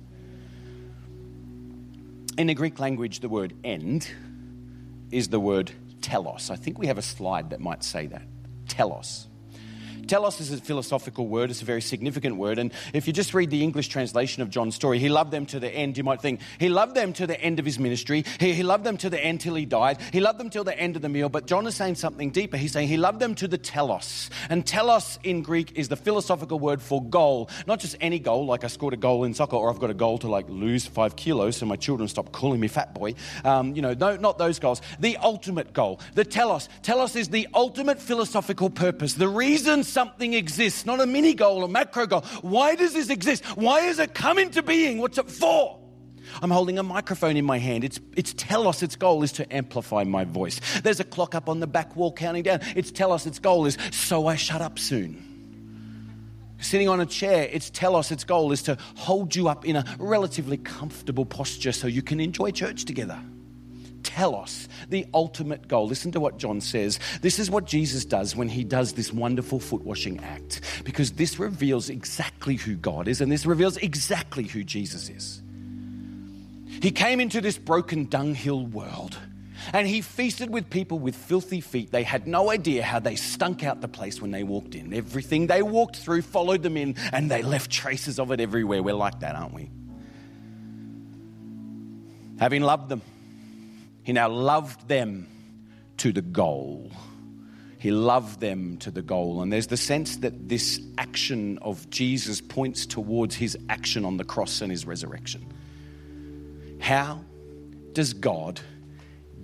In 2.39 2.49
the 2.49 2.55
Greek 2.55 2.79
language, 2.79 3.21
the 3.21 3.29
word 3.29 3.55
end 3.65 4.09
is 5.11 5.29
the 5.29 5.41
word 5.41 5.73
telos. 6.03 6.51
I 6.51 6.57
think 6.57 6.79
we 6.79 6.87
have 6.89 6.99
a 6.99 7.03
slide 7.03 7.51
that 7.51 7.61
might 7.61 7.83
say 7.83 8.07
that. 8.09 8.23
Telos. 8.69 9.29
Telos 10.09 10.41
is 10.41 10.53
a 10.53 10.59
philosophical 10.59 11.27
word, 11.27 11.51
it's 11.51 11.63
a 11.63 11.65
very 11.65 11.83
significant 11.83 12.37
word. 12.37 12.59
And 12.59 12.73
if 12.93 13.07
you 13.07 13.13
just 13.13 13.35
read 13.35 13.51
the 13.51 13.63
English 13.63 13.89
translation 13.89 14.43
of 14.43 14.51
John's 14.51 14.75
story, 14.75 14.99
he 14.99 15.09
loved 15.09 15.31
them 15.31 15.47
to 15.47 15.61
the 15.61 15.69
end. 15.69 15.99
You 15.99 16.05
might 16.05 16.21
think, 16.21 16.41
he 16.59 16.69
loved 16.69 16.95
them 16.95 17.13
to 17.15 17.27
the 17.27 17.41
end 17.41 17.59
of 17.59 17.65
his 17.65 17.79
ministry. 17.79 18.25
He, 18.39 18.53
he 18.53 18.63
loved 18.63 18.85
them 18.85 18.97
to 18.99 19.11
the 19.11 19.23
end 19.23 19.41
till 19.41 19.55
he 19.55 19.65
died. 19.65 19.99
He 20.13 20.21
loved 20.21 20.39
them 20.39 20.51
till 20.51 20.65
the 20.65 20.79
end 20.79 20.97
of 20.97 21.03
the 21.03 21.09
meal. 21.09 21.29
But 21.29 21.47
John 21.47 21.67
is 21.67 21.77
saying 21.77 21.97
something 21.97 22.31
deeper. 22.31 22.57
He's 22.57 22.73
saying 22.73 22.89
he 22.89 22.97
loved 22.97 23.21
them 23.21 23.35
to 23.37 23.49
the 23.49 23.59
telos. 23.59 24.31
And 24.49 24.67
telos 24.67 25.19
in 25.23 25.43
Greek 25.43 25.73
is 25.77 25.89
the 25.89 25.97
philosophical 25.97 26.59
word 26.59 26.81
for 26.81 27.03
goal. 27.03 27.51
Not 27.67 27.81
just 27.81 27.97
any 28.01 28.19
goal, 28.19 28.47
like 28.47 28.65
I 28.65 28.69
scored 28.69 28.95
a 28.95 28.97
goal 28.97 29.25
in 29.25 29.35
soccer 29.35 29.57
or 29.57 29.71
I've 29.71 29.79
got 29.79 29.91
a 29.91 29.95
goal 29.95 30.19
to 30.19 30.29
like 30.29 30.49
lose 30.49 30.87
five 30.87 31.17
kilos 31.17 31.57
so 31.57 31.67
my 31.67 31.77
children 31.77 32.09
stop 32.09 32.33
calling 32.33 32.61
me 32.61 32.69
fat 32.69 32.95
boy. 32.95 33.15
Um, 33.45 33.75
you 33.75 33.83
know, 33.83 33.95
no, 33.95 34.17
not 34.17 34.39
those 34.39 34.59
goals. 34.59 34.83
The 35.01 35.17
ultimate 35.19 35.73
goal, 35.73 36.01
the 36.15 36.25
telos. 36.25 36.69
Telos 36.83 37.17
is 37.17 37.29
the 37.29 37.49
ultimate 37.55 37.99
philosophical 37.99 38.71
purpose. 38.71 39.15
The 39.15 39.29
reason 39.29 39.85
something 39.97 40.35
exists, 40.35 40.85
not 40.85 41.01
a 41.01 41.07
mini 41.07 41.33
goal, 41.33 41.65
a 41.65 41.69
macro 41.69 42.07
goal. 42.07 42.21
Why 42.43 42.75
does 42.75 42.93
this 42.93 43.09
exist? 43.09 43.43
Why 43.57 43.81
is 43.87 43.99
it 43.99 44.13
come 44.13 44.39
into 44.39 44.63
being? 44.63 44.99
What's 44.99 45.17
it 45.17 45.31
for? 45.31 45.81
I'm 46.43 46.51
holding 46.51 46.79
a 46.79 46.83
microphone 46.83 47.39
in 47.39 47.47
my 47.47 47.57
hand. 47.57 47.83
It's, 47.83 47.99
it's 48.15 48.35
telos, 48.35 48.83
its 48.83 48.95
goal 48.95 49.23
is 49.23 49.33
to 49.33 49.51
amplify 49.51 50.05
my 50.05 50.25
voice. 50.25 50.61
There's 50.83 51.01
a 51.01 51.05
clock 51.05 51.35
up 51.35 51.49
on 51.49 51.61
the 51.61 51.67
back 51.67 51.97
wall 51.97 52.13
counting 52.13 52.43
down. 52.43 52.61
It's 52.77 52.91
telos, 52.91 53.25
its 53.25 53.39
goal 53.39 53.65
is 53.65 53.79
so 53.91 54.27
I 54.27 54.37
shut 54.37 54.61
up 54.61 54.79
soon. 54.79 55.23
Sitting 56.61 56.91
on 56.91 57.01
a 57.01 57.07
chair, 57.07 57.49
its 57.51 57.71
telos, 57.71 58.11
its 58.11 58.25
goal 58.25 58.53
is 58.53 58.63
to 58.65 58.77
hold 58.97 59.35
you 59.35 59.49
up 59.49 59.65
in 59.65 59.77
a 59.77 59.85
relatively 59.99 60.59
comfortable 60.59 61.25
posture 61.25 61.73
so 61.73 61.87
you 61.87 62.03
can 62.03 62.21
enjoy 62.21 62.51
church 62.51 62.85
together. 62.85 63.19
Telos, 64.07 64.69
the 64.89 65.07
ultimate 65.13 65.69
goal. 65.69 65.87
Listen 65.87 66.13
to 66.13 66.21
what 66.21 66.39
John 66.39 66.61
says. 66.61 66.99
This 67.21 67.39
is 67.39 67.51
what 67.51 67.67
Jesus 67.67 68.05
does 68.05 68.35
when 68.37 68.49
he 68.49 68.65
does 68.65 68.93
this 68.93 69.13
wonderful 69.13 69.61
foot 69.61 69.83
washing 69.83 70.23
act, 70.23 70.61
because 70.85 71.13
this 71.13 71.39
reveals 71.39 71.91
exactly 71.91 72.57
who 72.57 72.77
God 72.77 73.09
is 73.09 73.21
and 73.21 73.31
this 73.31 73.45
reveals 73.45 73.77
exactly 73.77 74.45
who 74.45 74.65
Jesus 74.65 75.09
is. 75.09 75.43
He 76.81 76.91
came 76.91 77.21
into 77.21 77.41
this 77.41 77.59
broken 77.59 78.09
dunghill 78.09 78.67
world 78.67 79.19
and 79.73 79.87
he 79.87 80.01
feasted 80.01 80.51
with 80.51 80.69
people 80.71 80.99
with 80.99 81.17
filthy 81.17 81.61
feet. 81.61 81.91
They 81.91 82.03
had 82.03 82.27
no 82.27 82.51
idea 82.51 82.83
how 82.83 83.01
they 83.01 83.17
stunk 83.17 83.65
out 83.65 83.81
the 83.81 83.89
place 83.89 84.21
when 84.21 84.31
they 84.31 84.43
walked 84.43 84.75
in. 84.75 84.93
Everything 84.93 85.47
they 85.47 85.63
walked 85.63 85.97
through 85.97 86.23
followed 86.23 86.63
them 86.63 86.77
in, 86.77 86.95
and 87.13 87.31
they 87.31 87.43
left 87.43 87.71
traces 87.71 88.19
of 88.19 88.31
it 88.31 88.41
everywhere. 88.41 88.83
We're 88.83 88.95
like 88.95 89.21
that, 89.21 89.35
aren't 89.35 89.55
we? 89.55 89.71
Having 92.39 92.63
loved 92.63 92.89
them, 92.91 93.03
he 94.07 94.13
now 94.13 94.31
loved 94.31 94.87
them 94.87 95.27
to 95.99 96.13
the 96.13 96.23
goal. 96.23 96.93
He 97.79 97.91
loved 97.91 98.41
them 98.41 98.79
to 98.79 98.93
the 98.93 99.03
goal. 99.03 99.43
And 99.43 99.53
there's 99.53 99.67
the 99.67 99.77
sense 99.77 100.19
that 100.19 100.49
this 100.49 100.81
action 100.97 101.59
of 101.59 101.91
Jesus 101.91 102.41
points 102.41 102.87
towards 102.87 103.35
his 103.35 103.59
action 103.69 104.05
on 104.05 104.17
the 104.17 104.25
cross 104.25 104.63
and 104.63 104.71
his 104.71 104.87
resurrection. 104.87 105.53
How 106.81 107.21
does 107.93 108.15
God 108.15 108.61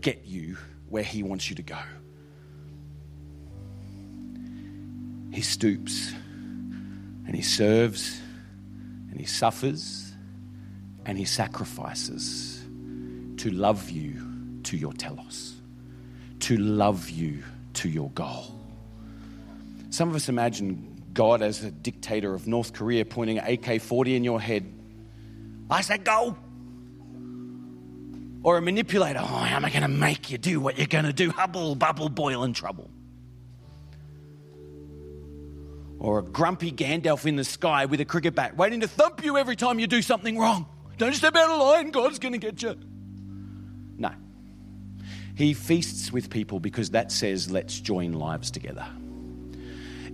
get 0.02 0.26
you 0.26 0.56
where 0.88 1.02
He 1.02 1.22
wants 1.22 1.48
you 1.48 1.56
to 1.56 1.62
go. 1.62 1.78
He 5.32 5.40
stoops 5.40 6.12
and 7.26 7.34
He 7.34 7.40
serves 7.40 8.20
and 9.10 9.18
He 9.18 9.24
suffers 9.24 10.12
and 11.06 11.16
He 11.16 11.24
sacrifices 11.24 12.62
to 13.38 13.50
love 13.50 13.88
you 13.88 14.31
to 14.64 14.76
your 14.76 14.92
telos, 14.92 15.54
to 16.40 16.56
love 16.56 17.10
you 17.10 17.42
to 17.74 17.88
your 17.88 18.10
goal. 18.10 18.58
Some 19.90 20.08
of 20.08 20.14
us 20.14 20.28
imagine 20.28 21.02
God 21.12 21.42
as 21.42 21.62
a 21.62 21.70
dictator 21.70 22.34
of 22.34 22.46
North 22.46 22.72
Korea 22.72 23.04
pointing 23.04 23.38
an 23.38 23.46
AK 23.46 23.80
40 23.80 24.16
in 24.16 24.24
your 24.24 24.40
head. 24.40 24.72
I 25.70 25.82
said, 25.82 26.04
go 26.04 26.36
or 28.42 28.56
a 28.58 28.62
manipulator. 28.62 29.20
Oh, 29.22 29.44
am 29.44 29.64
I 29.64 29.70
going 29.70 29.82
to 29.82 29.88
make 29.88 30.30
you 30.30 30.38
do 30.38 30.60
what 30.60 30.78
you're 30.78 30.86
going 30.86 31.04
to 31.04 31.12
do? 31.12 31.30
Hubble, 31.30 31.74
bubble, 31.74 32.08
boil, 32.08 32.42
and 32.42 32.54
trouble. 32.54 32.90
Or 35.98 36.18
a 36.18 36.22
grumpy 36.22 36.72
Gandalf 36.72 37.26
in 37.26 37.36
the 37.36 37.44
sky 37.44 37.84
with 37.84 38.00
a 38.00 38.04
cricket 38.04 38.34
bat 38.34 38.56
waiting 38.56 38.80
to 38.80 38.88
thump 38.88 39.24
you 39.24 39.38
every 39.38 39.54
time 39.54 39.78
you 39.78 39.86
do 39.86 40.02
something 40.02 40.36
wrong. 40.36 40.66
Don't 40.98 41.14
step 41.14 41.36
out 41.36 41.50
of 41.50 41.60
line, 41.60 41.90
God's 41.90 42.18
going 42.18 42.32
to 42.32 42.38
get 42.38 42.62
you. 42.62 42.76
He 45.34 45.54
feasts 45.54 46.12
with 46.12 46.30
people 46.30 46.60
because 46.60 46.90
that 46.90 47.10
says, 47.10 47.50
let's 47.50 47.80
join 47.80 48.12
lives 48.12 48.50
together. 48.50 48.86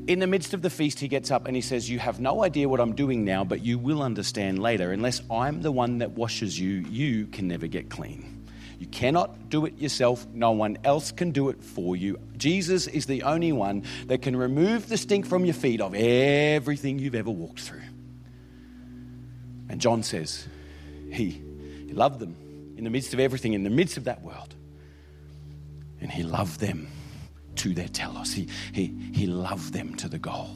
In 0.06 0.20
the 0.20 0.26
midst 0.26 0.54
of 0.54 0.62
the 0.62 0.70
feast, 0.70 1.00
he 1.00 1.08
gets 1.08 1.30
up 1.30 1.46
and 1.46 1.54
he 1.54 1.60
says, 1.60 1.90
You 1.90 1.98
have 1.98 2.18
no 2.18 2.42
idea 2.42 2.66
what 2.66 2.80
I'm 2.80 2.94
doing 2.94 3.26
now, 3.26 3.44
but 3.44 3.62
you 3.62 3.78
will 3.78 4.02
understand 4.02 4.58
later. 4.58 4.90
Unless 4.90 5.20
I'm 5.30 5.60
the 5.60 5.70
one 5.70 5.98
that 5.98 6.12
washes 6.12 6.58
you, 6.58 6.86
you 6.88 7.26
can 7.26 7.46
never 7.46 7.66
get 7.66 7.90
clean. 7.90 8.46
You 8.78 8.86
cannot 8.86 9.50
do 9.50 9.66
it 9.66 9.78
yourself. 9.78 10.26
No 10.32 10.52
one 10.52 10.78
else 10.82 11.12
can 11.12 11.32
do 11.32 11.50
it 11.50 11.62
for 11.62 11.94
you. 11.94 12.18
Jesus 12.38 12.86
is 12.86 13.04
the 13.04 13.24
only 13.24 13.52
one 13.52 13.84
that 14.06 14.22
can 14.22 14.34
remove 14.34 14.88
the 14.88 14.96
stink 14.96 15.26
from 15.26 15.44
your 15.44 15.52
feet 15.52 15.82
of 15.82 15.94
everything 15.94 16.98
you've 16.98 17.14
ever 17.14 17.30
walked 17.30 17.60
through. 17.60 17.82
And 19.68 19.78
John 19.78 20.02
says, 20.02 20.48
he 21.10 21.42
loved 21.92 22.20
them 22.20 22.34
in 22.78 22.84
the 22.84 22.90
midst 22.90 23.12
of 23.12 23.20
everything, 23.20 23.52
in 23.52 23.64
the 23.64 23.70
midst 23.70 23.96
of 23.98 24.04
that 24.04 24.22
world. 24.22 24.54
And 26.00 26.10
He 26.10 26.22
loved 26.22 26.60
them 26.60 26.88
to 27.56 27.74
their 27.74 27.88
telos. 27.88 28.32
He, 28.32 28.48
he, 28.72 28.94
he 29.12 29.26
loved 29.26 29.72
them 29.72 29.94
to 29.96 30.08
the 30.08 30.18
goal. 30.18 30.50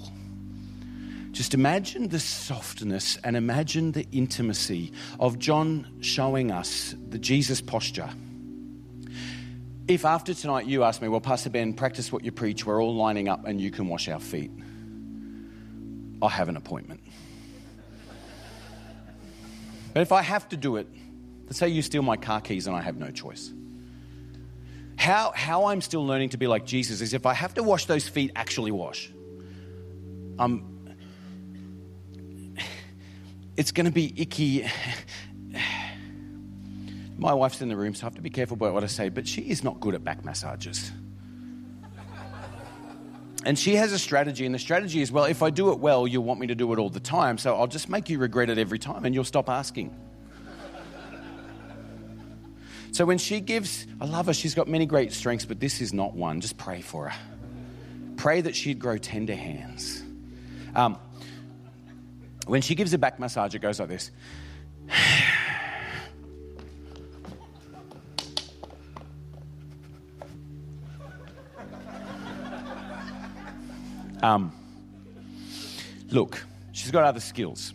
Just 1.33 1.55
imagine 1.55 2.09
the 2.09 2.21
softness 2.21 3.17
and 3.25 3.37
imagine 3.37 3.93
the 3.93 4.07
intimacy 4.13 4.93
of 5.19 5.39
John 5.39 5.87
showing 6.01 6.51
us 6.51 6.95
the 7.09 7.19
Jesus 7.19 7.61
posture. 7.61 8.11
If 9.89 10.05
after 10.05 10.35
tonight 10.35 10.67
you 10.67 10.85
ask 10.85 11.01
me, 11.01 11.09
well, 11.09 11.21
Pastor 11.21 11.51
Ben, 11.51 11.75
practice 11.75 12.13
what 12.13 12.23
you 12.23 12.33
preach, 12.33 12.67
we're 12.67 12.83
all 12.83 12.95
lining 12.95 13.29
up 13.29 13.47
and 13.47 13.61
you 13.61 13.71
can 13.71 13.89
wash 13.89 14.09
our 14.09 14.21
feet, 14.21 14.51
I'll 16.21 16.29
have 16.29 16.49
an 16.49 16.57
appointment. 16.57 17.01
But 19.95 20.03
if 20.03 20.13
I 20.13 20.23
have 20.23 20.49
to 20.51 20.57
do 20.57 20.77
it, 20.77 20.87
let's 21.47 21.59
say 21.59 21.69
you 21.69 21.83
steal 21.83 22.03
my 22.03 22.17
car 22.17 22.41
keys 22.41 22.67
and 22.67 22.77
I 22.77 22.83
have 22.83 22.97
no 22.97 23.11
choice. 23.11 23.53
How, 25.03 25.33
how 25.35 25.65
I'm 25.65 25.81
still 25.81 26.07
learning 26.07 26.29
to 26.29 26.37
be 26.37 26.47
like 26.47 26.65
Jesus 26.65 27.01
is 27.01 27.13
if 27.13 27.27
I 27.27 27.35
have 27.35 27.55
to 27.55 27.65
wash 27.65 27.87
those 27.87 28.07
feet, 28.07 28.31
actually 28.37 28.71
wash. 28.71 29.11
Um, 30.39 30.95
it's 33.57 33.73
going 33.73 33.87
to 33.87 33.91
be 33.91 34.15
icky. 34.17 34.65
My 37.19 37.35
wife's 37.35 37.61
in 37.63 37.69
the 37.69 37.77
room, 37.77 37.97
so 37.97 38.05
I 38.05 38.07
have 38.07 38.15
to 38.15 38.23
be 38.23 38.31
careful 38.31 38.55
about 38.55 38.75
what 38.75 38.85
I 38.85 38.87
say, 38.87 39.09
but 39.09 39.27
she 39.27 39.41
is 39.41 39.65
not 39.65 39.81
good 39.81 39.97
at 39.97 40.05
back 40.05 40.25
massages. 40.25 40.93
And 43.45 43.59
she 43.59 43.75
has 43.75 43.93
a 43.93 43.99
strategy, 43.99 44.47
and 44.47 44.55
the 44.55 44.61
strategy 44.61 45.03
is 45.03 45.11
well, 45.11 45.25
if 45.25 45.43
I 45.43 45.51
do 45.51 45.73
it 45.73 45.81
well, 45.81 46.07
you'll 46.07 46.23
want 46.23 46.39
me 46.39 46.47
to 46.47 46.55
do 46.55 46.73
it 46.73 46.79
all 46.79 46.91
the 46.91 47.01
time, 47.01 47.39
so 47.39 47.57
I'll 47.57 47.67
just 47.67 47.89
make 47.89 48.09
you 48.09 48.21
regret 48.21 48.51
it 48.51 48.57
every 48.57 48.79
time 48.79 49.05
and 49.05 49.13
you'll 49.13 49.25
stop 49.25 49.49
asking. 49.49 49.93
So 52.93 53.07
when 53.07 53.17
she 53.17 53.41
gives, 53.41 53.87
I 54.03 54.05
love 54.05 54.27
her, 54.27 54.35
she's 54.35 54.55
got 54.55 54.69
many 54.69 54.85
great 54.85 55.15
strengths, 55.15 55.47
but 55.47 55.59
this 55.59 55.81
is 55.81 55.95
not 55.95 56.15
one. 56.15 56.43
Just 56.43 56.59
pray 56.59 56.83
for 56.83 57.09
her. 57.09 57.19
Pray 58.17 58.43
that 58.43 58.55
she'd 58.55 58.79
grow 58.79 58.99
tender 58.99 59.35
hands. 59.35 60.03
Um, 60.77 60.99
when 62.47 62.61
she 62.61 62.75
gives 62.75 62.93
a 62.93 62.99
back 62.99 63.19
massage, 63.19 63.55
it 63.55 63.61
goes 63.61 63.81
like 63.81 63.89
this. 63.89 64.11
Um, 74.23 74.53
look, 76.11 76.47
she's 76.71 76.93
got 76.93 77.03
other 77.03 77.19
skills. 77.19 77.75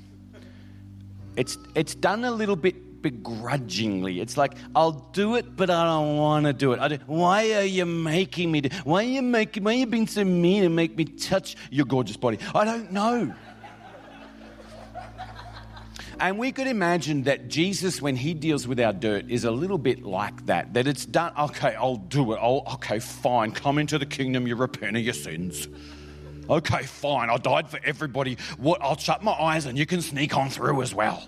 It's, 1.35 1.57
it's 1.75 1.93
done 1.93 2.23
a 2.23 2.31
little 2.31 2.55
bit 2.55 2.86
begrudgingly. 3.01 4.19
It's 4.19 4.37
like, 4.37 4.53
I'll 4.75 5.09
do 5.13 5.35
it, 5.35 5.55
but 5.55 5.69
I 5.69 5.83
don't 5.85 6.17
want 6.17 6.45
to 6.45 6.53
do 6.53 6.73
it. 6.73 7.01
Why 7.05 7.53
are 7.53 7.63
you 7.63 7.85
making 7.85 8.51
me 8.51 8.61
do 8.61 8.69
Why 8.83 9.03
are 9.03 9.07
you 9.07 9.21
making, 9.21 9.63
why 9.63 9.71
are 9.71 9.77
you 9.77 9.87
being 9.87 10.07
so 10.07 10.23
mean 10.23 10.63
and 10.63 10.75
make 10.75 10.97
me 10.97 11.05
touch 11.05 11.55
your 11.71 11.85
gorgeous 11.85 12.17
body? 12.17 12.39
I 12.53 12.65
don't 12.65 12.91
know. 12.91 13.33
And 16.19 16.39
we 16.39 16.51
could 16.51 16.65
imagine 16.65 17.23
that 17.23 17.47
Jesus, 17.47 18.01
when 18.01 18.15
he 18.15 18.33
deals 18.33 18.67
with 18.67 18.79
our 18.79 18.93
dirt, 18.93 19.29
is 19.29 19.43
a 19.43 19.51
little 19.51 19.77
bit 19.77 20.03
like 20.03 20.47
that. 20.47 20.73
That 20.73 20.87
it's 20.87 21.05
done, 21.05 21.31
okay, 21.37 21.75
I'll 21.75 21.97
do 21.97 22.33
it. 22.33 22.39
I'll, 22.41 22.63
okay, 22.73 22.97
fine. 22.97 23.51
Come 23.51 23.77
into 23.77 23.99
the 23.99 24.05
kingdom, 24.05 24.47
you 24.47 24.55
repent 24.55 24.97
of 24.97 25.03
your 25.03 25.13
sins. 25.13 25.67
Okay, 26.49 26.83
fine. 26.83 27.29
I 27.29 27.37
died 27.37 27.69
for 27.69 27.79
everybody. 27.83 28.37
What? 28.57 28.81
I'll 28.81 28.97
shut 28.97 29.23
my 29.23 29.33
eyes 29.33 29.65
and 29.65 29.77
you 29.77 29.85
can 29.85 30.01
sneak 30.01 30.35
on 30.35 30.49
through 30.49 30.81
as 30.81 30.95
well. 30.95 31.23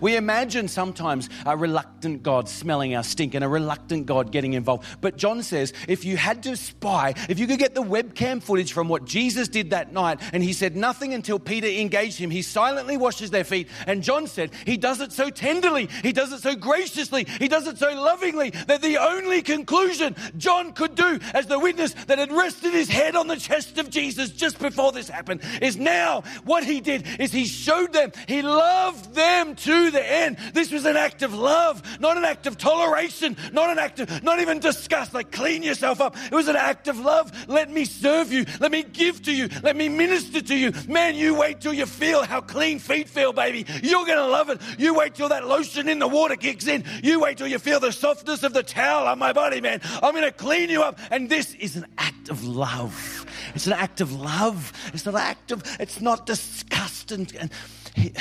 We 0.00 0.16
imagine 0.16 0.68
sometimes 0.68 1.28
a 1.46 1.56
reluctant 1.56 2.22
God 2.22 2.48
smelling 2.48 2.94
our 2.94 3.02
stink 3.02 3.34
and 3.34 3.44
a 3.44 3.48
reluctant 3.48 4.06
God 4.06 4.32
getting 4.32 4.54
involved. 4.54 4.86
But 5.00 5.16
John 5.16 5.42
says 5.42 5.72
if 5.88 6.04
you 6.04 6.16
had 6.16 6.42
to 6.44 6.56
spy, 6.56 7.14
if 7.28 7.38
you 7.38 7.46
could 7.46 7.58
get 7.58 7.74
the 7.74 7.82
webcam 7.82 8.42
footage 8.42 8.72
from 8.72 8.88
what 8.88 9.04
Jesus 9.04 9.48
did 9.48 9.70
that 9.70 9.92
night, 9.92 10.20
and 10.32 10.42
he 10.42 10.52
said 10.52 10.76
nothing 10.76 11.14
until 11.14 11.38
Peter 11.38 11.66
engaged 11.66 12.18
him, 12.18 12.30
he 12.30 12.42
silently 12.42 12.96
washes 12.96 13.30
their 13.30 13.44
feet. 13.44 13.68
And 13.86 14.02
John 14.02 14.26
said 14.26 14.52
he 14.64 14.76
does 14.76 15.00
it 15.00 15.12
so 15.12 15.30
tenderly, 15.30 15.88
he 16.02 16.12
does 16.12 16.32
it 16.32 16.40
so 16.40 16.54
graciously, 16.54 17.26
he 17.38 17.48
does 17.48 17.66
it 17.66 17.78
so 17.78 17.92
lovingly 17.92 18.50
that 18.50 18.82
the 18.82 18.98
only 18.98 19.42
conclusion 19.42 20.14
John 20.36 20.72
could 20.72 20.94
do 20.94 21.18
as 21.34 21.46
the 21.46 21.58
witness 21.58 21.92
that 22.06 22.18
had 22.18 22.32
rested 22.32 22.72
his 22.72 22.88
head 22.88 23.16
on 23.16 23.26
the 23.26 23.36
chest 23.36 23.78
of 23.78 23.90
Jesus 23.90 24.30
just 24.30 24.58
before 24.58 24.92
this 24.92 25.08
happened 25.08 25.40
is 25.60 25.76
now 25.76 26.22
what 26.44 26.64
he 26.64 26.80
did 26.80 27.06
is 27.18 27.32
he 27.32 27.46
showed 27.46 27.92
them 27.92 28.12
he 28.26 28.42
loved 28.42 29.14
them 29.14 29.54
to 29.54 29.79
to 29.84 29.90
the 29.90 30.12
end. 30.12 30.36
This 30.54 30.70
was 30.72 30.84
an 30.84 30.96
act 30.96 31.22
of 31.22 31.34
love, 31.34 31.82
not 32.00 32.16
an 32.16 32.24
act 32.24 32.46
of 32.46 32.58
toleration, 32.58 33.36
not 33.52 33.70
an 33.70 33.78
act 33.78 34.00
of, 34.00 34.22
not 34.22 34.40
even 34.40 34.58
disgust, 34.58 35.14
like 35.14 35.30
clean 35.32 35.62
yourself 35.62 36.00
up. 36.00 36.16
It 36.16 36.32
was 36.32 36.48
an 36.48 36.56
act 36.56 36.88
of 36.88 36.98
love. 36.98 37.48
Let 37.48 37.70
me 37.70 37.84
serve 37.84 38.32
you. 38.32 38.44
Let 38.60 38.70
me 38.70 38.82
give 38.82 39.22
to 39.22 39.32
you. 39.32 39.48
Let 39.62 39.76
me 39.76 39.88
minister 39.88 40.40
to 40.40 40.56
you. 40.56 40.72
Man, 40.88 41.14
you 41.14 41.34
wait 41.34 41.60
till 41.60 41.72
you 41.72 41.86
feel 41.86 42.22
how 42.24 42.40
clean 42.40 42.78
feet 42.78 43.08
feel, 43.08 43.32
baby. 43.32 43.66
You're 43.82 44.06
going 44.06 44.18
to 44.18 44.26
love 44.26 44.50
it. 44.50 44.60
You 44.78 44.94
wait 44.94 45.14
till 45.14 45.28
that 45.28 45.46
lotion 45.46 45.88
in 45.88 45.98
the 45.98 46.08
water 46.08 46.36
kicks 46.36 46.66
in. 46.66 46.84
You 47.02 47.20
wait 47.20 47.38
till 47.38 47.48
you 47.48 47.58
feel 47.58 47.80
the 47.80 47.92
softness 47.92 48.42
of 48.42 48.52
the 48.52 48.62
towel 48.62 49.06
on 49.06 49.18
my 49.18 49.32
body, 49.32 49.60
man. 49.60 49.80
I'm 50.02 50.12
going 50.12 50.24
to 50.24 50.32
clean 50.32 50.70
you 50.70 50.82
up. 50.82 50.98
And 51.10 51.28
this 51.28 51.54
is 51.54 51.76
an 51.76 51.86
act 51.98 52.28
of 52.28 52.44
love. 52.44 53.26
It's 53.54 53.66
an 53.66 53.72
act 53.72 54.00
of 54.00 54.12
love. 54.12 54.72
It's 54.92 55.04
not 55.04 55.14
an 55.14 55.20
act 55.20 55.52
of, 55.52 55.62
it's 55.80 56.00
not 56.00 56.26
disgust. 56.26 57.12
And, 57.12 57.32
and 57.36 57.50
he, 57.94 58.12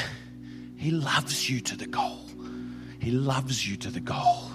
he 0.80 0.92
loves 0.92 1.50
you 1.50 1.60
to 1.60 1.76
the 1.76 1.88
goal. 1.88 2.22
He 3.02 3.12
loves 3.12 3.68
you 3.68 3.76
to 3.76 3.90
the 3.90 4.00
goal. 4.00 4.50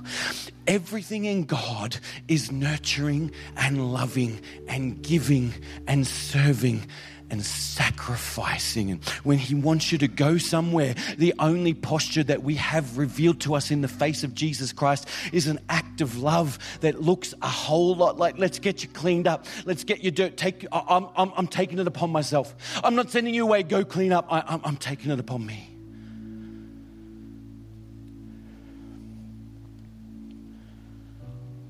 Everything 0.66 1.26
in 1.26 1.44
God 1.44 1.98
is 2.28 2.50
nurturing 2.50 3.30
and 3.58 3.92
loving 3.92 4.40
and 4.66 5.02
giving 5.02 5.52
and 5.86 6.06
serving 6.06 6.86
and 7.28 7.44
sacrificing. 7.44 8.90
And 8.90 9.04
when 9.24 9.36
He 9.36 9.54
wants 9.54 9.92
you 9.92 9.98
to 9.98 10.08
go 10.08 10.38
somewhere, 10.38 10.94
the 11.18 11.34
only 11.38 11.74
posture 11.74 12.24
that 12.24 12.42
we 12.42 12.54
have 12.54 12.96
revealed 12.96 13.40
to 13.40 13.54
us 13.54 13.70
in 13.70 13.82
the 13.82 13.88
face 13.88 14.24
of 14.24 14.34
Jesus 14.34 14.72
Christ 14.72 15.06
is 15.30 15.46
an 15.46 15.60
act 15.68 16.00
of 16.00 16.16
love 16.16 16.58
that 16.80 17.02
looks 17.02 17.34
a 17.42 17.48
whole 17.48 17.96
lot 17.96 18.16
like, 18.16 18.38
let's 18.38 18.58
get 18.58 18.82
you 18.82 18.88
cleaned 18.88 19.26
up. 19.26 19.44
Let's 19.66 19.84
get 19.84 20.02
you 20.02 20.10
dirt. 20.10 20.38
Take, 20.38 20.64
I'm, 20.72 21.06
I'm, 21.16 21.34
I'm 21.36 21.48
taking 21.48 21.78
it 21.78 21.86
upon 21.86 22.08
myself. 22.08 22.80
I'm 22.82 22.94
not 22.94 23.10
sending 23.10 23.34
you 23.34 23.42
away, 23.42 23.62
go 23.62 23.84
clean 23.84 24.10
up. 24.10 24.26
I, 24.32 24.42
I'm, 24.46 24.62
I'm 24.64 24.76
taking 24.78 25.10
it 25.10 25.20
upon 25.20 25.44
me. 25.44 25.73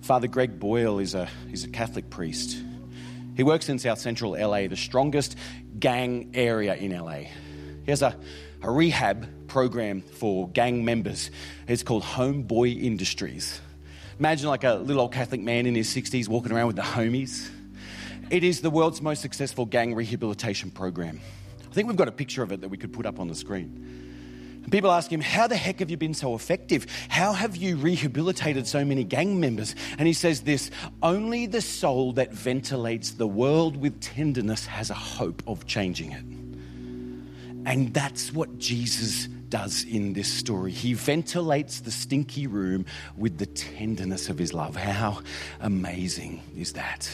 Father 0.04 0.28
Greg 0.28 0.60
Boyle 0.60 0.98
is 0.98 1.14
a, 1.14 1.30
he's 1.48 1.64
a 1.64 1.68
Catholic 1.68 2.10
priest. 2.10 2.62
He 3.38 3.42
works 3.42 3.70
in 3.70 3.78
South 3.78 3.98
Central 3.98 4.32
LA, 4.32 4.66
the 4.68 4.76
strongest 4.76 5.34
gang 5.78 6.32
area 6.34 6.74
in 6.74 6.94
LA. 6.94 7.20
He 7.86 7.90
has 7.90 8.02
a, 8.02 8.14
a 8.60 8.70
rehab 8.70 9.48
program 9.48 10.02
for 10.02 10.46
gang 10.50 10.84
members. 10.84 11.30
It's 11.66 11.82
called 11.82 12.02
Homeboy 12.02 12.82
Industries. 12.82 13.62
Imagine 14.18 14.50
like 14.50 14.64
a 14.64 14.74
little 14.74 15.00
old 15.00 15.14
Catholic 15.14 15.40
man 15.40 15.64
in 15.64 15.74
his 15.74 15.88
60s 15.88 16.28
walking 16.28 16.52
around 16.52 16.66
with 16.66 16.76
the 16.76 16.82
homies. 16.82 17.48
It 18.28 18.44
is 18.44 18.60
the 18.60 18.68
world's 18.68 19.00
most 19.00 19.22
successful 19.22 19.64
gang 19.64 19.94
rehabilitation 19.94 20.70
program. 20.70 21.18
I 21.66 21.72
think 21.72 21.88
we've 21.88 21.96
got 21.96 22.08
a 22.08 22.12
picture 22.12 22.42
of 22.42 22.52
it 22.52 22.60
that 22.60 22.68
we 22.68 22.76
could 22.76 22.92
put 22.92 23.06
up 23.06 23.18
on 23.18 23.28
the 23.28 23.34
screen. 23.34 24.03
And 24.64 24.72
people 24.72 24.90
ask 24.90 25.12
him, 25.12 25.20
How 25.20 25.46
the 25.46 25.56
heck 25.56 25.78
have 25.78 25.90
you 25.90 25.96
been 25.96 26.14
so 26.14 26.34
effective? 26.34 26.86
How 27.08 27.34
have 27.34 27.54
you 27.54 27.76
rehabilitated 27.76 28.66
so 28.66 28.84
many 28.84 29.04
gang 29.04 29.38
members? 29.38 29.74
And 29.98 30.08
he 30.08 30.14
says 30.14 30.40
this 30.40 30.70
Only 31.02 31.46
the 31.46 31.60
soul 31.60 32.12
that 32.14 32.32
ventilates 32.32 33.12
the 33.12 33.26
world 33.26 33.76
with 33.76 34.00
tenderness 34.00 34.66
has 34.66 34.90
a 34.90 34.94
hope 34.94 35.42
of 35.46 35.66
changing 35.66 36.12
it. 36.12 36.24
And 37.66 37.92
that's 37.94 38.32
what 38.32 38.58
Jesus 38.58 39.26
does 39.48 39.84
in 39.84 40.14
this 40.14 40.32
story. 40.32 40.72
He 40.72 40.94
ventilates 40.94 41.80
the 41.80 41.90
stinky 41.90 42.46
room 42.46 42.86
with 43.16 43.38
the 43.38 43.46
tenderness 43.46 44.28
of 44.28 44.38
his 44.38 44.52
love. 44.52 44.76
How 44.76 45.20
amazing 45.60 46.42
is 46.56 46.72
that? 46.72 47.08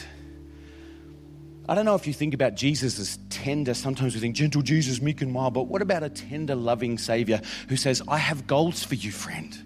I 1.69 1.75
don't 1.75 1.85
know 1.85 1.95
if 1.95 2.07
you 2.07 2.13
think 2.13 2.33
about 2.33 2.55
Jesus 2.55 2.99
as 2.99 3.19
tender. 3.29 3.73
Sometimes 3.73 4.13
we 4.13 4.19
think, 4.19 4.35
gentle 4.35 4.61
Jesus, 4.61 5.01
meek 5.01 5.21
and 5.21 5.31
mild. 5.31 5.53
But 5.53 5.63
what 5.63 5.81
about 5.81 6.03
a 6.03 6.09
tender, 6.09 6.55
loving 6.55 6.97
Savior 6.97 7.39
who 7.69 7.77
says, 7.77 8.01
I 8.07 8.17
have 8.17 8.47
goals 8.47 8.83
for 8.83 8.95
you, 8.95 9.11
friend? 9.11 9.57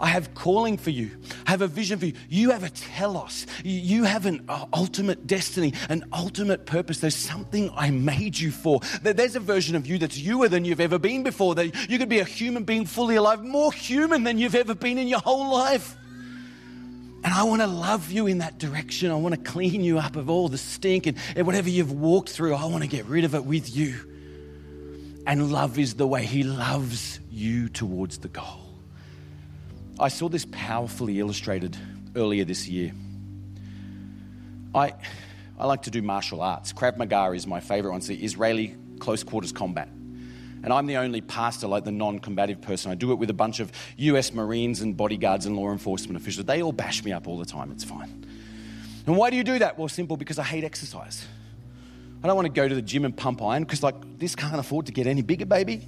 I 0.00 0.08
have 0.08 0.34
calling 0.34 0.76
for 0.76 0.90
you. 0.90 1.10
I 1.46 1.50
have 1.52 1.62
a 1.62 1.66
vision 1.66 1.98
for 1.98 2.06
you. 2.06 2.12
You 2.28 2.50
have 2.50 2.62
a 2.62 2.70
telos. 2.70 3.46
You 3.64 4.04
have 4.04 4.26
an 4.26 4.44
uh, 4.48 4.66
ultimate 4.72 5.26
destiny, 5.26 5.72
an 5.88 6.04
ultimate 6.12 6.66
purpose. 6.66 6.98
There's 6.98 7.16
something 7.16 7.70
I 7.74 7.90
made 7.90 8.38
you 8.38 8.50
for. 8.50 8.80
There's 9.02 9.36
a 9.36 9.40
version 9.40 9.76
of 9.76 9.86
you 9.86 9.98
that's 9.98 10.18
youer 10.18 10.50
than 10.50 10.64
you've 10.64 10.80
ever 10.80 10.98
been 10.98 11.22
before. 11.22 11.54
That 11.54 11.88
you 11.88 11.98
could 11.98 12.08
be 12.08 12.18
a 12.18 12.24
human 12.24 12.64
being 12.64 12.86
fully 12.86 13.16
alive, 13.16 13.42
more 13.42 13.72
human 13.72 14.24
than 14.24 14.38
you've 14.38 14.54
ever 14.54 14.74
been 14.74 14.98
in 14.98 15.08
your 15.08 15.20
whole 15.20 15.52
life. 15.52 15.96
And 17.24 17.32
I 17.32 17.42
want 17.44 17.62
to 17.62 17.66
love 17.66 18.12
you 18.12 18.26
in 18.26 18.38
that 18.38 18.58
direction. 18.58 19.10
I 19.10 19.14
want 19.14 19.34
to 19.34 19.40
clean 19.50 19.82
you 19.82 19.98
up 19.98 20.16
of 20.16 20.28
all 20.28 20.50
the 20.50 20.58
stink 20.58 21.06
and, 21.06 21.18
whatever 21.46 21.70
you've 21.70 21.90
walked 21.90 22.28
through. 22.28 22.54
I 22.54 22.66
want 22.66 22.82
to 22.82 22.88
get 22.88 23.06
rid 23.06 23.24
of 23.24 23.34
it 23.34 23.46
with 23.46 23.74
you. 23.74 23.96
And 25.26 25.50
love 25.50 25.78
is 25.78 25.94
the 25.94 26.06
way 26.06 26.26
He 26.26 26.42
loves 26.42 27.18
you 27.30 27.70
towards 27.70 28.18
the 28.18 28.28
goal. 28.28 28.60
I 29.98 30.08
saw 30.08 30.28
this 30.28 30.46
powerfully 30.52 31.18
illustrated 31.18 31.78
earlier 32.14 32.44
this 32.44 32.68
year. 32.68 32.92
I, 34.74 34.92
I 35.58 35.66
like 35.66 35.82
to 35.82 35.90
do 35.90 36.02
martial 36.02 36.42
arts. 36.42 36.74
Krav 36.74 36.98
Maga 36.98 37.32
is 37.32 37.46
my 37.46 37.60
favorite 37.60 37.92
one. 37.92 37.98
It's 37.98 38.06
the 38.08 38.22
Israeli 38.22 38.76
close 38.98 39.24
quarters 39.24 39.52
combat. 39.52 39.88
And 40.64 40.72
I'm 40.72 40.86
the 40.86 40.96
only 40.96 41.20
pastor, 41.20 41.66
like 41.66 41.84
the 41.84 41.92
non 41.92 42.18
combative 42.18 42.62
person. 42.62 42.90
I 42.90 42.94
do 42.94 43.12
it 43.12 43.16
with 43.16 43.28
a 43.28 43.34
bunch 43.34 43.60
of 43.60 43.70
US 43.98 44.32
Marines 44.32 44.80
and 44.80 44.96
bodyguards 44.96 45.44
and 45.44 45.54
law 45.56 45.70
enforcement 45.70 46.16
officials. 46.16 46.46
They 46.46 46.62
all 46.62 46.72
bash 46.72 47.04
me 47.04 47.12
up 47.12 47.28
all 47.28 47.36
the 47.36 47.44
time. 47.44 47.70
It's 47.70 47.84
fine. 47.84 48.24
And 49.06 49.16
why 49.16 49.28
do 49.28 49.36
you 49.36 49.44
do 49.44 49.58
that? 49.58 49.78
Well, 49.78 49.88
simple 49.88 50.16
because 50.16 50.38
I 50.38 50.42
hate 50.44 50.64
exercise. 50.64 51.26
I 52.22 52.26
don't 52.26 52.36
want 52.36 52.46
to 52.46 52.52
go 52.52 52.66
to 52.66 52.74
the 52.74 52.80
gym 52.80 53.04
and 53.04 53.14
pump 53.14 53.42
iron 53.42 53.64
because, 53.64 53.82
like, 53.82 53.94
this 54.18 54.34
can't 54.34 54.58
afford 54.58 54.86
to 54.86 54.92
get 54.92 55.06
any 55.06 55.20
bigger, 55.20 55.44
baby. 55.44 55.86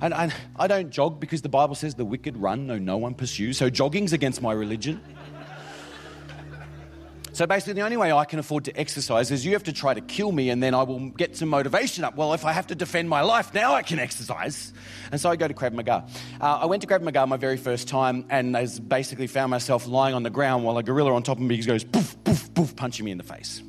And, 0.00 0.32
I 0.56 0.66
don't 0.66 0.90
jog 0.90 1.20
because 1.20 1.40
the 1.40 1.48
Bible 1.48 1.76
says 1.76 1.94
the 1.94 2.04
wicked 2.04 2.36
run, 2.36 2.66
no, 2.66 2.76
no 2.76 2.96
one 2.96 3.14
pursues. 3.14 3.58
So 3.58 3.70
jogging's 3.70 4.12
against 4.12 4.42
my 4.42 4.52
religion. 4.52 5.00
So 7.32 7.46
basically, 7.46 7.74
the 7.74 7.82
only 7.82 7.96
way 7.96 8.12
I 8.12 8.24
can 8.24 8.38
afford 8.38 8.64
to 8.64 8.76
exercise 8.78 9.30
is 9.30 9.46
you 9.46 9.52
have 9.52 9.64
to 9.64 9.72
try 9.72 9.94
to 9.94 10.00
kill 10.00 10.32
me 10.32 10.50
and 10.50 10.62
then 10.62 10.74
I 10.74 10.82
will 10.82 11.10
get 11.10 11.36
some 11.36 11.48
motivation 11.48 12.02
up. 12.04 12.16
Well, 12.16 12.34
if 12.34 12.44
I 12.44 12.52
have 12.52 12.66
to 12.68 12.74
defend 12.74 13.08
my 13.08 13.22
life, 13.22 13.54
now 13.54 13.74
I 13.74 13.82
can 13.82 13.98
exercise. 13.98 14.72
And 15.12 15.20
so 15.20 15.30
I 15.30 15.36
go 15.36 15.46
to 15.46 15.54
Krav 15.54 15.72
Maga. 15.72 16.06
Uh, 16.40 16.58
I 16.62 16.66
went 16.66 16.82
to 16.82 16.88
Krav 16.88 17.02
Maga 17.02 17.26
my 17.26 17.36
very 17.36 17.56
first 17.56 17.88
time 17.88 18.26
and 18.30 18.56
I 18.56 18.66
basically 18.66 19.28
found 19.28 19.50
myself 19.50 19.86
lying 19.86 20.14
on 20.14 20.22
the 20.22 20.30
ground 20.30 20.64
while 20.64 20.76
a 20.78 20.82
gorilla 20.82 21.14
on 21.14 21.22
top 21.22 21.38
of 21.38 21.44
me 21.44 21.56
goes 21.62 21.84
poof, 21.84 22.16
poof, 22.24 22.52
poof, 22.52 22.74
punching 22.74 23.04
me 23.04 23.12
in 23.12 23.18
the 23.18 23.24
face. 23.24 23.62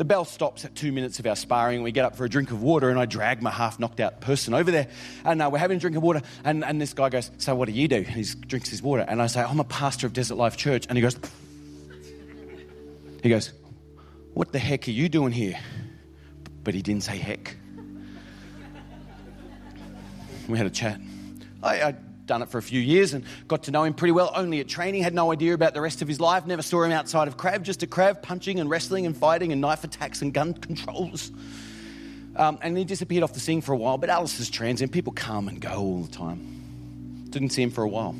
The 0.00 0.04
bell 0.04 0.24
stops 0.24 0.64
at 0.64 0.74
two 0.74 0.92
minutes 0.92 1.18
of 1.18 1.26
our 1.26 1.36
sparring. 1.36 1.82
We 1.82 1.92
get 1.92 2.06
up 2.06 2.16
for 2.16 2.24
a 2.24 2.28
drink 2.28 2.50
of 2.52 2.62
water, 2.62 2.88
and 2.88 2.98
I 2.98 3.04
drag 3.04 3.42
my 3.42 3.50
half 3.50 3.78
knocked 3.78 4.00
out 4.00 4.22
person 4.22 4.54
over 4.54 4.70
there. 4.70 4.88
And 5.26 5.42
uh, 5.42 5.50
we're 5.52 5.58
having 5.58 5.76
a 5.76 5.80
drink 5.80 5.94
of 5.94 6.02
water. 6.02 6.22
And, 6.42 6.64
and 6.64 6.80
this 6.80 6.94
guy 6.94 7.10
goes, 7.10 7.30
So, 7.36 7.54
what 7.54 7.66
do 7.66 7.72
you 7.72 7.86
do? 7.86 7.96
And 7.96 8.06
he 8.06 8.24
drinks 8.46 8.70
his 8.70 8.82
water. 8.82 9.04
And 9.06 9.20
I 9.20 9.26
say, 9.26 9.42
I'm 9.42 9.60
a 9.60 9.64
pastor 9.64 10.06
of 10.06 10.14
Desert 10.14 10.36
Life 10.36 10.56
Church. 10.56 10.86
And 10.88 10.96
he 10.96 11.02
goes, 11.02 11.18
he 13.22 13.28
goes, 13.28 13.52
What 14.34 14.52
the 14.52 14.58
heck 14.58 14.88
are 14.88 14.92
you 14.92 15.08
doing 15.08 15.32
here? 15.32 15.58
But 16.64 16.74
he 16.74 16.82
didn't 16.82 17.04
say 17.04 17.16
heck. 17.16 17.56
We 20.48 20.58
had 20.58 20.66
a 20.66 20.70
chat. 20.70 21.00
I, 21.62 21.82
I'd 21.82 22.26
done 22.26 22.42
it 22.42 22.48
for 22.48 22.58
a 22.58 22.62
few 22.62 22.80
years 22.80 23.12
and 23.12 23.24
got 23.48 23.64
to 23.64 23.70
know 23.70 23.84
him 23.84 23.94
pretty 23.94 24.12
well, 24.12 24.32
only 24.34 24.60
at 24.60 24.68
training, 24.68 25.02
had 25.02 25.14
no 25.14 25.32
idea 25.32 25.52
about 25.54 25.74
the 25.74 25.80
rest 25.80 26.00
of 26.00 26.08
his 26.08 26.20
life, 26.20 26.46
never 26.46 26.62
saw 26.62 26.82
him 26.82 26.92
outside 26.92 27.28
of 27.28 27.36
Krav, 27.36 27.62
just 27.62 27.82
a 27.82 27.86
Krav 27.86 28.22
punching 28.22 28.60
and 28.60 28.70
wrestling 28.70 29.04
and 29.06 29.16
fighting 29.16 29.52
and 29.52 29.60
knife 29.60 29.84
attacks 29.84 30.22
and 30.22 30.32
gun 30.32 30.54
controls. 30.54 31.32
Um, 32.36 32.58
and 32.62 32.78
he 32.78 32.84
disappeared 32.84 33.24
off 33.24 33.32
the 33.32 33.40
scene 33.40 33.60
for 33.60 33.72
a 33.72 33.76
while, 33.76 33.98
but 33.98 34.08
Alice 34.10 34.38
is 34.38 34.48
transient. 34.48 34.92
People 34.92 35.12
come 35.12 35.48
and 35.48 35.60
go 35.60 35.72
all 35.72 36.02
the 36.02 36.16
time. 36.16 37.26
Didn't 37.30 37.50
see 37.50 37.62
him 37.62 37.70
for 37.70 37.82
a 37.82 37.88
while. 37.88 38.14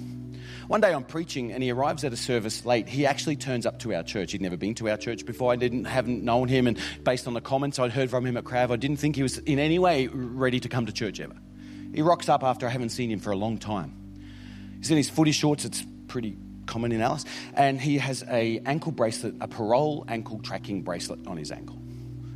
One 0.70 0.80
day 0.80 0.94
I'm 0.94 1.02
preaching 1.02 1.50
and 1.50 1.64
he 1.64 1.72
arrives 1.72 2.04
at 2.04 2.12
a 2.12 2.16
service 2.16 2.64
late. 2.64 2.88
He 2.88 3.04
actually 3.04 3.34
turns 3.34 3.66
up 3.66 3.80
to 3.80 3.92
our 3.92 4.04
church. 4.04 4.30
He'd 4.30 4.40
never 4.40 4.56
been 4.56 4.76
to 4.76 4.88
our 4.88 4.96
church 4.96 5.26
before. 5.26 5.50
I 5.50 5.56
didn't 5.56 5.84
haven't 5.86 6.22
known 6.22 6.46
him, 6.46 6.68
and 6.68 6.78
based 7.02 7.26
on 7.26 7.34
the 7.34 7.40
comments 7.40 7.80
I'd 7.80 7.90
heard 7.90 8.08
from 8.08 8.24
him 8.24 8.36
at 8.36 8.44
Krav, 8.44 8.70
I 8.70 8.76
didn't 8.76 8.98
think 8.98 9.16
he 9.16 9.24
was 9.24 9.38
in 9.38 9.58
any 9.58 9.80
way 9.80 10.06
ready 10.06 10.60
to 10.60 10.68
come 10.68 10.86
to 10.86 10.92
church 10.92 11.18
ever. 11.18 11.34
He 11.92 12.02
rocks 12.02 12.28
up 12.28 12.44
after 12.44 12.68
I 12.68 12.70
haven't 12.70 12.90
seen 12.90 13.10
him 13.10 13.18
for 13.18 13.32
a 13.32 13.36
long 13.36 13.58
time. 13.58 13.96
He's 14.78 14.92
in 14.92 14.96
his 14.96 15.10
footy 15.10 15.32
shorts. 15.32 15.64
It's 15.64 15.84
pretty 16.06 16.36
common 16.66 16.92
in 16.92 17.00
Alice, 17.00 17.24
and 17.54 17.80
he 17.80 17.98
has 17.98 18.22
a 18.28 18.60
ankle 18.64 18.92
bracelet, 18.92 19.34
a 19.40 19.48
parole 19.48 20.04
ankle 20.06 20.38
tracking 20.38 20.82
bracelet 20.82 21.26
on 21.26 21.36
his 21.36 21.50
ankle. 21.50 21.78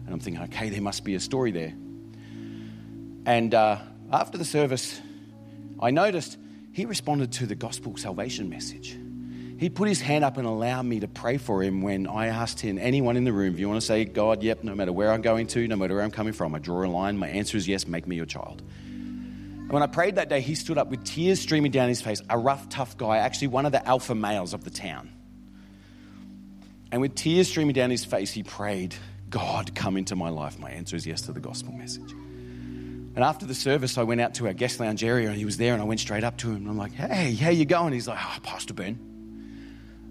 And 0.07 0.09
I'm 0.09 0.18
thinking, 0.18 0.43
okay, 0.43 0.70
there 0.70 0.82
must 0.82 1.05
be 1.05 1.14
a 1.14 1.20
story 1.20 1.53
there. 1.53 1.72
And 3.26 3.55
uh, 3.55 3.78
after 4.11 4.39
the 4.39 4.45
service, 4.45 5.01
I 5.78 5.93
noticed 5.93 6.37
he 6.75 6.87
responded 6.87 7.31
to 7.31 7.47
the 7.47 7.55
gospel 7.55 7.97
salvation 7.97 8.51
message. 8.51 8.99
He 9.61 9.70
put 9.70 9.89
his 9.89 10.01
hand 10.01 10.25
up 10.25 10.39
and 10.39 10.47
allowed 10.47 10.83
me 10.83 10.99
to 11.01 11.09
pray 11.09 11.39
for 11.39 11.62
him 11.62 11.83
when 11.83 12.09
I 12.09 12.27
asked 12.27 12.59
him, 12.59 12.79
anyone 12.79 13.16
in 13.16 13.22
the 13.22 13.33
room, 13.33 13.55
if 13.55 13.61
you 13.61 13.68
want 13.68 13.81
to 13.81 13.87
say, 13.87 14.05
God, 14.05 14.43
yep, 14.43 14.64
no 14.64 14.75
matter 14.75 14.93
where 14.93 15.12
I'm 15.12 15.22
going 15.22 15.47
to, 15.47 15.68
no 15.68 15.77
matter 15.77 15.95
where 15.95 16.03
I'm 16.03 16.11
coming 16.11 16.33
from, 16.33 16.53
I 16.53 16.59
draw 16.59 16.85
a 16.85 16.91
line. 16.91 17.16
My 17.16 17.29
answer 17.29 17.57
is 17.57 17.68
yes, 17.68 17.87
make 17.87 18.09
me 18.09 18.16
your 18.16 18.27
child. 18.27 18.61
And 18.61 19.70
when 19.70 19.85
I 19.85 19.87
prayed 19.87 20.16
that 20.16 20.29
day, 20.29 20.41
he 20.41 20.57
stood 20.57 20.77
up 20.77 20.89
with 20.89 21.05
tears 21.05 21.41
streaming 21.41 21.70
down 21.70 21.89
his 21.89 22.03
face, 22.03 22.20
a 22.29 22.37
rough, 22.37 22.68
tough 22.70 22.99
guy, 22.99 23.18
actually 23.18 23.49
one 23.49 23.66
of 23.66 23.72
the 23.72 23.87
alpha 23.89 24.16
males 24.16 24.53
of 24.53 24.64
the 24.64 24.70
town. 24.70 25.12
And 26.91 27.01
with 27.01 27.14
tears 27.14 27.47
streaming 27.47 27.75
down 27.75 27.91
his 27.91 28.05
face, 28.05 28.33
he 28.33 28.43
prayed, 28.43 28.97
God, 29.31 29.77
come 29.77 29.97
into 29.97 30.16
my 30.16 30.29
life. 30.29 30.59
My 30.59 30.72
answer 30.72 30.97
is 30.97 31.07
yes 31.07 31.22
to 31.22 31.33
the 31.33 31.41
gospel 31.41 31.72
message. 31.72 32.14
And 33.15 33.23
after 33.23 33.47
the 33.47 33.55
service, 33.55 33.97
I 33.97 34.03
went 34.03 34.21
out 34.21 34.35
to 34.35 34.47
our 34.49 34.53
guest 34.53 34.81
lounge 34.81 35.05
area 35.05 35.29
and 35.29 35.37
he 35.37 35.45
was 35.45 35.57
there 35.57 35.73
and 35.73 35.81
I 35.81 35.85
went 35.85 36.01
straight 36.01 36.25
up 36.25 36.37
to 36.39 36.51
him 36.51 36.57
and 36.57 36.69
I'm 36.69 36.77
like, 36.77 36.93
hey, 36.93 37.35
how 37.35 37.51
you 37.51 37.65
going? 37.65 37.93
He's 37.93 38.09
like, 38.09 38.19
oh, 38.21 38.41
Pastor 38.43 38.75
Ben. 38.75 38.99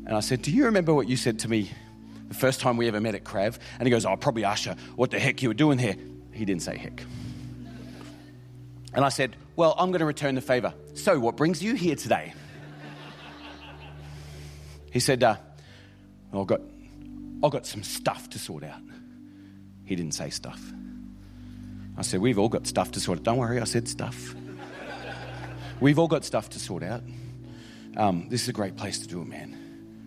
And 0.06 0.16
I 0.16 0.22
said, 0.22 0.42
do 0.42 0.52
you 0.52 0.66
remember 0.66 0.94
what 0.94 1.10
you 1.10 1.18
said 1.18 1.40
to 1.40 1.50
me 1.50 1.70
the 2.30 2.34
first 2.34 2.62
time 2.62 2.78
we 2.78 2.88
ever 2.88 3.02
met 3.02 3.16
at 3.16 3.26
Krav? 3.26 3.58
And 3.78 3.88
he 3.88 3.90
goes, 3.90 4.06
oh, 4.06 4.16
probably 4.16 4.46
Usher, 4.46 4.76
what 4.96 5.12
the 5.12 5.20
heck 5.20 5.42
you 5.42 5.50
were 5.50 5.54
doing 5.54 5.78
here? 5.78 5.96
He 6.32 6.46
didn't 6.46 6.62
say 6.62 6.78
heck. 6.78 7.04
And 8.94 9.04
I 9.04 9.10
said, 9.10 9.36
well, 9.56 9.76
I'm 9.78 9.92
going 9.92 10.00
to 10.00 10.06
return 10.06 10.36
the 10.36 10.42
favor. 10.42 10.74
So 10.94 11.20
what 11.20 11.36
brings 11.36 11.62
you 11.62 11.76
here 11.76 11.96
today? 11.96 12.34
He 14.92 15.00
said, 15.00 15.24
uh, 15.24 15.38
I've 16.34 16.48
got, 16.48 16.62
I've 17.44 17.52
got 17.52 17.66
some 17.66 17.84
stuff 17.84 18.30
to 18.30 18.40
sort 18.40 18.64
out. 18.64 18.82
He 19.86 19.96
didn't 19.96 20.14
say 20.14 20.30
stuff. 20.30 20.62
I 21.98 22.02
said, 22.02 22.22
We've 22.22 22.40
all 22.40 22.50
got 22.50 22.68
stuff 22.68 22.92
to 22.92 23.00
sort 23.00 23.20
out. 23.20 23.24
Don't 23.24 23.38
worry, 23.38 23.60
I 23.60 23.66
said 23.66 23.88
stuff. 23.88 24.36
We've 25.80 26.00
all 26.00 26.08
got 26.08 26.24
stuff 26.24 26.50
to 26.52 26.60
sort 26.60 26.84
out. 26.84 27.04
Um, 27.98 28.28
this 28.30 28.44
is 28.44 28.50
a 28.50 28.54
great 28.54 28.76
place 28.76 29.00
to 29.00 29.08
do 29.08 29.22
it, 29.22 29.28
man. 29.28 29.58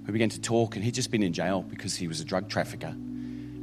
We 0.07 0.13
began 0.13 0.29
to 0.31 0.41
talk, 0.41 0.77
and 0.77 0.85
he'd 0.85 0.95
just 0.95 1.11
been 1.11 1.23
in 1.23 1.33
jail 1.33 1.63
because 1.63 1.97
he 1.97 2.09
was 2.09 2.21
a 2.21 2.25
drug 2.25 2.49
trafficker 2.49 2.95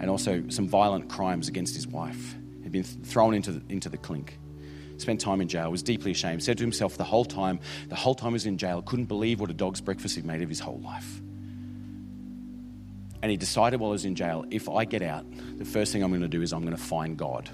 and 0.03 0.09
also 0.09 0.43
some 0.49 0.67
violent 0.67 1.09
crimes 1.09 1.47
against 1.47 1.75
his 1.75 1.87
wife. 1.87 2.35
He'd 2.61 2.71
been 2.71 2.83
thrown 2.83 3.33
into 3.33 3.53
the, 3.53 3.61
into 3.69 3.89
the 3.89 3.97
clink. 3.97 4.37
Spent 4.97 5.21
time 5.21 5.41
in 5.41 5.47
jail, 5.47 5.71
was 5.71 5.81
deeply 5.81 6.11
ashamed, 6.11 6.43
said 6.43 6.57
to 6.57 6.63
himself 6.63 6.97
the 6.97 7.03
whole 7.03 7.25
time, 7.25 7.59
the 7.87 7.95
whole 7.95 8.13
time 8.13 8.29
he 8.29 8.33
was 8.33 8.45
in 8.45 8.57
jail, 8.57 8.81
couldn't 8.81 9.05
believe 9.05 9.39
what 9.39 9.49
a 9.49 9.53
dog's 9.53 9.81
breakfast 9.81 10.15
he'd 10.15 10.25
made 10.25 10.41
of 10.41 10.49
his 10.49 10.59
whole 10.59 10.79
life. 10.81 11.21
And 13.21 13.31
he 13.31 13.37
decided 13.37 13.79
while 13.79 13.91
he 13.91 13.93
was 13.93 14.05
in 14.05 14.15
jail, 14.15 14.45
if 14.51 14.67
I 14.67 14.83
get 14.85 15.01
out, 15.01 15.25
the 15.57 15.65
first 15.65 15.93
thing 15.93 16.03
I'm 16.03 16.11
going 16.11 16.21
to 16.21 16.27
do 16.27 16.41
is 16.41 16.51
I'm 16.51 16.61
going 16.61 16.75
to 16.75 16.81
find 16.81 17.17
God. 17.17 17.49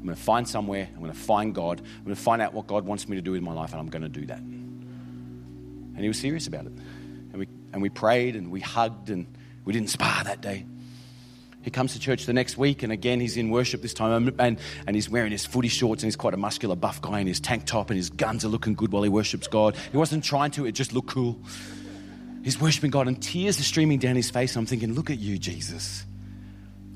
I'm 0.00 0.06
going 0.06 0.16
to 0.16 0.22
find 0.22 0.48
somewhere, 0.48 0.88
I'm 0.94 1.00
going 1.00 1.12
to 1.12 1.18
find 1.18 1.54
God, 1.54 1.80
I'm 1.80 2.04
going 2.04 2.16
to 2.16 2.22
find 2.22 2.40
out 2.40 2.54
what 2.54 2.66
God 2.66 2.86
wants 2.86 3.06
me 3.06 3.16
to 3.16 3.22
do 3.22 3.32
with 3.32 3.42
my 3.42 3.52
life, 3.52 3.72
and 3.72 3.80
I'm 3.80 3.90
going 3.90 4.02
to 4.02 4.08
do 4.08 4.24
that. 4.26 4.38
And 4.38 5.98
he 5.98 6.08
was 6.08 6.18
serious 6.18 6.46
about 6.46 6.64
it. 6.64 6.72
And 6.72 7.36
we, 7.36 7.48
and 7.74 7.82
we 7.82 7.90
prayed 7.90 8.34
and 8.34 8.50
we 8.50 8.60
hugged 8.60 9.10
and 9.10 9.26
we 9.66 9.74
didn't 9.74 9.90
spar 9.90 10.24
that 10.24 10.40
day. 10.40 10.64
He 11.62 11.70
comes 11.70 11.92
to 11.92 12.00
church 12.00 12.24
the 12.24 12.32
next 12.32 12.56
week, 12.56 12.82
and 12.82 12.90
again, 12.90 13.20
he's 13.20 13.36
in 13.36 13.50
worship 13.50 13.82
this 13.82 13.92
time, 13.92 14.34
and, 14.38 14.58
and 14.86 14.96
he's 14.96 15.10
wearing 15.10 15.30
his 15.30 15.44
footy 15.44 15.68
shorts, 15.68 16.02
and 16.02 16.06
he's 16.06 16.16
quite 16.16 16.32
a 16.32 16.38
muscular, 16.38 16.74
buff 16.74 17.02
guy 17.02 17.20
in 17.20 17.26
his 17.26 17.38
tank 17.38 17.66
top, 17.66 17.90
and 17.90 17.98
his 17.98 18.08
guns 18.08 18.46
are 18.46 18.48
looking 18.48 18.72
good 18.72 18.90
while 18.90 19.02
he 19.02 19.10
worships 19.10 19.46
God. 19.46 19.76
He 19.92 19.98
wasn't 19.98 20.24
trying 20.24 20.52
to, 20.52 20.64
it 20.64 20.72
just 20.72 20.94
looked 20.94 21.10
cool. 21.10 21.38
He's 22.42 22.58
worshiping 22.58 22.90
God, 22.90 23.06
and 23.08 23.22
tears 23.22 23.60
are 23.60 23.64
streaming 23.64 23.98
down 23.98 24.16
his 24.16 24.30
face. 24.30 24.56
I'm 24.56 24.64
thinking, 24.64 24.94
look 24.94 25.10
at 25.10 25.18
you, 25.18 25.36
Jesus. 25.38 26.06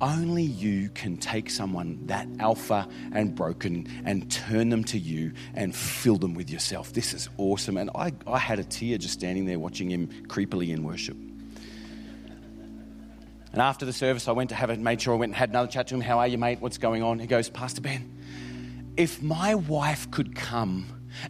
Only 0.01 0.43
you 0.43 0.91
can 0.91 1.17
take 1.17 1.49
someone 1.49 2.07
that 2.07 2.27
alpha 2.41 2.89
and 3.13 3.35
broken 3.35 3.87
and 4.05 4.31
turn 4.31 4.69
them 4.69 4.85
to 4.85 4.99
you 4.99 5.33
and 5.55 5.75
fill 5.75 6.17
them 6.17 6.35
with 6.35 6.51
yourself. 6.51 6.93
This 6.93 7.15
is 7.15 7.29
awesome. 7.39 7.77
And 7.77 7.91
I, 7.95 8.13
I 8.27 8.39
had 8.39 8.59
a 8.59 8.65
tear 8.65 8.99
just 8.99 9.15
standing 9.15 9.47
there 9.47 9.59
watching 9.59 9.91
him 9.91 10.09
creepily 10.27 10.71
in 10.71 10.83
worship. 10.83 11.17
And 13.53 13.63
after 13.63 13.87
the 13.87 13.93
service, 13.93 14.27
I 14.27 14.33
went 14.33 14.51
to 14.51 14.57
have 14.57 14.71
it, 14.71 14.81
made 14.81 15.01
sure 15.01 15.15
I 15.15 15.17
went 15.17 15.31
and 15.31 15.37
had 15.37 15.51
another 15.51 15.69
chat 15.69 15.87
to 15.87 15.95
him. 15.95 16.01
How 16.01 16.19
are 16.19 16.27
you, 16.27 16.39
mate? 16.39 16.61
What's 16.61 16.79
going 16.79 17.05
on? 17.05 17.21
He 17.21 17.29
goes, 17.29 17.49
Pastor 17.49 17.81
Ben, 17.81 18.93
if 18.97 19.23
my 19.23 19.55
wife 19.55 20.11
could 20.11 20.35
come 20.35 20.87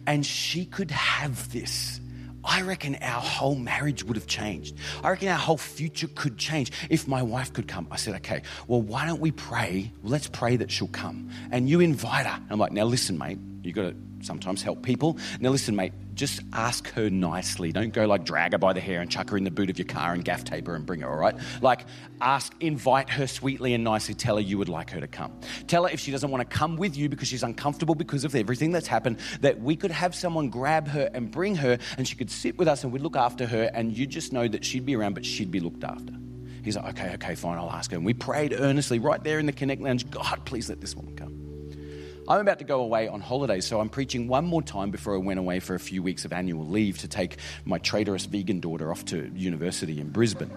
and 0.07 0.25
she 0.25 0.65
could 0.65 0.89
have 0.89 1.51
this, 1.53 2.01
I 2.45 2.61
reckon 2.61 2.95
our 3.01 3.19
whole 3.19 3.55
marriage 3.55 4.03
would 4.03 4.15
have 4.15 4.27
changed. 4.27 4.77
I 5.03 5.09
reckon 5.09 5.27
our 5.29 5.37
whole 5.37 5.57
future 5.57 6.07
could 6.13 6.37
change 6.37 6.71
if 6.89 7.07
my 7.07 7.23
wife 7.23 7.51
could 7.51 7.67
come. 7.67 7.87
I 7.91 7.95
said, 7.95 8.15
okay, 8.17 8.43
well, 8.67 8.81
why 8.81 9.05
don't 9.05 9.19
we 9.19 9.31
pray? 9.31 9.91
Let's 10.03 10.27
pray 10.27 10.55
that 10.57 10.69
she'll 10.71 10.87
come. 10.87 11.29
And 11.51 11.67
you 11.67 11.79
invite 11.79 12.25
her. 12.25 12.39
I'm 12.49 12.59
like, 12.59 12.71
now 12.71 12.85
listen, 12.85 13.17
mate, 13.17 13.39
you've 13.63 13.75
got 13.75 13.89
to 13.89 13.95
sometimes 14.25 14.61
help 14.63 14.81
people. 14.83 15.17
Now 15.39 15.49
listen, 15.49 15.75
mate, 15.75 15.93
just 16.15 16.41
ask 16.53 16.89
her 16.91 17.09
nicely. 17.09 17.71
Don't 17.71 17.93
go 17.93 18.05
like 18.05 18.23
drag 18.23 18.53
her 18.53 18.57
by 18.57 18.73
the 18.73 18.79
hair 18.79 19.01
and 19.01 19.11
chuck 19.11 19.29
her 19.29 19.37
in 19.37 19.43
the 19.43 19.51
boot 19.51 19.69
of 19.69 19.77
your 19.77 19.85
car 19.85 20.13
and 20.13 20.23
gaff 20.23 20.43
tape 20.43 20.67
her 20.67 20.75
and 20.75 20.85
bring 20.85 21.01
her, 21.01 21.09
all 21.09 21.17
right? 21.17 21.35
Like 21.61 21.85
ask, 22.21 22.53
invite 22.59 23.09
her 23.09 23.27
sweetly 23.27 23.73
and 23.73 23.83
nicely. 23.83 24.15
Tell 24.15 24.35
her 24.35 24.41
you 24.41 24.57
would 24.57 24.69
like 24.69 24.89
her 24.91 24.99
to 24.99 25.07
come. 25.07 25.39
Tell 25.67 25.85
her 25.85 25.89
if 25.89 25.99
she 25.99 26.11
doesn't 26.11 26.31
want 26.31 26.49
to 26.49 26.57
come 26.57 26.77
with 26.77 26.95
you 26.95 27.09
because 27.09 27.27
she's 27.27 27.43
uncomfortable 27.43 27.95
because 27.95 28.23
of 28.23 28.33
everything 28.33 28.71
that's 28.71 28.87
happened, 28.87 29.19
that 29.41 29.59
we 29.59 29.75
could 29.75 29.91
have 29.91 30.15
someone 30.15 30.49
grab 30.49 30.87
her 30.87 31.09
and 31.13 31.29
bring 31.29 31.55
her 31.55 31.77
and 31.97 32.07
she 32.07 32.15
could 32.15 32.31
sit 32.31 32.57
with 32.57 32.67
us 32.67 32.83
and 32.83 32.93
we'd 32.93 33.01
look 33.01 33.17
after 33.17 33.45
her 33.45 33.69
and 33.73 33.95
you 33.95 34.07
just 34.07 34.33
know 34.33 34.47
that 34.47 34.63
she'd 34.63 34.85
be 34.85 34.95
around, 34.95 35.13
but 35.13 35.25
she'd 35.25 35.51
be 35.51 35.59
looked 35.59 35.83
after. 35.83 36.13
He's 36.63 36.75
like, 36.75 36.97
okay, 36.97 37.13
okay, 37.13 37.35
fine, 37.35 37.59
I'll 37.59 37.71
ask 37.71 37.91
her. 37.91 37.97
And 37.97 38.05
we 38.05 38.15
prayed 38.15 38.53
earnestly 38.53 38.97
right 38.97 39.23
there 39.23 39.37
in 39.37 39.45
the 39.45 39.53
Connect 39.53 39.81
Lounge 39.81 40.09
God, 40.09 40.45
please 40.45 40.67
let 40.67 40.81
this 40.81 40.95
woman 40.95 41.15
come. 41.15 41.44
I'm 42.27 42.41
about 42.41 42.57
to 42.59 42.65
go 42.65 42.81
away 42.81 43.07
on 43.07 43.21
holiday, 43.21 43.61
so 43.61 43.79
I'm 43.79 43.89
preaching 43.89 44.27
one 44.27 44.45
more 44.45 44.63
time 44.63 44.89
before 44.89 45.13
I 45.13 45.17
went 45.17 45.39
away 45.39 45.59
for 45.59 45.75
a 45.75 45.79
few 45.79 46.01
weeks 46.01 46.25
of 46.25 46.33
annual 46.33 46.65
leave 46.65 46.97
to 46.99 47.07
take 47.07 47.37
my 47.65 47.77
traitorous 47.77 48.25
vegan 48.25 48.59
daughter 48.59 48.91
off 48.91 49.05
to 49.05 49.29
university 49.35 49.99
in 49.99 50.09
Brisbane. 50.09 50.49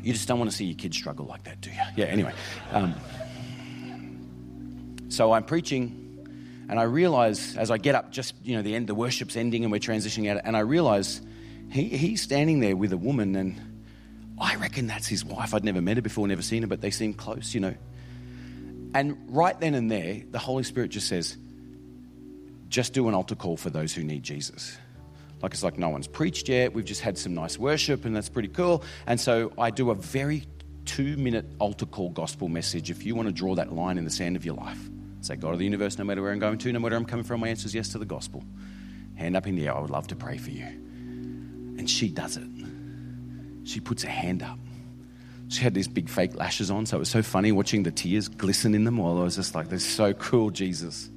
You 0.00 0.12
just 0.12 0.28
don't 0.28 0.38
want 0.38 0.50
to 0.50 0.56
see 0.56 0.66
your 0.66 0.76
kids 0.76 0.96
struggle 0.96 1.26
like 1.26 1.44
that, 1.44 1.60
do 1.60 1.70
you? 1.70 1.76
Yeah, 1.96 2.04
anyway. 2.04 2.32
Um, 2.70 2.94
so 5.08 5.32
I'm 5.32 5.44
preaching, 5.44 6.66
and 6.68 6.78
I 6.78 6.84
realize 6.84 7.56
as 7.56 7.72
I 7.72 7.78
get 7.78 7.96
up, 7.96 8.12
just, 8.12 8.34
you 8.44 8.54
know, 8.54 8.62
the 8.62 8.76
end, 8.76 8.86
the 8.86 8.94
worship's 8.94 9.34
ending 9.34 9.64
and 9.64 9.72
we're 9.72 9.80
transitioning 9.80 10.30
out, 10.30 10.40
and 10.44 10.56
I 10.56 10.60
realize 10.60 11.20
he, 11.72 11.88
he's 11.88 12.22
standing 12.22 12.60
there 12.60 12.76
with 12.76 12.92
a 12.92 12.96
woman, 12.96 13.34
and 13.34 13.60
I 14.38 14.54
reckon 14.54 14.86
that's 14.86 15.08
his 15.08 15.24
wife. 15.24 15.52
I'd 15.52 15.64
never 15.64 15.80
met 15.80 15.96
her 15.96 16.02
before, 16.02 16.28
never 16.28 16.42
seen 16.42 16.62
her, 16.62 16.68
but 16.68 16.80
they 16.80 16.92
seem 16.92 17.12
close, 17.14 17.54
you 17.54 17.60
know. 17.60 17.74
And 18.94 19.16
right 19.28 19.58
then 19.58 19.74
and 19.74 19.90
there, 19.90 20.22
the 20.30 20.38
Holy 20.38 20.62
Spirit 20.62 20.90
just 20.90 21.08
says, 21.08 21.36
just 22.68 22.92
do 22.92 23.08
an 23.08 23.14
altar 23.14 23.34
call 23.34 23.56
for 23.56 23.70
those 23.70 23.92
who 23.92 24.02
need 24.02 24.22
Jesus. 24.22 24.76
Like 25.42 25.52
it's 25.52 25.62
like 25.62 25.78
no 25.78 25.90
one's 25.90 26.06
preached 26.06 26.48
yet. 26.48 26.72
We've 26.72 26.84
just 26.84 27.02
had 27.02 27.18
some 27.18 27.34
nice 27.34 27.58
worship, 27.58 28.04
and 28.04 28.16
that's 28.16 28.28
pretty 28.28 28.48
cool. 28.48 28.82
And 29.06 29.20
so 29.20 29.52
I 29.58 29.70
do 29.70 29.90
a 29.90 29.94
very 29.94 30.44
two 30.86 31.16
minute 31.16 31.44
altar 31.58 31.86
call 31.86 32.10
gospel 32.10 32.48
message. 32.48 32.90
If 32.90 33.04
you 33.04 33.14
want 33.14 33.28
to 33.28 33.34
draw 33.34 33.54
that 33.56 33.72
line 33.72 33.98
in 33.98 34.04
the 34.04 34.10
sand 34.10 34.36
of 34.36 34.44
your 34.44 34.54
life, 34.54 34.78
say, 35.20 35.36
God 35.36 35.52
of 35.52 35.58
the 35.58 35.64
universe, 35.64 35.98
no 35.98 36.04
matter 36.04 36.22
where 36.22 36.32
I'm 36.32 36.38
going 36.38 36.58
to, 36.58 36.72
no 36.72 36.78
matter 36.78 36.94
where 36.94 36.98
I'm 36.98 37.04
coming 37.04 37.24
from, 37.24 37.40
my 37.40 37.48
answer 37.48 37.66
is 37.66 37.74
yes 37.74 37.90
to 37.90 37.98
the 37.98 38.06
gospel. 38.06 38.42
Hand 39.16 39.36
up 39.36 39.46
in 39.46 39.54
the 39.54 39.66
air, 39.66 39.76
I 39.76 39.80
would 39.80 39.90
love 39.90 40.06
to 40.08 40.16
pray 40.16 40.38
for 40.38 40.50
you. 40.50 40.64
And 40.64 41.88
she 41.88 42.08
does 42.08 42.36
it. 42.36 42.48
She 43.64 43.80
puts 43.80 44.02
her 44.02 44.10
hand 44.10 44.42
up. 44.42 44.58
She 45.48 45.62
had 45.62 45.74
these 45.74 45.88
big 45.88 46.08
fake 46.08 46.34
lashes 46.34 46.70
on, 46.70 46.86
so 46.86 46.96
it 46.96 47.00
was 47.00 47.10
so 47.10 47.22
funny 47.22 47.52
watching 47.52 47.82
the 47.82 47.90
tears 47.90 48.28
glisten 48.28 48.74
in 48.74 48.84
them 48.84 48.96
while 48.96 49.18
I 49.18 49.22
was 49.22 49.36
just 49.36 49.54
like, 49.54 49.68
this 49.68 49.84
is 49.84 49.92
so 49.92 50.12
cool, 50.14 50.50
Jesus. 50.50 51.10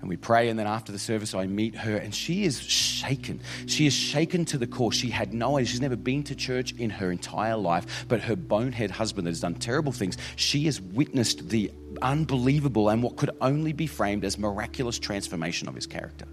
And 0.00 0.08
we 0.08 0.16
pray, 0.16 0.50
and 0.50 0.58
then 0.58 0.66
after 0.66 0.92
the 0.92 0.98
service, 0.98 1.34
I 1.34 1.46
meet 1.46 1.74
her, 1.74 1.96
and 1.96 2.14
she 2.14 2.44
is 2.44 2.62
shaken. 2.62 3.40
She 3.66 3.86
is 3.86 3.92
shaken 3.92 4.44
to 4.46 4.58
the 4.58 4.66
core. 4.66 4.92
She 4.92 5.10
had 5.10 5.34
no 5.34 5.56
idea. 5.56 5.66
She's 5.66 5.80
never 5.80 5.96
been 5.96 6.22
to 6.24 6.34
church 6.36 6.72
in 6.78 6.90
her 6.90 7.10
entire 7.10 7.56
life, 7.56 8.06
but 8.06 8.20
her 8.20 8.36
bonehead 8.36 8.90
husband 8.92 9.26
that 9.26 9.30
has 9.30 9.40
done 9.40 9.54
terrible 9.54 9.92
things, 9.92 10.16
she 10.36 10.66
has 10.66 10.80
witnessed 10.80 11.48
the 11.48 11.72
unbelievable 12.02 12.88
and 12.88 13.02
what 13.02 13.16
could 13.16 13.30
only 13.40 13.72
be 13.72 13.86
framed 13.86 14.24
as 14.24 14.38
miraculous 14.38 14.98
transformation 14.98 15.66
of 15.66 15.74
his 15.74 15.86
character. 15.86 16.26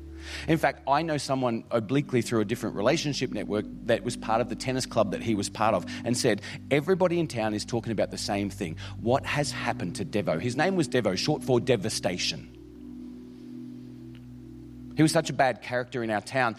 In 0.47 0.57
fact, 0.57 0.81
I 0.87 1.01
know 1.01 1.17
someone 1.17 1.63
obliquely 1.71 2.21
through 2.21 2.41
a 2.41 2.45
different 2.45 2.75
relationship 2.75 3.31
network 3.31 3.65
that 3.85 4.03
was 4.03 4.17
part 4.17 4.41
of 4.41 4.49
the 4.49 4.55
tennis 4.55 4.85
club 4.85 5.11
that 5.11 5.21
he 5.21 5.35
was 5.35 5.49
part 5.49 5.75
of 5.75 5.85
and 6.03 6.17
said, 6.17 6.41
Everybody 6.71 7.19
in 7.19 7.27
town 7.27 7.53
is 7.53 7.65
talking 7.65 7.91
about 7.91 8.11
the 8.11 8.17
same 8.17 8.49
thing. 8.49 8.77
What 8.99 9.25
has 9.25 9.51
happened 9.51 9.95
to 9.97 10.05
Devo? 10.05 10.39
His 10.39 10.55
name 10.55 10.75
was 10.75 10.87
Devo, 10.87 11.17
short 11.17 11.43
for 11.43 11.59
devastation. 11.59 12.49
He 14.95 15.01
was 15.01 15.11
such 15.11 15.29
a 15.29 15.33
bad 15.33 15.61
character 15.61 16.03
in 16.03 16.09
our 16.09 16.21
town 16.21 16.55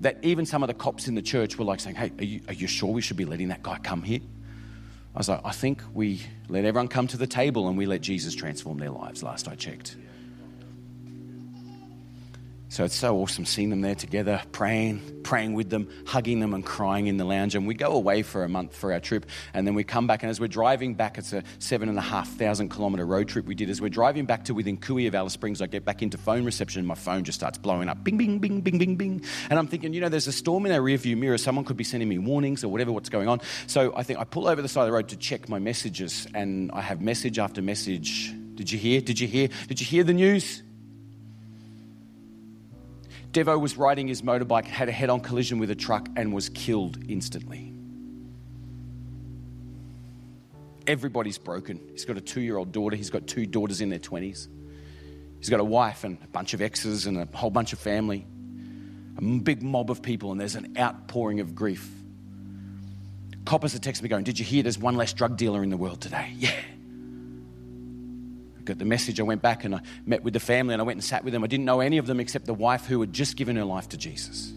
that 0.00 0.18
even 0.22 0.46
some 0.46 0.62
of 0.62 0.68
the 0.68 0.74
cops 0.74 1.08
in 1.08 1.14
the 1.14 1.22
church 1.22 1.58
were 1.58 1.64
like 1.64 1.80
saying, 1.80 1.96
Hey, 1.96 2.12
are 2.18 2.24
you, 2.24 2.40
are 2.48 2.54
you 2.54 2.66
sure 2.66 2.92
we 2.92 3.02
should 3.02 3.16
be 3.16 3.26
letting 3.26 3.48
that 3.48 3.62
guy 3.62 3.78
come 3.78 4.02
here? 4.02 4.20
I 5.14 5.18
was 5.18 5.28
like, 5.28 5.40
I 5.44 5.50
think 5.50 5.82
we 5.92 6.20
let 6.48 6.64
everyone 6.64 6.88
come 6.88 7.08
to 7.08 7.16
the 7.16 7.26
table 7.26 7.68
and 7.68 7.76
we 7.76 7.86
let 7.86 8.00
Jesus 8.00 8.34
transform 8.34 8.78
their 8.78 8.90
lives, 8.90 9.22
last 9.22 9.48
I 9.48 9.56
checked. 9.56 9.96
So 12.70 12.84
it's 12.84 12.94
so 12.94 13.16
awesome 13.16 13.46
seeing 13.46 13.70
them 13.70 13.80
there 13.80 13.96
together, 13.96 14.40
praying, 14.52 15.22
praying 15.24 15.54
with 15.54 15.70
them, 15.70 15.88
hugging 16.06 16.38
them, 16.38 16.54
and 16.54 16.64
crying 16.64 17.08
in 17.08 17.16
the 17.16 17.24
lounge. 17.24 17.56
And 17.56 17.66
we 17.66 17.74
go 17.74 17.90
away 17.90 18.22
for 18.22 18.44
a 18.44 18.48
month 18.48 18.76
for 18.76 18.92
our 18.92 19.00
trip, 19.00 19.26
and 19.52 19.66
then 19.66 19.74
we 19.74 19.82
come 19.82 20.06
back. 20.06 20.22
And 20.22 20.30
as 20.30 20.38
we're 20.38 20.46
driving 20.46 20.94
back, 20.94 21.18
it's 21.18 21.32
a 21.32 21.42
seven 21.58 21.88
and 21.88 21.98
a 21.98 22.00
half 22.00 22.28
thousand 22.28 22.68
kilometer 22.68 23.04
road 23.04 23.26
trip 23.26 23.44
we 23.44 23.56
did. 23.56 23.70
As 23.70 23.80
we're 23.80 23.88
driving 23.88 24.24
back 24.24 24.44
to 24.44 24.54
within 24.54 24.76
Cooey 24.76 25.08
of 25.08 25.16
Alice 25.16 25.32
Springs, 25.32 25.60
I 25.60 25.66
get 25.66 25.84
back 25.84 26.00
into 26.00 26.16
phone 26.16 26.44
reception, 26.44 26.78
and 26.78 26.86
my 26.86 26.94
phone 26.94 27.24
just 27.24 27.40
starts 27.40 27.58
blowing 27.58 27.88
up, 27.88 28.04
bing, 28.04 28.16
bing, 28.16 28.38
bing, 28.38 28.60
bing, 28.60 28.78
bing, 28.78 28.94
bing. 28.94 29.24
And 29.50 29.58
I'm 29.58 29.66
thinking, 29.66 29.92
you 29.92 30.00
know, 30.00 30.08
there's 30.08 30.28
a 30.28 30.32
storm 30.32 30.64
in 30.64 30.70
our 30.70 30.80
rearview 30.80 31.18
mirror. 31.18 31.38
Someone 31.38 31.64
could 31.64 31.76
be 31.76 31.82
sending 31.82 32.08
me 32.08 32.18
warnings 32.18 32.62
or 32.62 32.68
whatever, 32.68 32.92
what's 32.92 33.08
going 33.08 33.26
on. 33.26 33.40
So 33.66 33.92
I 33.96 34.04
think 34.04 34.20
I 34.20 34.24
pull 34.24 34.46
over 34.46 34.62
the 34.62 34.68
side 34.68 34.82
of 34.82 34.86
the 34.86 34.92
road 34.92 35.08
to 35.08 35.16
check 35.16 35.48
my 35.48 35.58
messages, 35.58 36.28
and 36.34 36.70
I 36.70 36.82
have 36.82 37.00
message 37.00 37.40
after 37.40 37.62
message. 37.62 38.32
Did 38.54 38.70
you 38.70 38.78
hear? 38.78 39.00
Did 39.00 39.18
you 39.18 39.26
hear? 39.26 39.48
Did 39.66 39.80
you 39.80 39.86
hear 39.86 40.04
the 40.04 40.14
news? 40.14 40.62
Devo 43.32 43.60
was 43.60 43.76
riding 43.76 44.08
his 44.08 44.22
motorbike, 44.22 44.64
had 44.64 44.88
a 44.88 44.92
head 44.92 45.08
on 45.08 45.20
collision 45.20 45.58
with 45.58 45.70
a 45.70 45.74
truck, 45.74 46.08
and 46.16 46.32
was 46.32 46.48
killed 46.48 46.98
instantly. 47.08 47.72
Everybody's 50.86 51.38
broken. 51.38 51.80
He's 51.92 52.04
got 52.04 52.16
a 52.16 52.20
two 52.20 52.40
year 52.40 52.56
old 52.56 52.72
daughter, 52.72 52.96
he's 52.96 53.10
got 53.10 53.26
two 53.26 53.46
daughters 53.46 53.80
in 53.80 53.90
their 53.90 54.00
20s. 54.00 54.48
He's 55.38 55.48
got 55.48 55.60
a 55.60 55.64
wife 55.64 56.04
and 56.04 56.18
a 56.22 56.28
bunch 56.28 56.54
of 56.54 56.60
exes 56.60 57.06
and 57.06 57.16
a 57.16 57.28
whole 57.36 57.50
bunch 57.50 57.72
of 57.72 57.78
family, 57.78 58.26
a 59.16 59.22
big 59.22 59.62
mob 59.62 59.90
of 59.90 60.02
people, 60.02 60.32
and 60.32 60.40
there's 60.40 60.56
an 60.56 60.74
outpouring 60.76 61.40
of 61.40 61.54
grief. 61.54 61.88
Coppers 63.44 63.74
are 63.74 63.78
texted 63.78 64.02
me 64.02 64.08
going, 64.08 64.24
Did 64.24 64.38
you 64.38 64.44
hear 64.44 64.62
there's 64.62 64.78
one 64.78 64.96
less 64.96 65.12
drug 65.12 65.36
dealer 65.36 65.62
in 65.62 65.70
the 65.70 65.76
world 65.76 66.00
today? 66.00 66.34
Yeah. 66.38 66.52
The 68.74 68.84
message. 68.84 69.20
I 69.20 69.22
went 69.22 69.42
back 69.42 69.64
and 69.64 69.74
I 69.74 69.80
met 70.06 70.22
with 70.22 70.34
the 70.34 70.40
family 70.40 70.74
and 70.74 70.80
I 70.80 70.84
went 70.84 70.96
and 70.96 71.04
sat 71.04 71.24
with 71.24 71.32
them. 71.32 71.44
I 71.44 71.46
didn't 71.46 71.66
know 71.66 71.80
any 71.80 71.98
of 71.98 72.06
them 72.06 72.20
except 72.20 72.46
the 72.46 72.54
wife 72.54 72.86
who 72.86 73.00
had 73.00 73.12
just 73.12 73.36
given 73.36 73.56
her 73.56 73.64
life 73.64 73.88
to 73.90 73.96
Jesus. 73.96 74.52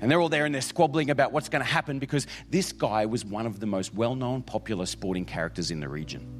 And 0.00 0.10
they're 0.10 0.20
all 0.20 0.28
there 0.28 0.44
and 0.44 0.54
they're 0.54 0.62
squabbling 0.62 1.10
about 1.10 1.32
what's 1.32 1.48
going 1.48 1.64
to 1.64 1.70
happen 1.70 1.98
because 1.98 2.26
this 2.50 2.72
guy 2.72 3.06
was 3.06 3.24
one 3.24 3.46
of 3.46 3.58
the 3.60 3.66
most 3.66 3.92
well 3.94 4.14
known, 4.14 4.42
popular 4.42 4.86
sporting 4.86 5.24
characters 5.24 5.70
in 5.70 5.80
the 5.80 5.88
region. 5.88 6.38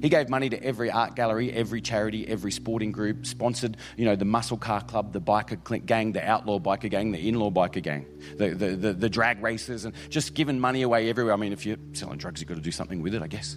He 0.00 0.08
gave 0.08 0.28
money 0.28 0.48
to 0.50 0.62
every 0.62 0.92
art 0.92 1.16
gallery, 1.16 1.52
every 1.52 1.80
charity, 1.80 2.26
every 2.28 2.52
sporting 2.52 2.92
group, 2.92 3.26
sponsored, 3.26 3.76
you 3.96 4.04
know, 4.04 4.14
the 4.14 4.24
muscle 4.24 4.56
car 4.56 4.80
club, 4.80 5.12
the 5.12 5.20
biker 5.20 5.84
gang, 5.84 6.12
the 6.12 6.24
outlaw 6.24 6.60
biker 6.60 6.88
gang, 6.88 7.10
the 7.10 7.28
in-law 7.28 7.50
biker 7.50 7.82
gang, 7.82 8.06
the, 8.36 8.50
the, 8.50 8.76
the, 8.76 8.92
the 8.92 9.08
drag 9.08 9.42
races, 9.42 9.84
and 9.84 9.94
just 10.08 10.34
giving 10.34 10.60
money 10.60 10.82
away 10.82 11.08
everywhere. 11.08 11.34
I 11.34 11.36
mean, 11.36 11.52
if 11.52 11.66
you're 11.66 11.78
selling 11.94 12.18
drugs, 12.18 12.40
you've 12.40 12.48
got 12.48 12.54
to 12.54 12.60
do 12.60 12.70
something 12.70 13.02
with 13.02 13.12
it, 13.14 13.22
I 13.22 13.26
guess. 13.26 13.56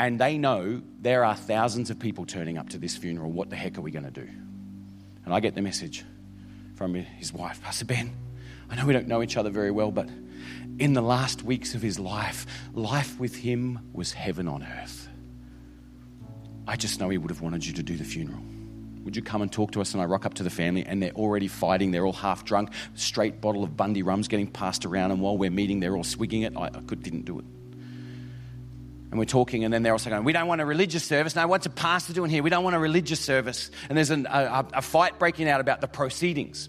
And 0.00 0.18
they 0.18 0.38
know 0.38 0.80
there 1.02 1.26
are 1.26 1.36
thousands 1.36 1.90
of 1.90 1.98
people 1.98 2.24
turning 2.24 2.56
up 2.56 2.70
to 2.70 2.78
this 2.78 2.96
funeral. 2.96 3.30
What 3.30 3.50
the 3.50 3.56
heck 3.56 3.76
are 3.76 3.82
we 3.82 3.90
going 3.90 4.06
to 4.06 4.10
do? 4.10 4.26
And 5.26 5.34
I 5.34 5.40
get 5.40 5.54
the 5.54 5.60
message 5.60 6.06
from 6.74 6.94
his 6.94 7.34
wife, 7.34 7.62
Pastor 7.62 7.84
Ben. 7.84 8.10
I 8.70 8.76
know 8.76 8.86
we 8.86 8.94
don't 8.94 9.08
know 9.08 9.22
each 9.22 9.36
other 9.36 9.50
very 9.50 9.70
well, 9.70 9.90
but 9.90 10.08
in 10.78 10.94
the 10.94 11.02
last 11.02 11.42
weeks 11.42 11.74
of 11.74 11.82
his 11.82 11.98
life, 11.98 12.46
life 12.72 13.20
with 13.20 13.36
him 13.36 13.90
was 13.92 14.14
heaven 14.14 14.48
on 14.48 14.62
earth. 14.62 15.06
I 16.66 16.76
just 16.76 16.98
know 16.98 17.10
he 17.10 17.18
would 17.18 17.30
have 17.30 17.42
wanted 17.42 17.66
you 17.66 17.74
to 17.74 17.82
do 17.82 17.98
the 17.98 18.04
funeral. 18.04 18.40
Would 19.04 19.16
you 19.16 19.22
come 19.22 19.42
and 19.42 19.52
talk 19.52 19.72
to 19.72 19.82
us? 19.82 19.92
And 19.92 20.02
I 20.02 20.06
rock 20.06 20.24
up 20.24 20.32
to 20.34 20.42
the 20.42 20.48
family, 20.48 20.82
and 20.82 21.02
they're 21.02 21.12
already 21.12 21.46
fighting. 21.46 21.90
They're 21.90 22.06
all 22.06 22.14
half 22.14 22.46
drunk, 22.46 22.70
straight 22.94 23.42
bottle 23.42 23.62
of 23.62 23.76
Bundy 23.76 24.02
rums 24.02 24.28
getting 24.28 24.46
passed 24.46 24.86
around. 24.86 25.10
And 25.10 25.20
while 25.20 25.36
we're 25.36 25.50
meeting, 25.50 25.78
they're 25.78 25.94
all 25.94 26.04
swigging 26.04 26.40
it. 26.40 26.56
I, 26.56 26.68
I 26.68 26.80
could, 26.86 27.02
didn't 27.02 27.26
do 27.26 27.38
it. 27.38 27.44
And 29.10 29.18
we're 29.18 29.24
talking, 29.24 29.64
and 29.64 29.74
then 29.74 29.82
they're 29.82 29.92
also 29.92 30.08
going, 30.08 30.24
We 30.24 30.32
don't 30.32 30.46
want 30.46 30.60
a 30.60 30.66
religious 30.66 31.02
service. 31.04 31.34
No, 31.34 31.46
what's 31.48 31.66
a 31.66 31.70
pastor 31.70 32.12
doing 32.12 32.30
here? 32.30 32.42
We 32.42 32.50
don't 32.50 32.62
want 32.62 32.76
a 32.76 32.78
religious 32.78 33.20
service. 33.20 33.70
And 33.88 33.98
there's 33.98 34.10
an, 34.10 34.26
a, 34.26 34.66
a 34.74 34.82
fight 34.82 35.18
breaking 35.18 35.48
out 35.48 35.60
about 35.60 35.80
the 35.80 35.88
proceedings. 35.88 36.68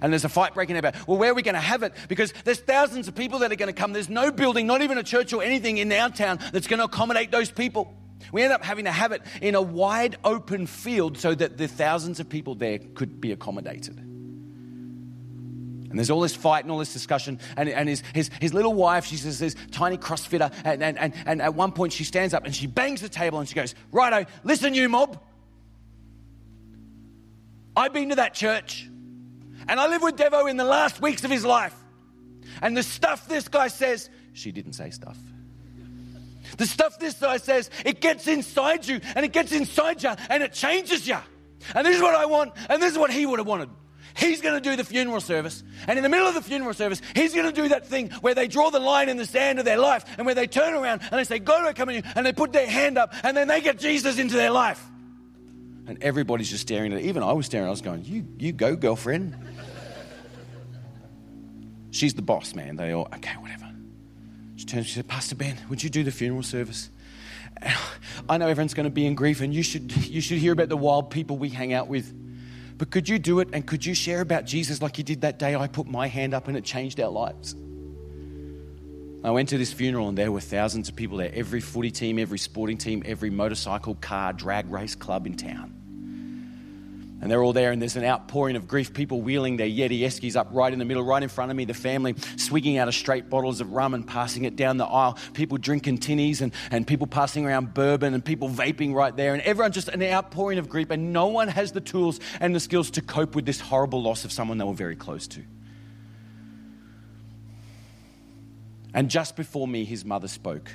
And 0.00 0.12
there's 0.12 0.24
a 0.24 0.30
fight 0.30 0.54
breaking 0.54 0.76
out 0.76 0.80
about, 0.80 1.06
well, 1.06 1.18
where 1.18 1.30
are 1.30 1.34
we 1.34 1.42
going 1.42 1.56
to 1.56 1.60
have 1.60 1.82
it? 1.82 1.92
Because 2.08 2.32
there's 2.44 2.60
thousands 2.60 3.06
of 3.06 3.14
people 3.14 3.40
that 3.40 3.52
are 3.52 3.56
going 3.56 3.72
to 3.72 3.78
come. 3.78 3.92
There's 3.92 4.08
no 4.08 4.30
building, 4.30 4.66
not 4.66 4.80
even 4.80 4.96
a 4.96 5.02
church 5.02 5.34
or 5.34 5.42
anything 5.42 5.76
in 5.76 5.92
our 5.92 6.08
town 6.08 6.38
that's 6.52 6.66
going 6.66 6.78
to 6.78 6.84
accommodate 6.84 7.30
those 7.30 7.50
people. 7.50 7.94
We 8.32 8.42
end 8.42 8.52
up 8.52 8.64
having 8.64 8.86
to 8.86 8.90
have 8.90 9.12
it 9.12 9.20
in 9.42 9.54
a 9.54 9.62
wide 9.62 10.16
open 10.24 10.66
field 10.66 11.18
so 11.18 11.34
that 11.34 11.58
the 11.58 11.68
thousands 11.68 12.18
of 12.18 12.28
people 12.28 12.54
there 12.54 12.78
could 12.78 13.20
be 13.20 13.32
accommodated. 13.32 14.13
And 15.94 15.98
there's 16.00 16.10
all 16.10 16.22
this 16.22 16.34
fight 16.34 16.64
and 16.64 16.72
all 16.72 16.80
this 16.80 16.92
discussion. 16.92 17.38
And, 17.56 17.68
and 17.68 17.88
his, 17.88 18.02
his, 18.12 18.28
his 18.40 18.52
little 18.52 18.74
wife, 18.74 19.04
she's 19.04 19.22
this, 19.22 19.38
this 19.38 19.54
tiny 19.70 19.96
crossfitter. 19.96 20.52
And, 20.64 20.82
and, 20.82 20.98
and, 20.98 21.14
and 21.24 21.40
at 21.40 21.54
one 21.54 21.70
point, 21.70 21.92
she 21.92 22.02
stands 22.02 22.34
up 22.34 22.44
and 22.44 22.52
she 22.52 22.66
bangs 22.66 23.00
the 23.00 23.08
table 23.08 23.38
and 23.38 23.48
she 23.48 23.54
goes, 23.54 23.76
Righto, 23.92 24.28
listen, 24.42 24.74
you 24.74 24.88
mob. 24.88 25.22
I've 27.76 27.92
been 27.92 28.08
to 28.08 28.16
that 28.16 28.34
church. 28.34 28.90
And 29.68 29.78
I 29.78 29.86
lived 29.86 30.02
with 30.02 30.16
Devo 30.16 30.50
in 30.50 30.56
the 30.56 30.64
last 30.64 31.00
weeks 31.00 31.22
of 31.22 31.30
his 31.30 31.44
life. 31.44 31.76
And 32.60 32.76
the 32.76 32.82
stuff 32.82 33.28
this 33.28 33.46
guy 33.46 33.68
says, 33.68 34.10
she 34.32 34.50
didn't 34.50 34.72
say 34.72 34.90
stuff. 34.90 35.16
The 36.58 36.66
stuff 36.66 36.98
this 36.98 37.14
guy 37.14 37.36
says, 37.36 37.70
it 37.84 38.00
gets 38.00 38.26
inside 38.26 38.84
you 38.84 39.00
and 39.14 39.24
it 39.24 39.32
gets 39.32 39.52
inside 39.52 40.02
you 40.02 40.10
and 40.28 40.42
it 40.42 40.54
changes 40.54 41.06
you. 41.06 41.18
And 41.72 41.86
this 41.86 41.94
is 41.94 42.02
what 42.02 42.16
I 42.16 42.26
want, 42.26 42.52
and 42.68 42.82
this 42.82 42.90
is 42.90 42.98
what 42.98 43.12
he 43.12 43.26
would 43.26 43.38
have 43.38 43.46
wanted. 43.46 43.70
He's 44.16 44.40
going 44.40 44.54
to 44.54 44.60
do 44.60 44.76
the 44.76 44.84
funeral 44.84 45.20
service. 45.20 45.64
And 45.88 45.98
in 45.98 46.02
the 46.02 46.08
middle 46.08 46.26
of 46.26 46.34
the 46.34 46.42
funeral 46.42 46.72
service, 46.72 47.02
he's 47.16 47.34
going 47.34 47.46
to 47.46 47.52
do 47.52 47.68
that 47.68 47.86
thing 47.86 48.10
where 48.20 48.34
they 48.34 48.46
draw 48.46 48.70
the 48.70 48.78
line 48.78 49.08
in 49.08 49.16
the 49.16 49.26
sand 49.26 49.58
of 49.58 49.64
their 49.64 49.78
life 49.78 50.04
and 50.16 50.24
where 50.24 50.36
they 50.36 50.46
turn 50.46 50.74
around 50.74 51.00
and 51.02 51.12
they 51.12 51.24
say, 51.24 51.40
God, 51.40 51.66
I 51.66 51.72
come 51.72 51.88
in 51.88 51.96
you. 51.96 52.02
And 52.14 52.24
they 52.24 52.32
put 52.32 52.52
their 52.52 52.66
hand 52.66 52.96
up 52.96 53.12
and 53.24 53.36
then 53.36 53.48
they 53.48 53.60
get 53.60 53.78
Jesus 53.78 54.18
into 54.18 54.36
their 54.36 54.52
life. 54.52 54.82
And 55.86 56.02
everybody's 56.02 56.48
just 56.48 56.62
staring 56.62 56.92
at 56.92 57.00
it. 57.00 57.06
Even 57.06 57.22
I 57.22 57.32
was 57.32 57.46
staring. 57.46 57.66
I 57.66 57.70
was 57.70 57.82
going, 57.82 58.04
You, 58.04 58.24
you 58.38 58.52
go, 58.52 58.76
girlfriend. 58.76 59.36
She's 61.90 62.14
the 62.14 62.22
boss, 62.22 62.54
man. 62.54 62.76
They 62.76 62.92
all, 62.92 63.08
okay, 63.16 63.34
whatever. 63.38 63.70
She 64.56 64.64
turns, 64.64 64.86
she 64.86 64.94
said, 64.94 65.08
Pastor 65.08 65.34
Ben, 65.34 65.56
would 65.68 65.82
you 65.82 65.90
do 65.90 66.04
the 66.04 66.10
funeral 66.10 66.42
service? 66.42 66.90
I 68.28 68.38
know 68.38 68.48
everyone's 68.48 68.74
going 68.74 68.84
to 68.84 68.90
be 68.90 69.06
in 69.06 69.14
grief, 69.14 69.40
and 69.40 69.54
you 69.54 69.62
should, 69.62 69.96
you 70.06 70.20
should 70.20 70.38
hear 70.38 70.52
about 70.52 70.68
the 70.68 70.76
wild 70.76 71.10
people 71.10 71.36
we 71.36 71.48
hang 71.48 71.72
out 71.72 71.88
with. 71.88 72.12
But 72.76 72.90
could 72.90 73.08
you 73.08 73.18
do 73.18 73.40
it 73.40 73.48
and 73.52 73.66
could 73.66 73.86
you 73.86 73.94
share 73.94 74.20
about 74.20 74.44
Jesus 74.44 74.82
like 74.82 74.98
you 74.98 75.04
did 75.04 75.20
that 75.20 75.38
day 75.38 75.54
I 75.54 75.68
put 75.68 75.86
my 75.86 76.08
hand 76.08 76.34
up 76.34 76.48
and 76.48 76.56
it 76.56 76.64
changed 76.64 76.98
our 77.00 77.10
lives? 77.10 77.54
I 79.22 79.30
went 79.30 79.48
to 79.50 79.58
this 79.58 79.72
funeral 79.72 80.08
and 80.08 80.18
there 80.18 80.30
were 80.30 80.40
thousands 80.40 80.88
of 80.88 80.96
people 80.96 81.18
there. 81.18 81.30
Every 81.32 81.60
footy 81.60 81.90
team, 81.90 82.18
every 82.18 82.38
sporting 82.38 82.76
team, 82.76 83.02
every 83.06 83.30
motorcycle, 83.30 83.94
car, 83.94 84.32
drag 84.32 84.70
race 84.70 84.94
club 84.94 85.26
in 85.26 85.36
town. 85.36 85.83
And 87.24 87.30
they're 87.30 87.42
all 87.42 87.54
there, 87.54 87.72
and 87.72 87.80
there's 87.80 87.96
an 87.96 88.04
outpouring 88.04 88.54
of 88.54 88.68
grief. 88.68 88.92
People 88.92 89.22
wheeling 89.22 89.56
their 89.56 89.66
Yeti 89.66 90.00
Eskies 90.00 90.36
up 90.36 90.48
right 90.52 90.70
in 90.70 90.78
the 90.78 90.84
middle, 90.84 91.02
right 91.02 91.22
in 91.22 91.30
front 91.30 91.50
of 91.50 91.56
me. 91.56 91.64
The 91.64 91.72
family 91.72 92.16
swigging 92.36 92.76
out 92.76 92.86
of 92.86 92.94
straight 92.94 93.30
bottles 93.30 93.62
of 93.62 93.72
rum 93.72 93.94
and 93.94 94.06
passing 94.06 94.44
it 94.44 94.56
down 94.56 94.76
the 94.76 94.84
aisle. 94.84 95.16
People 95.32 95.56
drinking 95.56 96.00
tinnies 96.00 96.42
and, 96.42 96.52
and 96.70 96.86
people 96.86 97.06
passing 97.06 97.46
around 97.46 97.72
bourbon 97.72 98.12
and 98.12 98.22
people 98.22 98.50
vaping 98.50 98.92
right 98.92 99.16
there. 99.16 99.32
And 99.32 99.42
everyone 99.42 99.72
just 99.72 99.88
an 99.88 100.02
outpouring 100.02 100.58
of 100.58 100.68
grief. 100.68 100.90
And 100.90 101.14
no 101.14 101.28
one 101.28 101.48
has 101.48 101.72
the 101.72 101.80
tools 101.80 102.20
and 102.40 102.54
the 102.54 102.60
skills 102.60 102.90
to 102.90 103.00
cope 103.00 103.34
with 103.34 103.46
this 103.46 103.58
horrible 103.58 104.02
loss 104.02 104.26
of 104.26 104.30
someone 104.30 104.58
they 104.58 104.64
were 104.64 104.74
very 104.74 104.94
close 104.94 105.26
to. 105.28 105.42
And 108.92 109.08
just 109.08 109.34
before 109.34 109.66
me, 109.66 109.86
his 109.86 110.04
mother 110.04 110.28
spoke. 110.28 110.70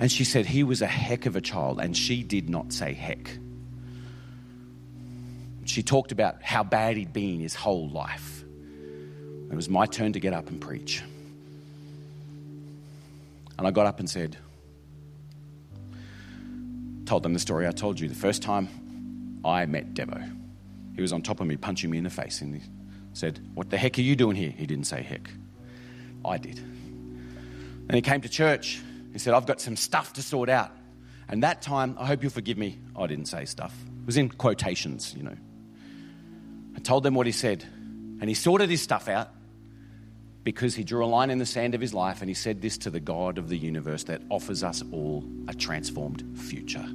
And 0.00 0.10
she 0.10 0.24
said, 0.24 0.46
He 0.46 0.62
was 0.62 0.80
a 0.80 0.86
heck 0.86 1.26
of 1.26 1.36
a 1.36 1.42
child. 1.42 1.80
And 1.80 1.94
she 1.94 2.22
did 2.22 2.48
not 2.48 2.72
say 2.72 2.94
heck 2.94 3.38
she 5.68 5.82
talked 5.82 6.12
about 6.12 6.42
how 6.42 6.62
bad 6.62 6.96
he'd 6.96 7.12
been 7.12 7.40
his 7.40 7.54
whole 7.54 7.88
life. 7.88 8.44
It 9.50 9.54
was 9.54 9.68
my 9.68 9.86
turn 9.86 10.12
to 10.14 10.20
get 10.20 10.32
up 10.32 10.48
and 10.48 10.60
preach. 10.60 11.02
And 13.58 13.66
I 13.66 13.70
got 13.70 13.86
up 13.86 14.00
and 14.00 14.10
said, 14.10 14.36
told 17.06 17.22
them 17.22 17.32
the 17.32 17.38
story 17.38 17.66
I 17.66 17.70
told 17.70 17.98
you. 17.98 18.08
The 18.08 18.14
first 18.14 18.42
time 18.42 18.68
I 19.44 19.64
met 19.66 19.94
Devo, 19.94 20.30
he 20.94 21.02
was 21.02 21.12
on 21.12 21.22
top 21.22 21.40
of 21.40 21.46
me, 21.46 21.56
punching 21.56 21.88
me 21.88 21.98
in 21.98 22.04
the 22.04 22.10
face, 22.10 22.40
and 22.42 22.56
he 22.56 22.62
said, 23.14 23.40
What 23.54 23.70
the 23.70 23.78
heck 23.78 23.98
are 23.98 24.02
you 24.02 24.16
doing 24.16 24.36
here? 24.36 24.50
He 24.50 24.66
didn't 24.66 24.86
say 24.86 25.02
heck. 25.02 25.30
I 26.24 26.38
did. 26.38 26.58
And 26.58 27.94
he 27.94 28.02
came 28.02 28.20
to 28.22 28.28
church. 28.28 28.82
He 29.12 29.18
said, 29.18 29.32
I've 29.32 29.46
got 29.46 29.60
some 29.60 29.76
stuff 29.76 30.14
to 30.14 30.22
sort 30.22 30.48
out. 30.48 30.72
And 31.28 31.42
that 31.42 31.62
time, 31.62 31.96
I 31.98 32.06
hope 32.06 32.22
you'll 32.22 32.32
forgive 32.32 32.58
me, 32.58 32.78
I 32.96 33.06
didn't 33.06 33.26
say 33.26 33.44
stuff. 33.44 33.74
It 34.00 34.06
was 34.06 34.16
in 34.16 34.28
quotations, 34.28 35.14
you 35.16 35.22
know. 35.22 35.36
Told 36.86 37.02
them 37.02 37.16
what 37.16 37.26
he 37.26 37.32
said. 37.32 37.64
And 38.20 38.28
he 38.28 38.34
sorted 38.34 38.70
his 38.70 38.80
stuff 38.80 39.08
out 39.08 39.30
because 40.44 40.76
he 40.76 40.84
drew 40.84 41.04
a 41.04 41.08
line 41.08 41.30
in 41.30 41.38
the 41.38 41.44
sand 41.44 41.74
of 41.74 41.80
his 41.80 41.92
life 41.92 42.20
and 42.20 42.30
he 42.30 42.34
said 42.34 42.62
this 42.62 42.78
to 42.78 42.90
the 42.90 43.00
God 43.00 43.38
of 43.38 43.48
the 43.48 43.58
universe 43.58 44.04
that 44.04 44.22
offers 44.30 44.62
us 44.62 44.84
all 44.92 45.24
a 45.48 45.54
transformed 45.54 46.22
future. 46.38 46.86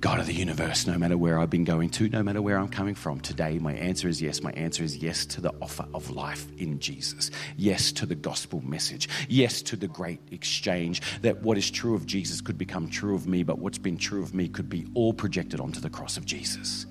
God 0.00 0.20
of 0.20 0.26
the 0.26 0.32
universe, 0.32 0.86
no 0.86 0.96
matter 0.96 1.18
where 1.18 1.38
I've 1.38 1.50
been 1.50 1.64
going 1.64 1.90
to, 1.90 2.08
no 2.08 2.22
matter 2.22 2.40
where 2.40 2.56
I'm 2.56 2.70
coming 2.70 2.94
from, 2.94 3.20
today 3.20 3.58
my 3.58 3.74
answer 3.74 4.08
is 4.08 4.22
yes. 4.22 4.42
My 4.42 4.52
answer 4.52 4.82
is 4.82 4.96
yes 4.96 5.26
to 5.26 5.42
the 5.42 5.52
offer 5.60 5.84
of 5.92 6.08
life 6.08 6.46
in 6.56 6.78
Jesus. 6.78 7.30
Yes 7.58 7.92
to 7.92 8.06
the 8.06 8.14
gospel 8.14 8.62
message. 8.64 9.06
Yes 9.28 9.60
to 9.64 9.76
the 9.76 9.86
great 9.86 10.20
exchange 10.30 11.02
that 11.20 11.42
what 11.42 11.58
is 11.58 11.70
true 11.70 11.94
of 11.94 12.06
Jesus 12.06 12.40
could 12.40 12.56
become 12.56 12.88
true 12.88 13.14
of 13.14 13.26
me, 13.26 13.42
but 13.42 13.58
what's 13.58 13.76
been 13.76 13.98
true 13.98 14.22
of 14.22 14.32
me 14.32 14.48
could 14.48 14.70
be 14.70 14.86
all 14.94 15.12
projected 15.12 15.60
onto 15.60 15.78
the 15.78 15.90
cross 15.90 16.16
of 16.16 16.24
Jesus. 16.24 16.86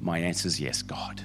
My 0.00 0.18
answer 0.18 0.48
is 0.48 0.60
yes, 0.60 0.82
God. 0.82 1.22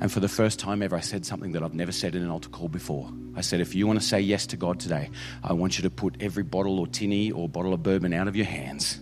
And 0.00 0.10
for 0.10 0.18
the 0.18 0.28
first 0.28 0.58
time 0.58 0.82
ever, 0.82 0.96
I 0.96 1.00
said 1.00 1.24
something 1.24 1.52
that 1.52 1.62
I've 1.62 1.74
never 1.74 1.92
said 1.92 2.16
in 2.16 2.22
an 2.22 2.30
altar 2.30 2.48
call 2.48 2.68
before. 2.68 3.08
I 3.36 3.40
said, 3.40 3.60
if 3.60 3.74
you 3.74 3.86
want 3.86 4.00
to 4.00 4.04
say 4.04 4.20
yes 4.20 4.46
to 4.48 4.56
God 4.56 4.80
today, 4.80 5.10
I 5.44 5.52
want 5.52 5.78
you 5.78 5.82
to 5.82 5.90
put 5.90 6.16
every 6.20 6.42
bottle 6.42 6.80
or 6.80 6.88
tinny 6.88 7.30
or 7.30 7.48
bottle 7.48 7.72
of 7.72 7.84
bourbon 7.84 8.12
out 8.12 8.26
of 8.26 8.34
your 8.34 8.46
hands. 8.46 8.98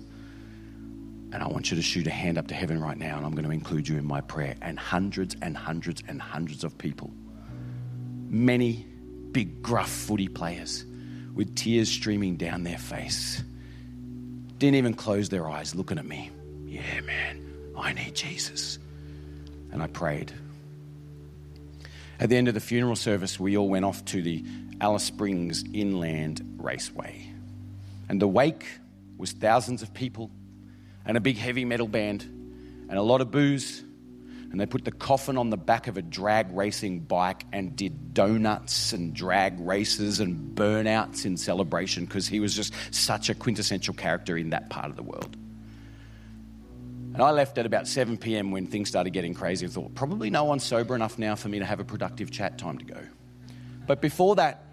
And 1.33 1.43
I 1.43 1.47
want 1.47 1.71
you 1.71 1.77
to 1.77 1.83
shoot 1.83 2.07
a 2.07 2.11
hand 2.11 2.37
up 2.37 2.49
to 2.49 2.55
heaven 2.55 2.81
right 2.83 2.99
now, 2.99 3.17
and 3.17 3.25
I'm 3.25 3.33
going 3.33 3.45
to 3.45 3.51
include 3.51 3.89
you 3.89 3.97
in 3.97 4.05
my 4.05 4.21
prayer. 4.21 4.57
And 4.61 4.79
hundreds 4.79 5.37
and 5.41 5.57
hundreds 5.57 6.03
and 6.07 6.21
hundreds 6.21 6.65
of 6.65 6.77
people, 6.77 7.11
many 8.29 8.85
big, 9.33 9.63
gruff 9.63 9.89
footy 9.89 10.29
players 10.29 10.85
with 11.35 11.55
tears 11.57 11.89
streaming 11.89 12.37
down 12.37 12.65
their 12.65 12.77
face, 12.77 13.43
didn't 14.59 14.75
even 14.75 14.93
close 14.93 15.31
their 15.31 15.49
eyes 15.49 15.75
looking 15.75 15.99
at 15.99 16.05
me. 16.05 16.31
Yeah, 16.67 17.01
man. 17.01 17.50
I 17.81 17.93
need 17.93 18.15
Jesus. 18.15 18.79
And 19.73 19.83
I 19.83 19.87
prayed. 19.87 20.33
At 22.19 22.29
the 22.29 22.37
end 22.37 22.49
of 22.49 22.55
the 22.55 22.61
funeral 22.61 22.97
service, 22.97 23.41
we 23.41 23.57
all 23.57 23.69
went 23.69 23.85
off 23.85 24.05
to 24.07 24.21
the 24.21 24.45
Alice 24.81 25.05
Springs 25.05 25.65
Inland 25.73 26.59
Raceway. 26.59 27.27
And 28.09 28.21
the 28.21 28.29
wake 28.29 28.67
was 29.17 29.33
thousands 29.33 29.83
of 29.83 29.95
people 29.95 30.31
and 31.07 31.17
a 31.17 31.21
big 31.21 31.39
heavy 31.39 31.65
metal 31.65 31.89
band 31.89 32.23
and 32.23 32.99
a 32.99 33.03
lot 33.03 33.21
of 33.21 33.31
booze. 33.31 33.83
And 34.51 34.61
they 34.61 34.67
put 34.67 34.85
the 34.85 34.91
coffin 34.91 35.39
on 35.39 35.51
the 35.51 35.57
back 35.57 35.87
of 35.87 35.97
a 35.97 36.03
drag 36.03 36.53
racing 36.53 37.01
bike 37.01 37.45
and 37.53 37.77
did 37.77 38.13
donuts 38.13 38.93
and 38.93 39.15
drag 39.15 39.61
races 39.61 40.19
and 40.19 40.57
burnouts 40.57 41.25
in 41.25 41.37
celebration 41.37 42.05
because 42.05 42.27
he 42.27 42.41
was 42.41 42.55
just 42.55 42.75
such 42.91 43.31
a 43.31 43.35
quintessential 43.35 43.95
character 43.95 44.37
in 44.37 44.51
that 44.51 44.69
part 44.69 44.87
of 44.87 44.97
the 44.97 45.05
world. 45.05 45.37
And 47.13 47.23
I 47.23 47.31
left 47.31 47.59
at 47.59 47.67
about 47.67 47.89
7 47.89 48.19
p.m. 48.19 48.51
when 48.51 48.67
things 48.67 48.89
started 48.89 49.11
getting 49.11 49.35
crazy. 49.35 49.67
I 49.67 49.69
thought, 49.69 49.95
probably 49.95 50.31
no 50.31 50.45
one's 50.45 50.63
sober 50.63 50.95
enough 50.95 51.19
now 51.19 51.35
for 51.35 51.49
me 51.49 51.59
to 51.59 51.65
have 51.65 51.81
a 51.81 51.85
productive 51.85 52.31
chat. 52.31 52.57
Time 52.59 52.79
to 52.79 52.85
go. 52.85 53.01
But 53.87 54.01
before 54.01 54.37
that, 54.37 54.65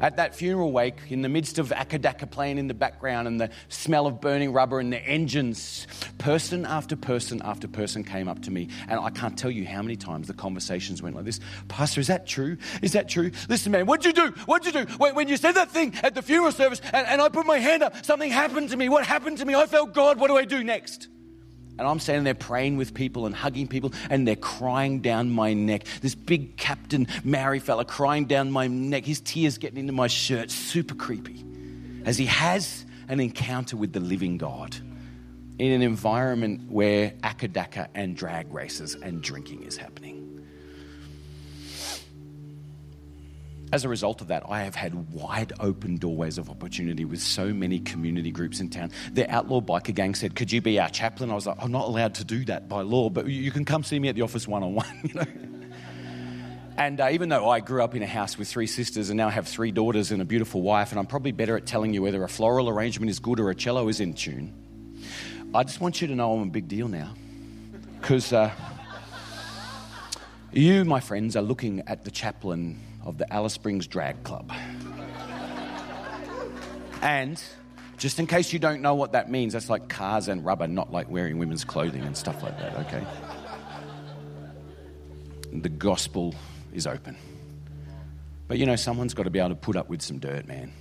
at 0.00 0.16
that 0.16 0.34
funeral 0.34 0.72
wake, 0.72 0.98
in 1.08 1.22
the 1.22 1.28
midst 1.28 1.58
of 1.58 1.70
Acca 1.70 1.98
Dacca 1.98 2.30
playing 2.30 2.58
in 2.58 2.68
the 2.68 2.74
background 2.74 3.26
and 3.26 3.40
the 3.40 3.50
smell 3.68 4.06
of 4.06 4.20
burning 4.20 4.52
rubber 4.52 4.78
and 4.78 4.92
the 4.92 5.02
engines, 5.04 5.86
person 6.18 6.66
after 6.66 6.96
person 6.96 7.40
after 7.42 7.66
person 7.66 8.04
came 8.04 8.28
up 8.28 8.42
to 8.42 8.50
me. 8.50 8.68
And 8.88 9.00
I 9.00 9.10
can't 9.10 9.38
tell 9.38 9.50
you 9.50 9.66
how 9.66 9.80
many 9.80 9.96
times 9.96 10.26
the 10.28 10.34
conversations 10.34 11.02
went 11.02 11.16
like 11.16 11.24
this 11.24 11.40
Pastor, 11.68 12.00
is 12.00 12.08
that 12.08 12.26
true? 12.26 12.58
Is 12.82 12.92
that 12.92 13.08
true? 13.08 13.30
Listen, 13.48 13.72
man, 13.72 13.86
what'd 13.86 14.04
you 14.04 14.12
do? 14.12 14.32
What'd 14.42 14.72
you 14.72 14.84
do? 14.84 14.92
When, 14.98 15.14
when 15.14 15.28
you 15.28 15.38
said 15.38 15.52
that 15.52 15.70
thing 15.70 15.94
at 16.02 16.14
the 16.14 16.22
funeral 16.22 16.52
service 16.52 16.80
and, 16.92 17.06
and 17.06 17.22
I 17.22 17.30
put 17.30 17.46
my 17.46 17.58
hand 17.58 17.82
up, 17.82 18.04
something 18.04 18.30
happened 18.30 18.70
to 18.70 18.76
me. 18.76 18.90
What 18.90 19.06
happened 19.06 19.38
to 19.38 19.46
me? 19.46 19.54
I 19.54 19.66
felt 19.66 19.94
God. 19.94 20.20
What 20.20 20.28
do 20.28 20.36
I 20.36 20.44
do 20.44 20.62
next? 20.62 21.08
And 21.78 21.86
I'm 21.86 21.98
standing 21.98 22.24
there 22.24 22.34
praying 22.34 22.76
with 22.76 22.94
people 22.94 23.26
and 23.26 23.34
hugging 23.34 23.68
people, 23.68 23.92
and 24.08 24.26
they're 24.26 24.36
crying 24.36 25.00
down 25.00 25.30
my 25.30 25.52
neck. 25.52 25.84
This 26.00 26.14
big 26.14 26.56
Captain 26.56 27.06
Maori 27.22 27.58
fella 27.58 27.84
crying 27.84 28.24
down 28.24 28.50
my 28.50 28.66
neck, 28.66 29.04
his 29.04 29.20
tears 29.20 29.58
getting 29.58 29.78
into 29.78 29.92
my 29.92 30.06
shirt, 30.06 30.50
super 30.50 30.94
creepy. 30.94 31.44
As 32.04 32.16
he 32.16 32.26
has 32.26 32.86
an 33.08 33.20
encounter 33.20 33.76
with 33.76 33.92
the 33.92 34.00
living 34.00 34.38
God 34.38 34.74
in 35.58 35.72
an 35.72 35.82
environment 35.82 36.70
where 36.70 37.10
Acca 37.22 37.48
Dacca 37.48 37.88
and 37.94 38.16
drag 38.16 38.52
races 38.52 38.94
and 38.94 39.22
drinking 39.22 39.62
is 39.62 39.76
happening. 39.76 40.25
As 43.72 43.84
a 43.84 43.88
result 43.88 44.20
of 44.20 44.28
that, 44.28 44.44
I 44.48 44.62
have 44.62 44.76
had 44.76 45.12
wide 45.12 45.52
open 45.58 45.96
doorways 45.96 46.38
of 46.38 46.48
opportunity 46.48 47.04
with 47.04 47.20
so 47.20 47.52
many 47.52 47.80
community 47.80 48.30
groups 48.30 48.60
in 48.60 48.70
town. 48.70 48.92
The 49.12 49.28
outlaw 49.28 49.60
biker 49.60 49.94
gang 49.94 50.14
said, 50.14 50.36
Could 50.36 50.52
you 50.52 50.60
be 50.60 50.78
our 50.78 50.88
chaplain? 50.88 51.30
I 51.30 51.34
was 51.34 51.46
like, 51.46 51.56
I'm 51.60 51.72
not 51.72 51.86
allowed 51.86 52.14
to 52.16 52.24
do 52.24 52.44
that 52.44 52.68
by 52.68 52.82
law, 52.82 53.10
but 53.10 53.26
you 53.26 53.50
can 53.50 53.64
come 53.64 53.82
see 53.82 53.98
me 53.98 54.08
at 54.08 54.14
the 54.14 54.22
office 54.22 54.46
one 54.46 54.62
on 54.62 54.74
one. 54.74 55.26
And 56.78 57.00
uh, 57.00 57.08
even 57.10 57.30
though 57.30 57.48
I 57.48 57.60
grew 57.60 57.82
up 57.82 57.94
in 57.94 58.02
a 58.02 58.06
house 58.06 58.36
with 58.36 58.48
three 58.48 58.66
sisters 58.66 59.08
and 59.08 59.16
now 59.16 59.30
have 59.30 59.48
three 59.48 59.72
daughters 59.72 60.12
and 60.12 60.20
a 60.20 60.26
beautiful 60.26 60.60
wife, 60.60 60.90
and 60.90 60.98
I'm 60.98 61.06
probably 61.06 61.32
better 61.32 61.56
at 61.56 61.64
telling 61.64 61.94
you 61.94 62.02
whether 62.02 62.22
a 62.22 62.28
floral 62.28 62.68
arrangement 62.68 63.08
is 63.08 63.18
good 63.18 63.40
or 63.40 63.48
a 63.48 63.54
cello 63.54 63.88
is 63.88 63.98
in 63.98 64.12
tune, 64.12 64.52
I 65.54 65.62
just 65.62 65.80
want 65.80 66.02
you 66.02 66.08
to 66.08 66.14
know 66.14 66.34
I'm 66.34 66.42
a 66.42 66.50
big 66.50 66.68
deal 66.68 66.86
now. 66.86 67.14
Because 67.98 68.30
uh, 68.30 68.50
you, 70.52 70.84
my 70.84 71.00
friends, 71.00 71.34
are 71.34 71.42
looking 71.42 71.82
at 71.86 72.04
the 72.04 72.10
chaplain 72.10 72.78
of 73.06 73.18
the 73.18 73.32
Alice 73.32 73.54
Springs 73.54 73.86
Drag 73.86 74.22
Club. 74.24 74.52
and 77.00 77.42
just 77.96 78.18
in 78.18 78.26
case 78.26 78.52
you 78.52 78.58
don't 78.58 78.82
know 78.82 78.94
what 78.94 79.12
that 79.12 79.30
means, 79.30 79.52
that's 79.52 79.70
like 79.70 79.88
cars 79.88 80.28
and 80.28 80.44
rubber, 80.44 80.66
not 80.66 80.92
like 80.92 81.08
wearing 81.08 81.38
women's 81.38 81.64
clothing 81.64 82.02
and 82.02 82.16
stuff 82.16 82.42
like 82.42 82.58
that, 82.58 82.76
okay? 82.80 83.06
The 85.52 85.68
gospel 85.68 86.34
is 86.74 86.86
open. 86.86 87.16
But 88.48 88.58
you 88.58 88.66
know, 88.66 88.76
someone's 88.76 89.14
got 89.14 89.22
to 89.22 89.30
be 89.30 89.38
able 89.38 89.50
to 89.50 89.54
put 89.54 89.76
up 89.76 89.88
with 89.88 90.02
some 90.02 90.18
dirt, 90.18 90.46
man. 90.46 90.72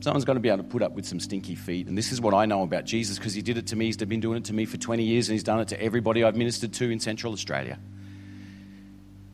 Someone's 0.00 0.24
got 0.24 0.34
to 0.34 0.40
be 0.40 0.48
able 0.48 0.58
to 0.58 0.68
put 0.68 0.82
up 0.82 0.92
with 0.92 1.06
some 1.06 1.20
stinky 1.20 1.54
feet. 1.54 1.86
And 1.86 1.98
this 1.98 2.10
is 2.10 2.20
what 2.20 2.34
I 2.34 2.46
know 2.46 2.62
about 2.62 2.84
Jesus 2.84 3.18
because 3.18 3.34
he 3.34 3.42
did 3.42 3.58
it 3.58 3.68
to 3.68 3.76
me. 3.76 3.86
He's 3.86 3.96
been 3.96 4.20
doing 4.20 4.38
it 4.38 4.44
to 4.46 4.52
me 4.52 4.64
for 4.64 4.76
20 4.76 5.02
years 5.02 5.28
and 5.28 5.34
he's 5.34 5.44
done 5.44 5.60
it 5.60 5.68
to 5.68 5.80
everybody 5.80 6.24
I've 6.24 6.36
ministered 6.36 6.72
to 6.74 6.90
in 6.90 6.98
Central 6.98 7.32
Australia. 7.32 7.78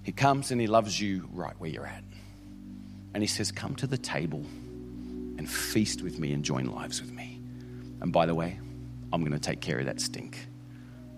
He 0.08 0.12
comes 0.12 0.50
and 0.50 0.58
he 0.58 0.66
loves 0.66 0.98
you 0.98 1.28
right 1.34 1.52
where 1.58 1.68
you're 1.68 1.86
at. 1.86 2.02
And 3.12 3.22
he 3.22 3.26
says, 3.26 3.52
Come 3.52 3.76
to 3.76 3.86
the 3.86 3.98
table 3.98 4.42
and 5.36 5.46
feast 5.46 6.00
with 6.00 6.18
me 6.18 6.32
and 6.32 6.42
join 6.42 6.64
lives 6.64 7.02
with 7.02 7.12
me. 7.12 7.38
And 8.00 8.10
by 8.10 8.24
the 8.24 8.34
way, 8.34 8.58
I'm 9.12 9.20
going 9.20 9.38
to 9.38 9.38
take 9.38 9.60
care 9.60 9.80
of 9.80 9.84
that 9.84 10.00
stink. 10.00 10.38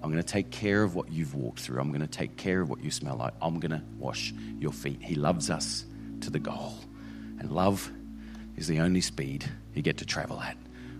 I'm 0.02 0.10
going 0.10 0.20
to 0.20 0.28
take 0.28 0.50
care 0.50 0.82
of 0.82 0.96
what 0.96 1.08
you've 1.12 1.36
walked 1.36 1.60
through. 1.60 1.80
I'm 1.80 1.90
going 1.90 2.00
to 2.00 2.08
take 2.08 2.36
care 2.36 2.60
of 2.60 2.68
what 2.68 2.82
you 2.82 2.90
smell 2.90 3.14
like. 3.14 3.32
I'm 3.40 3.60
going 3.60 3.70
to 3.70 3.80
wash 3.96 4.34
your 4.58 4.72
feet. 4.72 5.00
He 5.00 5.14
loves 5.14 5.50
us 5.50 5.84
to 6.22 6.30
the 6.30 6.40
goal. 6.40 6.74
And 7.38 7.52
love 7.52 7.88
is 8.56 8.66
the 8.66 8.80
only 8.80 9.02
speed 9.02 9.48
you 9.72 9.82
get 9.82 9.98
to 9.98 10.04
travel 10.04 10.40
at 10.40 10.56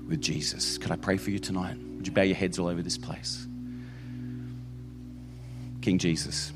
with 0.07 0.21
Jesus. 0.21 0.79
Could 0.79 0.93
I 0.93 0.97
pray 0.97 1.17
for 1.17 1.31
you 1.33 1.41
tonight? 1.41 1.77
Would 1.97 2.07
you 2.07 2.13
bow 2.13 2.23
your 2.23 2.37
heads 2.37 2.61
all 2.61 2.69
over 2.69 2.83
this 2.83 2.99
place? 2.99 3.49
King 5.83 5.99
Jesus. 5.99 6.53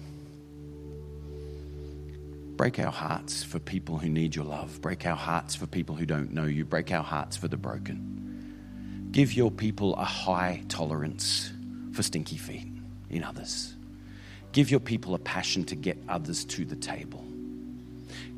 Break 2.56 2.78
our 2.78 2.92
hearts 2.92 3.42
for 3.42 3.58
people 3.58 3.98
who 3.98 4.08
need 4.08 4.36
your 4.36 4.44
love. 4.44 4.80
Break 4.80 5.06
our 5.06 5.16
hearts 5.16 5.56
for 5.56 5.66
people 5.66 5.96
who 5.96 6.06
don't 6.06 6.32
know 6.32 6.44
you. 6.44 6.64
Break 6.64 6.92
our 6.92 7.02
hearts 7.02 7.36
for 7.36 7.48
the 7.48 7.56
broken. 7.56 9.08
Give 9.10 9.32
your 9.32 9.50
people 9.50 9.96
a 9.96 10.04
high 10.04 10.62
tolerance 10.68 11.52
for 11.92 12.02
stinky 12.02 12.36
feet 12.36 12.68
in 13.10 13.24
others. 13.24 13.74
Give 14.52 14.70
your 14.70 14.80
people 14.80 15.14
a 15.14 15.18
passion 15.18 15.64
to 15.64 15.74
get 15.74 15.98
others 16.08 16.44
to 16.44 16.64
the 16.64 16.76
table. 16.76 17.24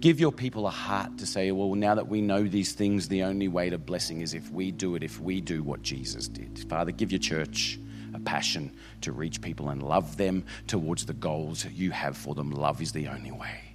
Give 0.00 0.18
your 0.18 0.32
people 0.32 0.66
a 0.66 0.70
heart 0.70 1.18
to 1.18 1.26
say, 1.26 1.50
well, 1.50 1.74
now 1.74 1.94
that 1.94 2.08
we 2.08 2.22
know 2.22 2.42
these 2.42 2.72
things, 2.72 3.08
the 3.08 3.22
only 3.22 3.48
way 3.48 3.68
to 3.68 3.76
blessing 3.76 4.22
is 4.22 4.32
if 4.32 4.50
we 4.50 4.70
do 4.70 4.94
it, 4.94 5.02
if 5.02 5.20
we 5.20 5.42
do 5.42 5.62
what 5.62 5.82
Jesus 5.82 6.26
did. 6.28 6.66
Father, 6.70 6.90
give 6.90 7.12
your 7.12 7.18
church 7.18 7.78
a 8.14 8.18
passion 8.18 8.70
to 9.02 9.12
reach 9.12 9.42
people 9.42 9.68
and 9.68 9.82
love 9.82 10.16
them 10.16 10.44
towards 10.66 11.04
the 11.04 11.12
goals 11.12 11.66
you 11.66 11.90
have 11.90 12.16
for 12.16 12.34
them. 12.34 12.50
Love 12.50 12.80
is 12.80 12.92
the 12.92 13.08
only 13.08 13.30
way. 13.30 13.65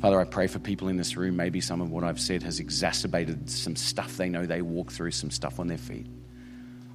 Father, 0.00 0.18
I 0.18 0.24
pray 0.24 0.46
for 0.46 0.58
people 0.58 0.88
in 0.88 0.96
this 0.96 1.16
room. 1.16 1.36
Maybe 1.36 1.60
some 1.60 1.82
of 1.82 1.90
what 1.90 2.04
I've 2.04 2.20
said 2.20 2.42
has 2.42 2.58
exacerbated 2.58 3.50
some 3.50 3.76
stuff 3.76 4.16
they 4.16 4.30
know 4.30 4.46
they 4.46 4.62
walk 4.62 4.90
through, 4.90 5.10
some 5.10 5.30
stuff 5.30 5.60
on 5.60 5.66
their 5.66 5.78
feet. 5.78 6.06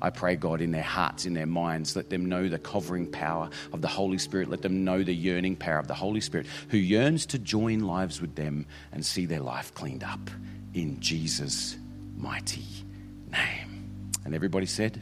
I 0.02 0.10
pray, 0.10 0.36
God, 0.36 0.60
in 0.60 0.72
their 0.72 0.84
hearts, 0.84 1.26
in 1.26 1.34
their 1.34 1.46
minds, 1.46 1.96
let 1.96 2.10
them 2.10 2.26
know 2.26 2.50
the 2.50 2.60
covering 2.60 3.10
power 3.10 3.50
of 3.74 3.82
the 3.82 3.88
Holy 3.88 4.18
Spirit. 4.18 4.50
Let 4.50 4.62
them 4.62 4.84
know 4.84 5.04
the 5.04 5.14
yearning 5.14 5.56
power 5.56 5.78
of 5.78 5.88
the 5.88 5.94
Holy 5.94 6.20
Spirit 6.20 6.48
who 6.70 6.78
yearns 6.78 7.26
to 7.28 7.40
join 7.40 7.82
lives 7.82 8.22
with 8.22 8.36
them 8.36 8.66
and 8.92 9.06
see 9.06 9.26
their 9.26 9.40
life 9.40 9.74
cleaned 9.74 10.04
up 10.04 10.30
in 10.74 11.00
Jesus' 11.00 11.78
mighty 12.18 12.66
name. 13.32 14.12
And 14.26 14.34
everybody 14.34 14.66
said, 14.66 15.02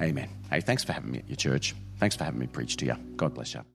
Amen. 0.00 0.28
Hey, 0.50 0.60
thanks 0.60 0.84
for 0.84 0.92
having 0.92 1.12
me 1.12 1.18
at 1.18 1.28
your 1.28 1.36
church. 1.36 1.74
Thanks 1.98 2.14
for 2.16 2.24
having 2.24 2.40
me 2.40 2.46
preach 2.46 2.76
to 2.78 2.86
you. 2.86 2.96
God 3.16 3.34
bless 3.34 3.54
you. 3.54 3.68